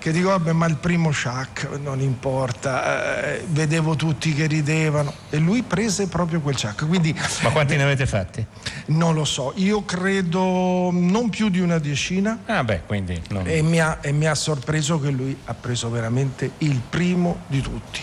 che 0.00 0.12
dico 0.12 0.30
vabbè 0.30 0.52
ma 0.52 0.66
il 0.66 0.76
primo 0.76 1.10
Chuck 1.10 1.68
non 1.82 2.00
importa, 2.00 3.22
eh, 3.22 3.44
vedevo 3.48 3.94
tutti 3.94 4.32
che 4.32 4.46
ridevano 4.46 5.12
e 5.28 5.36
lui 5.36 5.62
prese 5.62 6.08
proprio 6.08 6.40
quel 6.40 6.56
Chuck. 6.58 6.88
Quindi, 6.88 7.14
ma 7.42 7.50
quanti 7.50 7.76
ne 7.76 7.82
avete 7.82 8.06
fatti? 8.06 8.44
Non 8.86 9.14
lo 9.14 9.26
so, 9.26 9.52
io 9.56 9.84
credo 9.84 10.88
non 10.90 11.28
più 11.28 11.50
di 11.50 11.60
una 11.60 11.78
decina. 11.78 12.40
Ah 12.46 12.64
beh, 12.64 12.82
quindi... 12.86 13.20
Non... 13.28 13.46
E, 13.46 13.60
mi 13.62 13.78
ha, 13.78 13.98
e 14.00 14.10
mi 14.12 14.26
ha 14.26 14.34
sorpreso 14.34 14.98
che 14.98 15.10
lui 15.10 15.36
ha 15.44 15.54
preso 15.54 15.90
veramente 15.90 16.52
il 16.58 16.80
primo 16.88 17.42
di 17.46 17.60
tutti. 17.60 18.00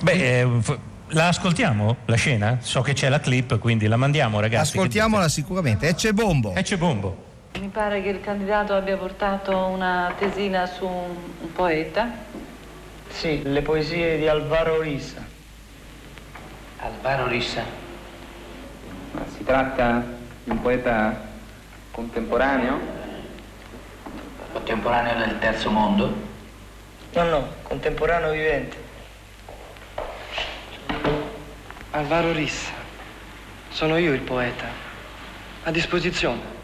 Beh, 0.00 0.12
eh, 0.40 0.62
la 1.08 1.28
ascoltiamo 1.28 1.96
la 2.06 2.16
scena? 2.16 2.58
So 2.62 2.80
che 2.80 2.94
c'è 2.94 3.10
la 3.10 3.20
clip, 3.20 3.58
quindi 3.58 3.86
la 3.86 3.96
mandiamo 3.96 4.40
ragazzi. 4.40 4.76
Ascoltiamola 4.76 5.28
sicuramente. 5.28 5.88
Ecce 5.88 6.14
Bombo. 6.14 6.54
Ecce 6.54 6.78
Bombo. 6.78 7.28
Mi 7.58 7.68
pare 7.68 8.00
che 8.00 8.08
il 8.08 8.20
candidato 8.20 8.74
abbia 8.74 8.96
portato 8.96 9.54
una 9.66 10.14
tesina 10.16 10.66
su 10.66 10.86
un, 10.86 11.16
un 11.40 11.52
poeta. 11.52 12.08
Sì, 13.08 13.42
le 13.42 13.60
poesie 13.60 14.16
di 14.16 14.28
Alvaro 14.28 14.80
Rissa. 14.80 15.22
Alvaro 16.78 17.26
Rissa? 17.26 17.62
Ma 19.10 19.22
si 19.36 19.44
tratta 19.44 20.02
di 20.44 20.50
un 20.50 20.62
poeta 20.62 21.20
contemporaneo? 21.90 22.78
Contemporaneo 24.52 25.18
del 25.18 25.38
terzo 25.38 25.70
mondo? 25.70 26.14
No, 27.12 27.22
no, 27.24 27.52
contemporaneo 27.64 28.30
vivente. 28.30 28.76
Alvaro 31.90 32.32
Rissa. 32.32 32.70
Sono 33.68 33.98
io 33.98 34.14
il 34.14 34.20
poeta. 34.20 34.66
A 35.64 35.70
disposizione. 35.70 36.59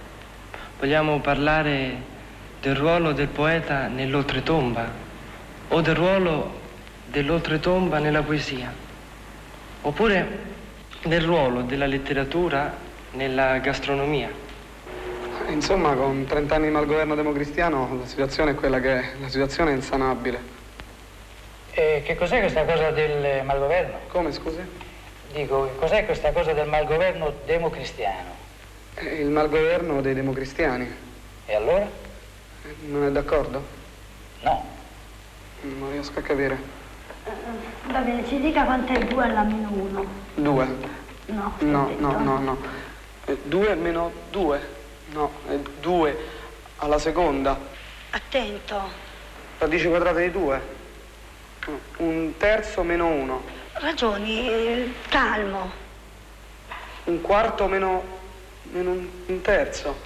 Vogliamo 0.78 1.20
parlare 1.20 1.94
del 2.60 2.74
ruolo 2.74 3.12
del 3.12 3.28
poeta 3.28 3.86
nell'oltretomba 3.86 4.90
o 5.68 5.80
del 5.80 5.94
ruolo 5.94 6.60
dell'oltretomba 7.06 7.98
nella 7.98 8.22
poesia, 8.22 8.72
oppure 9.80 10.38
del 11.04 11.22
ruolo 11.22 11.62
della 11.62 11.86
letteratura 11.86 12.74
nella 13.12 13.56
gastronomia. 13.58 14.28
Insomma, 15.48 15.94
con 15.94 16.26
30 16.26 16.54
anni 16.54 16.66
di 16.66 16.72
malgoverno 16.72 17.14
democristiano 17.14 17.96
la 18.00 18.06
situazione 18.06 18.50
è 18.50 18.54
quella 18.54 18.78
che 18.78 19.00
è, 19.00 19.04
la 19.18 19.28
situazione 19.28 19.70
è 19.70 19.74
insanabile. 19.74 20.38
E 21.72 22.02
che 22.04 22.16
cos'è 22.16 22.40
questa 22.40 22.64
cosa 22.64 22.90
del 22.90 23.44
malgoverno? 23.44 24.00
Come, 24.08 24.30
scusi? 24.32 24.60
Dico, 25.32 25.72
cos'è 25.78 26.04
questa 26.04 26.32
cosa 26.32 26.52
del 26.52 26.68
malgoverno 26.68 27.32
democristiano? 27.46 28.45
Il 28.98 29.28
malgoverno 29.28 30.00
dei 30.00 30.14
democristiani. 30.14 30.90
E 31.44 31.54
allora? 31.54 31.86
Non 32.86 33.04
è 33.04 33.10
d'accordo? 33.10 33.62
No. 34.40 34.64
Non 35.60 35.90
riesco 35.90 36.18
a 36.18 36.22
capire. 36.22 36.58
Va 37.88 37.98
bene, 38.00 38.26
ci 38.26 38.40
dica 38.40 38.64
quanto 38.64 38.92
è 38.92 39.04
2 39.04 39.22
alla 39.22 39.42
meno 39.42 39.68
1. 39.70 40.06
2. 40.36 40.66
No, 41.26 41.52
no, 41.58 41.94
no, 41.98 42.18
no, 42.18 42.38
no. 42.38 42.58
2 43.42 43.74
meno 43.74 44.12
2. 44.30 44.60
No, 45.12 45.30
è 45.46 45.58
2 45.80 46.18
alla 46.78 46.98
seconda. 46.98 47.58
Attento. 48.10 48.80
Radice 49.58 49.88
quadrata 49.88 50.20
di 50.20 50.30
2. 50.30 50.62
Un 51.98 52.32
terzo 52.38 52.82
meno 52.82 53.08
1. 53.08 53.42
Ragioni, 53.74 54.48
eh, 54.48 54.92
calmo. 55.08 55.70
Un 57.04 57.20
quarto 57.20 57.66
meno 57.66 58.15
meno 58.72 58.90
un, 59.26 59.40
terzo. 59.42 59.96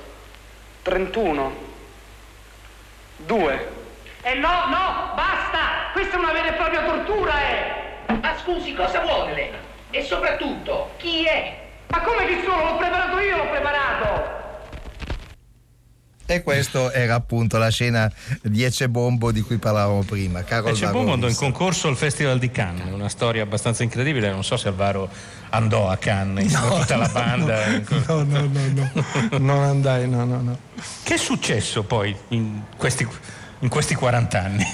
31. 0.82 1.68
2. 3.16 3.68
Eh 4.22 4.34
no, 4.34 4.66
no, 4.66 5.12
basta! 5.14 5.90
Questa 5.92 6.16
è 6.16 6.18
una 6.18 6.32
vera 6.32 6.48
e 6.48 6.52
propria 6.52 6.82
tortura, 6.82 7.32
eh! 7.40 8.14
Ma 8.20 8.36
scusi, 8.38 8.74
cosa 8.74 9.00
vuole? 9.00 9.52
E 9.90 10.02
soprattutto, 10.02 10.90
chi 10.96 11.24
è? 11.24 11.68
Ma 11.88 12.00
come 12.00 12.26
chi 12.26 12.42
sono? 12.44 12.64
L'ho 12.64 12.76
preparato 12.76 13.18
io, 13.18 13.36
l'ho 13.36 13.48
preparato! 13.48 14.39
E 16.30 16.44
questo 16.44 16.92
era 16.92 17.16
appunto 17.16 17.58
la 17.58 17.70
scena 17.70 18.08
di 18.40 18.62
Ecce 18.62 18.88
Bombo 18.88 19.32
di 19.32 19.40
cui 19.40 19.58
parlavamo 19.58 20.04
prima. 20.04 20.44
Carol 20.44 20.70
Ecce 20.70 20.86
Bombo 20.86 21.12
andò 21.12 21.26
in 21.26 21.34
concorso 21.34 21.88
al 21.88 21.96
Festival 21.96 22.38
di 22.38 22.52
Cannes, 22.52 22.92
una 22.92 23.08
storia 23.08 23.42
abbastanza 23.42 23.82
incredibile, 23.82 24.30
non 24.30 24.44
so 24.44 24.56
se 24.56 24.68
Alvaro 24.68 25.10
andò 25.48 25.88
a 25.88 25.96
Cannes 25.96 26.52
no, 26.52 26.78
tutta 26.78 26.96
la 26.96 27.08
banda. 27.08 27.66
No, 28.06 28.22
no, 28.22 28.48
no, 28.48 28.90
no, 29.32 29.38
non 29.38 29.62
andai, 29.64 30.08
no, 30.08 30.24
no, 30.24 30.40
no. 30.40 30.58
Che 31.02 31.14
è 31.14 31.18
successo 31.18 31.82
poi 31.82 32.14
in 32.28 32.62
questi, 32.76 33.04
in 33.58 33.68
questi 33.68 33.96
40 33.96 34.40
anni? 34.40 34.64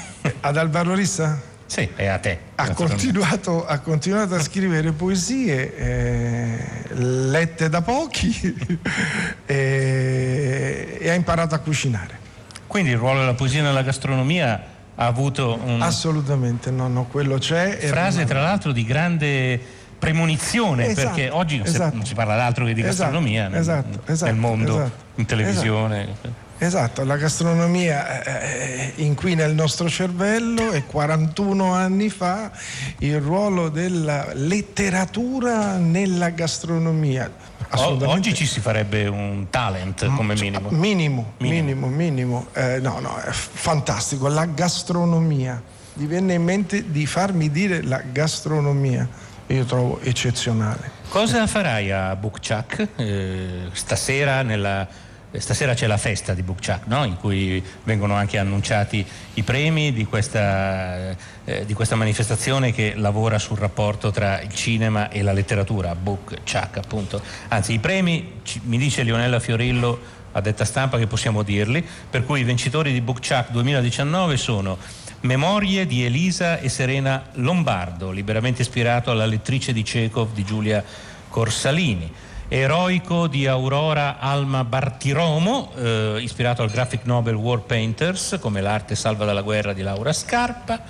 Ad 0.40 0.58
Alvaro 0.58 0.92
Rissa? 0.92 1.40
Sì, 1.66 1.88
è 1.96 2.06
a 2.06 2.18
te. 2.18 2.38
Ha 2.54 2.70
continuato, 2.72 3.66
ha 3.66 3.78
continuato, 3.80 4.34
a 4.34 4.40
scrivere 4.40 4.92
poesie 4.92 5.76
eh, 5.76 6.94
lette 6.94 7.68
da 7.68 7.82
pochi 7.82 8.32
e, 9.44 10.98
e 11.00 11.10
ha 11.10 11.14
imparato 11.14 11.54
a 11.54 11.58
cucinare. 11.58 12.24
Quindi 12.66 12.90
il 12.90 12.98
ruolo 12.98 13.20
della 13.20 13.34
poesia 13.34 13.62
nella 13.62 13.82
gastronomia 13.82 14.62
ha 14.94 15.06
avuto 15.06 15.58
un... 15.62 15.82
Assolutamente, 15.82 16.70
no, 16.70 16.88
no, 16.88 17.04
quello 17.04 17.38
c'è. 17.38 17.76
Frase 17.78 18.24
tra 18.24 18.40
l'altro 18.40 18.72
di 18.72 18.84
grande 18.84 19.60
premonizione, 19.98 20.86
esatto, 20.88 21.14
perché 21.14 21.30
oggi 21.30 21.56
non, 21.58 21.66
esatto. 21.66 21.90
si, 21.90 21.96
non, 21.96 22.06
si, 22.06 22.14
parla 22.14 22.36
d'altro 22.36 22.64
che 22.64 22.74
di 22.74 22.80
esatto, 22.80 22.96
gastronomia 22.96 23.48
nel, 23.48 23.60
esatto, 23.60 23.88
nel 23.88 24.00
esatto, 24.06 24.34
mondo, 24.34 24.90
in 25.16 25.24
televisione. 25.24 26.44
Esatto, 26.58 27.04
la 27.04 27.16
gastronomia 27.16 28.22
eh, 28.22 28.92
inquina 28.96 29.44
il 29.44 29.54
nostro 29.54 29.90
cervello 29.90 30.72
e 30.72 30.84
41 30.86 31.74
anni 31.74 32.08
fa 32.08 32.50
il 32.98 33.20
ruolo 33.20 33.68
della 33.68 34.28
letteratura 34.32 35.76
nella 35.76 36.30
gastronomia. 36.30 37.30
Oggi 37.72 38.32
ci 38.32 38.46
si 38.46 38.60
farebbe 38.60 39.06
un 39.06 39.48
talent 39.50 40.06
come 40.14 40.34
minimo. 40.34 40.70
Minimo, 40.70 41.32
minimo, 41.38 41.88
minimo. 41.88 42.46
Eh, 42.54 42.78
no, 42.80 43.00
no, 43.00 43.16
è 43.18 43.30
fantastico. 43.32 44.28
La 44.28 44.46
gastronomia. 44.46 45.60
Mi 45.94 46.06
venne 46.06 46.34
in 46.34 46.42
mente 46.42 46.90
di 46.90 47.04
farmi 47.06 47.50
dire 47.50 47.82
la 47.82 48.00
gastronomia. 48.00 49.06
Io 49.48 49.64
trovo 49.64 50.00
eccezionale. 50.00 50.90
Cosa 51.08 51.46
farai 51.46 51.90
a 51.90 52.16
Bukchak 52.16 52.88
eh, 52.96 53.68
stasera 53.72 54.42
nella 54.42 54.86
Stasera 55.32 55.74
c'è 55.74 55.86
la 55.86 55.98
festa 55.98 56.32
di 56.32 56.42
Bukchak, 56.42 56.86
no? 56.86 57.04
in 57.04 57.16
cui 57.16 57.62
vengono 57.84 58.14
anche 58.14 58.38
annunciati 58.38 59.04
i 59.34 59.42
premi 59.42 59.92
di 59.92 60.06
questa, 60.06 61.14
eh, 61.44 61.64
di 61.66 61.74
questa, 61.74 61.94
manifestazione 61.94 62.72
che 62.72 62.94
lavora 62.96 63.38
sul 63.38 63.58
rapporto 63.58 64.10
tra 64.10 64.40
il 64.40 64.54
cinema 64.54 65.10
e 65.10 65.22
la 65.22 65.32
letteratura, 65.32 65.94
Bukchak 65.94 66.78
appunto. 66.78 67.20
Anzi, 67.48 67.74
i 67.74 67.78
premi, 67.78 68.40
mi 68.62 68.78
dice 68.78 69.02
Lionella 69.02 69.40
Fiorillo 69.40 69.98
a 70.32 70.40
detta 70.40 70.64
stampa 70.64 70.98
che 70.98 71.06
possiamo 71.06 71.42
dirli, 71.42 71.84
per 72.08 72.24
cui 72.24 72.40
i 72.40 72.44
vincitori 72.44 72.92
di 72.92 73.00
Bukchak 73.00 73.50
2019 73.50 74.36
sono 74.36 74.78
Memorie 75.20 75.86
di 75.86 76.04
Elisa 76.04 76.58
e 76.60 76.68
Serena 76.68 77.30
Lombardo, 77.34 78.10
liberamente 78.10 78.62
ispirato 78.62 79.10
alla 79.10 79.26
lettrice 79.26 79.72
di 79.72 79.82
Chekhov 79.82 80.32
di 80.32 80.44
Giulia 80.44 80.84
Corsalini. 81.28 82.12
Eroico 82.48 83.26
di 83.26 83.46
Aurora 83.46 84.18
Alma 84.18 84.62
Bartiromo, 84.62 85.72
eh, 85.76 86.18
ispirato 86.20 86.62
al 86.62 86.70
graphic 86.70 87.00
novel 87.04 87.34
War 87.34 87.60
Painters, 87.60 88.38
come 88.40 88.60
l'arte 88.60 88.94
salva 88.94 89.24
dalla 89.24 89.42
guerra 89.42 89.72
di 89.72 89.82
Laura 89.82 90.12
Scarpa, 90.12 90.82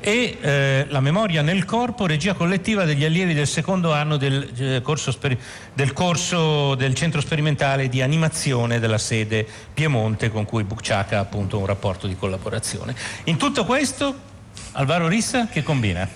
e 0.00 0.38
eh, 0.40 0.86
La 0.88 1.00
memoria 1.00 1.42
nel 1.42 1.64
corpo, 1.64 2.06
regia 2.06 2.34
collettiva 2.34 2.84
degli 2.84 3.04
allievi 3.04 3.34
del 3.34 3.46
secondo 3.46 3.92
anno 3.92 4.16
del, 4.16 4.50
eh, 4.56 4.80
corso, 4.82 5.10
speri- 5.10 5.38
del, 5.72 5.92
corso 5.92 6.74
del 6.74 6.94
centro 6.94 7.20
sperimentale 7.20 7.88
di 7.88 8.02
animazione 8.02 8.78
della 8.78 8.98
sede 8.98 9.46
Piemonte 9.72 10.30
con 10.30 10.44
cui 10.44 10.64
Bucciaca 10.64 11.18
ha 11.18 11.20
appunto 11.20 11.58
un 11.58 11.66
rapporto 11.66 12.06
di 12.06 12.16
collaborazione. 12.16 12.94
In 13.24 13.36
tutto 13.36 13.64
questo, 13.64 14.14
Alvaro 14.72 15.08
Rissa 15.08 15.46
che 15.46 15.62
combina? 15.62 16.08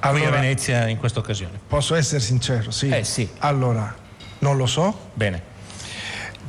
Allora, 0.00 0.18
qui 0.18 0.28
a 0.28 0.40
Venezia 0.40 0.88
in 0.88 0.98
questa 0.98 1.20
occasione. 1.20 1.58
Posso 1.66 1.94
essere 1.94 2.20
sincero? 2.20 2.70
Sì. 2.70 2.88
Eh 2.88 3.04
sì. 3.04 3.28
Allora, 3.38 4.04
non 4.40 4.56
lo 4.56 4.66
so. 4.66 5.10
Bene. 5.14 5.42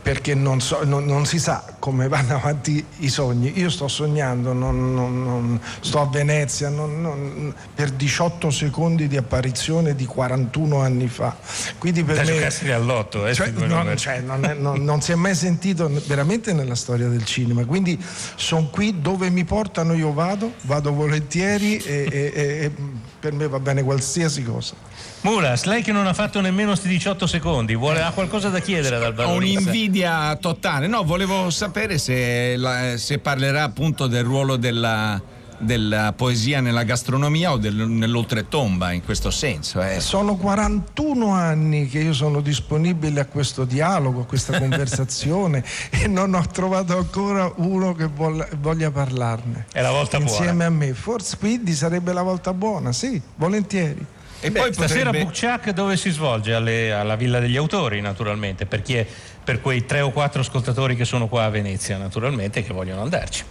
Perché 0.01 0.33
non, 0.35 0.61
so, 0.61 0.83
non, 0.83 1.05
non 1.05 1.25
si 1.25 1.39
sa 1.39 1.76
come 1.87 2.09
vanno 2.09 2.35
avanti 2.35 2.85
i 2.97 3.07
sogni. 3.07 3.57
Io 3.57 3.69
sto 3.69 3.87
sognando, 3.87 4.51
non, 4.51 4.93
non- 4.93 5.23
non- 5.23 5.61
sto 5.79 6.01
a 6.01 6.05
Venezia 6.07 6.67
non- 6.67 6.99
non- 6.99 7.55
per 7.73 7.91
18 7.91 8.51
secondi 8.51 9.07
di 9.07 9.15
apparizione 9.15 9.95
di 9.95 10.03
41 10.03 10.81
anni 10.81 11.07
fa. 11.07 11.33
Quindi 11.77 12.03
per 12.03 12.15
Da 12.17 12.21
me... 12.23 12.33
giocarseli 12.33 12.71
all'otto, 12.73 13.25
eh, 13.25 13.33
Cioè, 13.33 13.51
non, 13.51 13.95
cioè, 13.95 14.19
non 14.19 14.43
è- 14.43 14.53
non- 14.53 14.83
non 14.83 14.99
si 15.01 15.13
è 15.13 15.15
mai 15.15 15.33
sentito 15.33 15.89
veramente 16.07 16.51
nella 16.51 16.75
storia 16.75 17.07
del 17.07 17.23
cinema. 17.23 17.63
Quindi 17.63 17.97
sono 18.35 18.67
qui 18.69 18.99
dove 18.99 19.29
mi 19.29 19.45
portano, 19.45 19.93
io 19.93 20.11
vado, 20.11 20.55
vado 20.63 20.91
volentieri 20.93 21.77
e, 21.77 22.09
e- 22.11 22.31
e- 22.35 22.63
e 22.65 22.71
per 23.17 23.31
me 23.31 23.47
va 23.47 23.59
bene 23.61 23.81
qualsiasi 23.81 24.43
cosa. 24.43 24.73
Mulas, 25.21 25.63
lei 25.63 25.81
che 25.83 25.91
non 25.91 26.05
ha 26.05 26.13
fatto 26.13 26.41
nemmeno 26.41 26.75
sti 26.75 26.87
18 26.89 27.27
secondi, 27.27 27.75
vuole, 27.75 28.01
ha 28.01 28.11
qualcosa 28.11 28.49
da 28.49 28.59
chiedere 28.59 28.95
ad 28.97 29.03
Alvaro 29.03 29.29
Ho 29.29 29.35
un'invidia 29.35 30.35
totale. 30.35 30.87
No, 30.87 31.03
volevo 31.03 31.49
sapere 31.49 31.75
se, 31.97 32.55
la- 32.57 32.97
se 32.97 33.19
parlerà 33.19 33.63
appunto 33.63 34.07
del 34.07 34.23
ruolo 34.23 34.55
della, 34.55 35.21
della 35.59 36.13
poesia 36.15 36.59
nella 36.59 36.83
gastronomia 36.83 37.51
o 37.51 37.57
del- 37.57 37.75
nell'oltretomba 37.87 38.91
in 38.91 39.03
questo 39.03 39.29
senso. 39.31 39.81
eh. 39.81 39.99
Sono 39.99 40.35
41 40.35 41.29
anni 41.31 41.87
che 41.87 41.99
io 41.99 42.13
sono 42.13 42.41
disponibile 42.41 43.19
a 43.21 43.25
questo 43.25 43.63
dialogo, 43.65 44.21
a 44.21 44.25
questa 44.25 44.57
conversazione 44.59 45.63
e 45.91 46.07
non 46.07 46.33
ho 46.33 46.43
trovato 46.51 46.97
ancora 46.97 47.51
uno 47.57 47.93
che 47.93 48.07
vol- 48.07 48.47
voglia 48.59 48.89
parlarne. 48.91 49.65
È 49.71 49.81
la 49.81 49.91
volta 49.91 50.17
Insieme 50.17 50.51
buona. 50.51 50.65
a 50.65 50.69
me. 50.69 50.93
Forse 50.93 51.37
quindi 51.37 51.73
sarebbe 51.73 52.11
la 52.13 52.23
volta 52.23 52.53
buona, 52.53 52.91
sì, 52.91 53.21
volentieri. 53.35 54.05
E 54.39 54.51
Beh, 54.51 54.71
stasera 54.71 55.09
Bukciak 55.09 55.71
dove 55.71 55.97
si 55.97 56.11
svolge? 56.11 56.53
Alle- 56.53 56.91
alla 56.93 57.15
Villa 57.15 57.39
degli 57.39 57.57
Autori, 57.57 58.01
naturalmente, 58.01 58.67
per, 58.67 58.83
chi 58.83 58.93
è- 58.95 59.07
per 59.47 59.61
quei 59.61 59.85
tre 59.85 60.01
o 60.01 60.11
quattro 60.11 60.41
ascoltatori 60.41 60.93
che 60.93 61.05
sono 61.05 61.29
qua 61.29 61.45
a 61.45 61.49
Venezia, 61.49 61.95
naturalmente, 61.95 62.63
che 62.63 62.73
vogliono 62.73 63.01
andarci. 63.01 63.45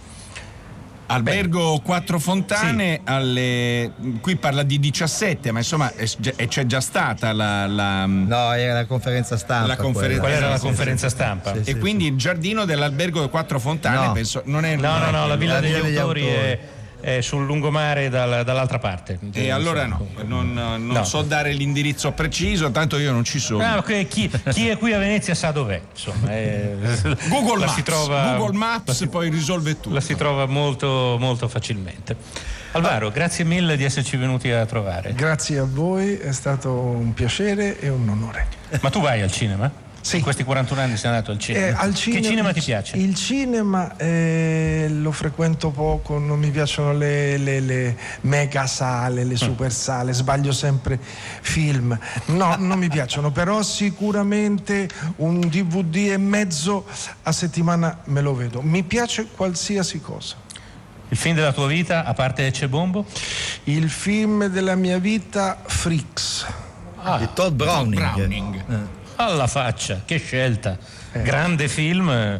Albergo 1.07 1.79
Quattro 1.79 2.19
Fontane, 2.19 2.99
alle- 3.05 3.93
qui 4.21 4.35
parla 4.35 4.61
di 4.61 4.77
17, 4.77 5.51
ma 5.51 5.57
insomma 5.59 5.91
è 5.95 6.05
è- 6.35 6.47
c'è 6.47 6.67
già 6.67 6.81
stata 6.81 7.31
la, 7.33 7.65
la- 7.65 8.05
No, 8.05 8.51
era 8.53 8.73
la 8.73 8.85
conferenza 8.85 9.37
stampa. 9.37 9.65
la 9.67 9.75
conferenza, 9.77 10.19
Quella 10.21 10.35
era 10.35 10.49
la 10.49 10.57
sì, 10.57 10.65
conferenza 10.65 11.07
sì. 11.07 11.15
stampa. 11.15 11.53
e 11.53 11.63
Sì, 11.63 11.79
quindi 11.79 12.05
il 12.05 12.15
giardino 12.15 12.65
dell'Albergo 12.65 13.27
Quattro 13.29 13.57
Fontane 13.59 14.05
No. 14.05 14.11
penso, 14.11 14.41
non 14.45 14.65
è 14.65 14.75
No, 14.75 14.99
no, 14.99 15.09
no, 15.09 15.25
la 15.25 15.35
Villa 15.35 15.59
degli, 15.59 15.73
Autori 15.95 15.97
Autori 15.97 16.25
è, 16.25 16.59
è 16.99 17.21
sul 17.21 17.45
lungomare 17.45 18.09
dal- 18.09 18.43
dall'altra 18.43 18.79
parte. 18.79 19.19
E 19.33 19.49
allora 19.51 19.85
no, 19.85 20.07
non, 20.25 20.53
non 20.53 20.81
No. 20.87 21.03
so 21.03 21.21
dare 21.21 21.51
l'indirizzo 21.53 22.11
preciso, 22.11 22.71
tanto 22.71 22.97
io 22.97 23.11
non 23.11 23.23
ci 23.23 23.39
sono. 23.39 23.63
Ah, 23.63 23.77
ok, 23.77 24.07
chi, 24.07 24.29
chi 24.51 24.67
è 24.67 24.77
qui 24.77 24.93
a 24.93 24.97
Venezia 24.99 25.35
sa 25.35 25.51
dov'è. 25.51 25.81
Insomma, 25.91 26.29
è- 26.31 26.75
Google 27.29 27.59
la 27.59 27.65
Maps, 27.65 27.73
si 27.75 27.83
trova, 27.83 28.35
Google 28.35 28.57
Maps 28.57 29.07
poi 29.09 29.29
risolve 29.29 29.75
tutto. 29.75 29.93
la 29.93 30.01
si 30.01 30.15
trova 30.15 30.45
molto, 30.45 31.17
molto 31.19 31.47
facilmente. 31.47 32.15
Alvaro, 32.73 33.09
grazie 33.11 33.43
mille 33.45 33.77
di 33.77 33.83
esserci 33.83 34.17
venuti 34.17 34.51
a 34.51 34.65
trovare. 34.65 35.13
Grazie 35.13 35.59
a 35.59 35.63
voi, 35.65 36.17
è 36.17 36.31
stato 36.31 36.71
un 36.73 37.13
piacere 37.13 37.79
e 37.79 37.89
un 37.89 38.07
onore. 38.09 38.47
Ma 38.81 38.89
tu 38.89 39.01
vai 39.01 39.21
al 39.21 39.31
cinema? 39.31 39.71
Sì. 40.07 40.17
In 40.17 40.21
questi 40.23 40.45
41 40.45 40.79
anni 40.79 40.95
sei 40.95 41.09
andato 41.09 41.31
al 41.31 41.37
cinema. 41.37 41.65
Eh, 41.65 41.69
al 41.75 41.93
che 41.93 42.21
cinema 42.21 42.53
ti 42.53 42.61
piace? 42.61 42.95
Il 42.95 43.13
cinema 43.13 43.97
eh, 43.97 44.87
lo 44.89 45.11
frequento 45.11 45.69
poco, 45.71 46.17
non 46.17 46.39
mi 46.39 46.49
piacciono 46.49 46.93
le, 46.93 47.35
le- 47.37 47.59
le 47.59 47.97
mega 48.21 48.65
sale, 48.67 49.25
Mm. 49.25 49.27
le 49.27 49.35
super 49.35 49.69
sale, 49.73 50.13
sbaglio 50.13 50.53
sempre 50.53 50.97
film. 51.41 51.97
No, 52.27 52.55
non 52.57 52.79
mi 52.79 52.87
piacciono, 52.87 53.31
però 53.31 53.61
sicuramente 53.63 54.87
un 55.17 55.41
DVD 55.41 56.11
e 56.13 56.17
mezzo 56.17 56.85
a 57.23 57.31
settimana 57.33 57.99
me 58.05 58.21
lo 58.21 58.33
vedo. 58.33 58.61
Mi 58.61 58.83
piace 58.83 59.27
qualsiasi 59.35 59.99
cosa. 59.99 60.35
Il 61.09 61.17
film 61.17 61.35
della 61.35 61.51
tua 61.51 61.67
vita, 61.67 62.05
a 62.05 62.13
parte 62.13 62.45
Ecce 62.47 62.69
Bombo? 62.69 63.05
Il 63.65 63.89
film 63.89 64.45
della 64.47 64.75
mia 64.75 64.99
vita, 64.99 65.57
Freaks. 65.65 66.45
Ah, 67.01 67.17
di 67.17 67.27
Todd 67.33 67.53
Browning. 67.55 68.85
Alla 69.19 69.47
faccia, 69.47 70.01
che 70.05 70.19
scelta. 70.19 70.77
Grande 71.11 71.67
film. 71.67 72.39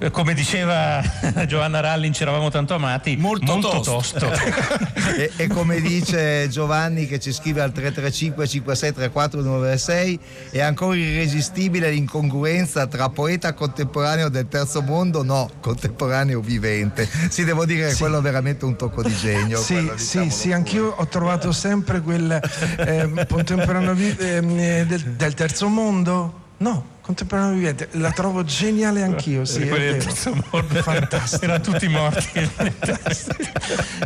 Eh, 0.00 0.10
Come 0.10 0.34
diceva 0.34 1.02
Giovanna 1.46 1.80
Rallin, 1.80 2.12
ci 2.12 2.22
eravamo 2.22 2.50
tanto 2.50 2.74
amati. 2.74 3.16
Molto, 3.16 3.58
tosto. 3.58 4.30
e, 5.16 5.30
e 5.36 5.46
come 5.48 5.80
dice 5.80 6.48
Giovanni 6.48 7.06
che 7.06 7.20
ci 7.20 7.32
scrive 7.32 7.60
al 7.60 7.72
335 7.72 8.46
5634 8.46 9.42
296 9.42 10.20
è 10.50 10.60
ancora 10.60 10.96
irresistibile 10.96 11.90
l'incongruenza 11.90 12.86
tra 12.86 13.08
poeta 13.10 13.52
contemporaneo 13.52 14.28
del 14.28 14.48
terzo 14.48 14.82
mondo 14.82 15.22
no 15.22 15.50
contemporaneo 15.60 16.40
vivente 16.40 17.08
sì 17.28 17.44
devo 17.44 17.64
dire 17.66 17.88
che 17.90 17.96
quello 17.96 18.18
è 18.18 18.22
veramente 18.22 18.64
un 18.64 18.76
tocco 18.76 19.02
di 19.02 19.14
genio 19.14 19.58
Sì, 19.60 19.74
quello, 19.74 19.96
sì, 19.98 20.30
sì, 20.30 20.52
anch'io 20.52 20.94
ho 20.96 21.06
trovato 21.06 21.52
sempre 21.52 22.00
quel 22.00 22.40
ehm, 22.78 23.26
contemporaneo 23.26 23.94
vi- 23.94 24.16
eh, 24.16 24.84
del, 24.86 25.00
del 25.16 25.34
terzo 25.34 25.68
mondo. 25.68 26.38
No, 26.58 26.98
contemporaneo 27.14 27.54
vivente, 27.54 27.88
la 27.92 28.10
trovo 28.12 28.44
geniale 28.44 29.02
anch'io, 29.02 29.44
sì, 29.44 29.62
è 29.62 29.68
Quelli 29.68 29.84
del 29.84 29.92
vero. 29.96 30.04
terzo 30.04 30.44
mondo 30.50 31.38
erano 31.40 31.60
tutti 31.60 31.88
morti. 31.88 32.50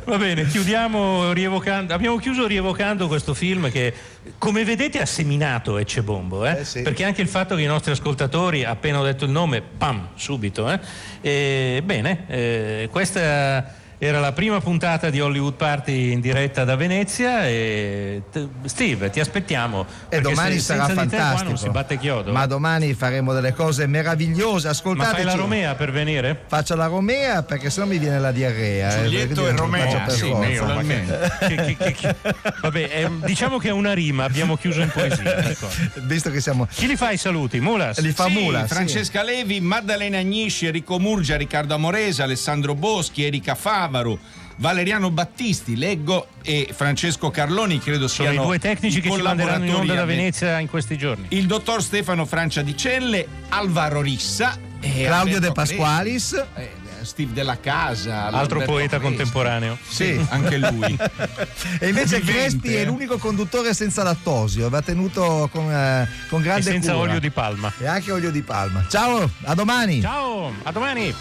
Va 0.05 0.16
bene, 0.18 0.46
chiudiamo 0.46 1.32
rievocando. 1.32 1.92
Abbiamo 1.94 2.16
chiuso 2.16 2.46
rievocando 2.46 3.07
questo 3.09 3.34
film 3.34 3.70
che, 3.70 3.92
come 4.38 4.64
vedete, 4.64 5.00
ha 5.00 5.07
seminato 5.07 5.78
Ecce 5.78 6.02
Bombo. 6.02 6.46
eh? 6.46 6.64
Perché 6.82 7.05
anche 7.05 7.20
il 7.22 7.28
fatto 7.28 7.55
che 7.57 7.62
i 7.62 7.66
nostri 7.66 7.92
ascoltatori, 7.92 8.64
appena 8.64 9.00
ho 9.00 9.05
detto 9.05 9.24
il 9.24 9.30
nome, 9.30 9.61
pam, 9.62 10.09
subito. 10.14 10.70
eh? 10.70 10.80
E, 11.20 11.82
bene, 11.84 12.24
eh, 12.28 12.88
questa 12.90 13.82
era 13.99 14.20
la 14.20 14.32
prima 14.32 14.61
puntata 14.61 15.09
di 15.11 15.20
Hollywood 15.20 15.55
Party 15.55 16.12
in 16.12 16.20
diretta 16.20 16.64
da 16.64 16.76
Venezia. 16.76 17.47
E, 17.47 18.22
t- 18.30 18.47
Steve, 18.64 19.11
ti 19.11 19.20
aspettiamo. 19.20 19.86
e 20.09 20.20
domani 20.20 20.55
se- 20.55 20.61
sarà 20.74 20.88
fantastico 20.88 21.49
non 21.49 21.59
si 21.59 21.68
batte 21.70 21.99
chiodo. 21.99 22.32
ma 22.32 22.47
domani 22.47 22.92
faremo 22.95 23.32
delle 23.32 23.53
cose 23.53 23.86
meravigliose 23.86 24.66
Ma 24.66 24.72
ascoltateci 24.72 25.14
fai 25.14 25.24
la 25.24 25.34
Romea 25.34 25.74
per 25.74 25.90
venire? 25.92 26.42
faccio 26.47 26.74
la 26.76 26.86
Romea 26.86 27.42
perché 27.42 27.70
sennò 27.70 27.86
mi 27.86 27.99
viene 27.99 28.18
la 28.18 28.32
diarrea 28.32 28.97
eh, 29.01 29.03
Giulietto 29.05 29.42
quindi 29.42 29.51
e 29.51 29.57
Romea, 29.57 30.09
sì, 30.11 30.28
forza. 30.28 30.38
naturalmente. 30.49 31.30
Che- 31.40 31.55
che- 31.55 31.76
che- 31.76 31.92
che- 31.92 32.14
Vabbè, 32.61 32.88
è- 32.88 33.11
diciamo 33.24 33.59
che 33.59 33.68
è 33.68 33.72
una 33.72 33.92
rima, 33.92 34.24
abbiamo 34.24 34.57
chiuso 34.57 34.80
in 34.80 34.88
poesia. 34.90 35.22
ecco. 35.49 35.68
visto 36.03 36.30
che 36.30 36.40
siamo 36.40 36.66
Chi 36.70 36.86
li 36.86 36.97
fa 36.97 37.11
i 37.11 37.16
saluti? 37.16 37.61
Mulas? 37.61 37.99
Li 38.01 38.12
fa 38.12 38.24
Sì, 38.26 38.32
Mula, 38.32 38.66
sì. 38.66 38.74
Francesca 38.74 39.22
Levi, 39.22 39.61
Maddalena 39.61 40.18
Agnisci, 40.18 40.66
Enrico 40.66 40.99
Murgia, 40.99 41.36
Riccardo 41.36 41.74
Amorese, 41.74 42.22
Alessandro 42.22 42.74
Boschi, 42.74 43.24
Erika 43.24 43.55
Favaru, 43.85 44.18
Valeriano 44.57 45.11
Battisti, 45.11 45.76
leggo 45.76 46.28
e 46.43 46.70
Francesco 46.72 47.30
Carloni, 47.30 47.78
credo 47.78 48.09
Sono 48.09 48.30
siano 48.30 48.43
i 48.43 48.47
due 48.47 48.59
tecnici 48.59 49.01
che 49.01 49.11
ci 49.11 49.22
manderanno 49.22 49.64
in 49.64 49.74
onda 49.74 49.95
da. 49.95 50.05
Venezia 50.05 50.59
in 50.59 50.68
questi 50.68 50.97
giorni. 50.97 51.26
Il 51.30 51.47
dottor 51.47 51.82
Stefano 51.82 52.24
Francia 52.24 52.62
di 52.62 52.76
Celle, 52.76 53.26
Alvaro 53.51 54.01
Rissa, 54.01 54.59
e 54.80 55.05
Claudio 55.05 55.37
Alberto 55.37 55.41
De 55.41 55.53
Pasqualis 55.53 56.45
eh, 56.57 56.70
Steve 57.03 57.32
Della 57.32 57.59
Casa, 57.59 58.24
Altro 58.26 58.39
Alberto 58.39 58.64
poeta 58.64 58.99
Crespi. 58.99 59.05
contemporaneo. 59.05 59.78
Sì, 59.87 60.26
anche 60.30 60.57
lui. 60.59 60.97
e 61.80 61.89
invece 61.89 62.20
Crespi 62.20 62.74
è 62.74 62.80
eh. 62.80 62.85
l'unico 62.85 63.18
conduttore 63.18 63.74
senza 63.74 64.03
lattosio 64.03 64.68
va 64.68 64.80
tenuto 64.82 65.49
con, 65.53 65.70
eh, 65.70 66.09
con 66.28 66.41
E 66.41 66.45
grande 66.45 66.62
senza 66.62 66.93
cura 66.93 67.11
olio 67.11 67.20
di 67.20 67.30
palma. 67.30 67.72
e 67.78 67.87
anche 67.87 68.11
olio 68.12 68.30
di 68.30 68.43
palma 68.43 68.87
ciao 68.89 69.30
a 69.45 69.55
domani 69.55 70.01
Ciao, 70.01 70.53
a 70.62 70.70
domani! 70.70 71.14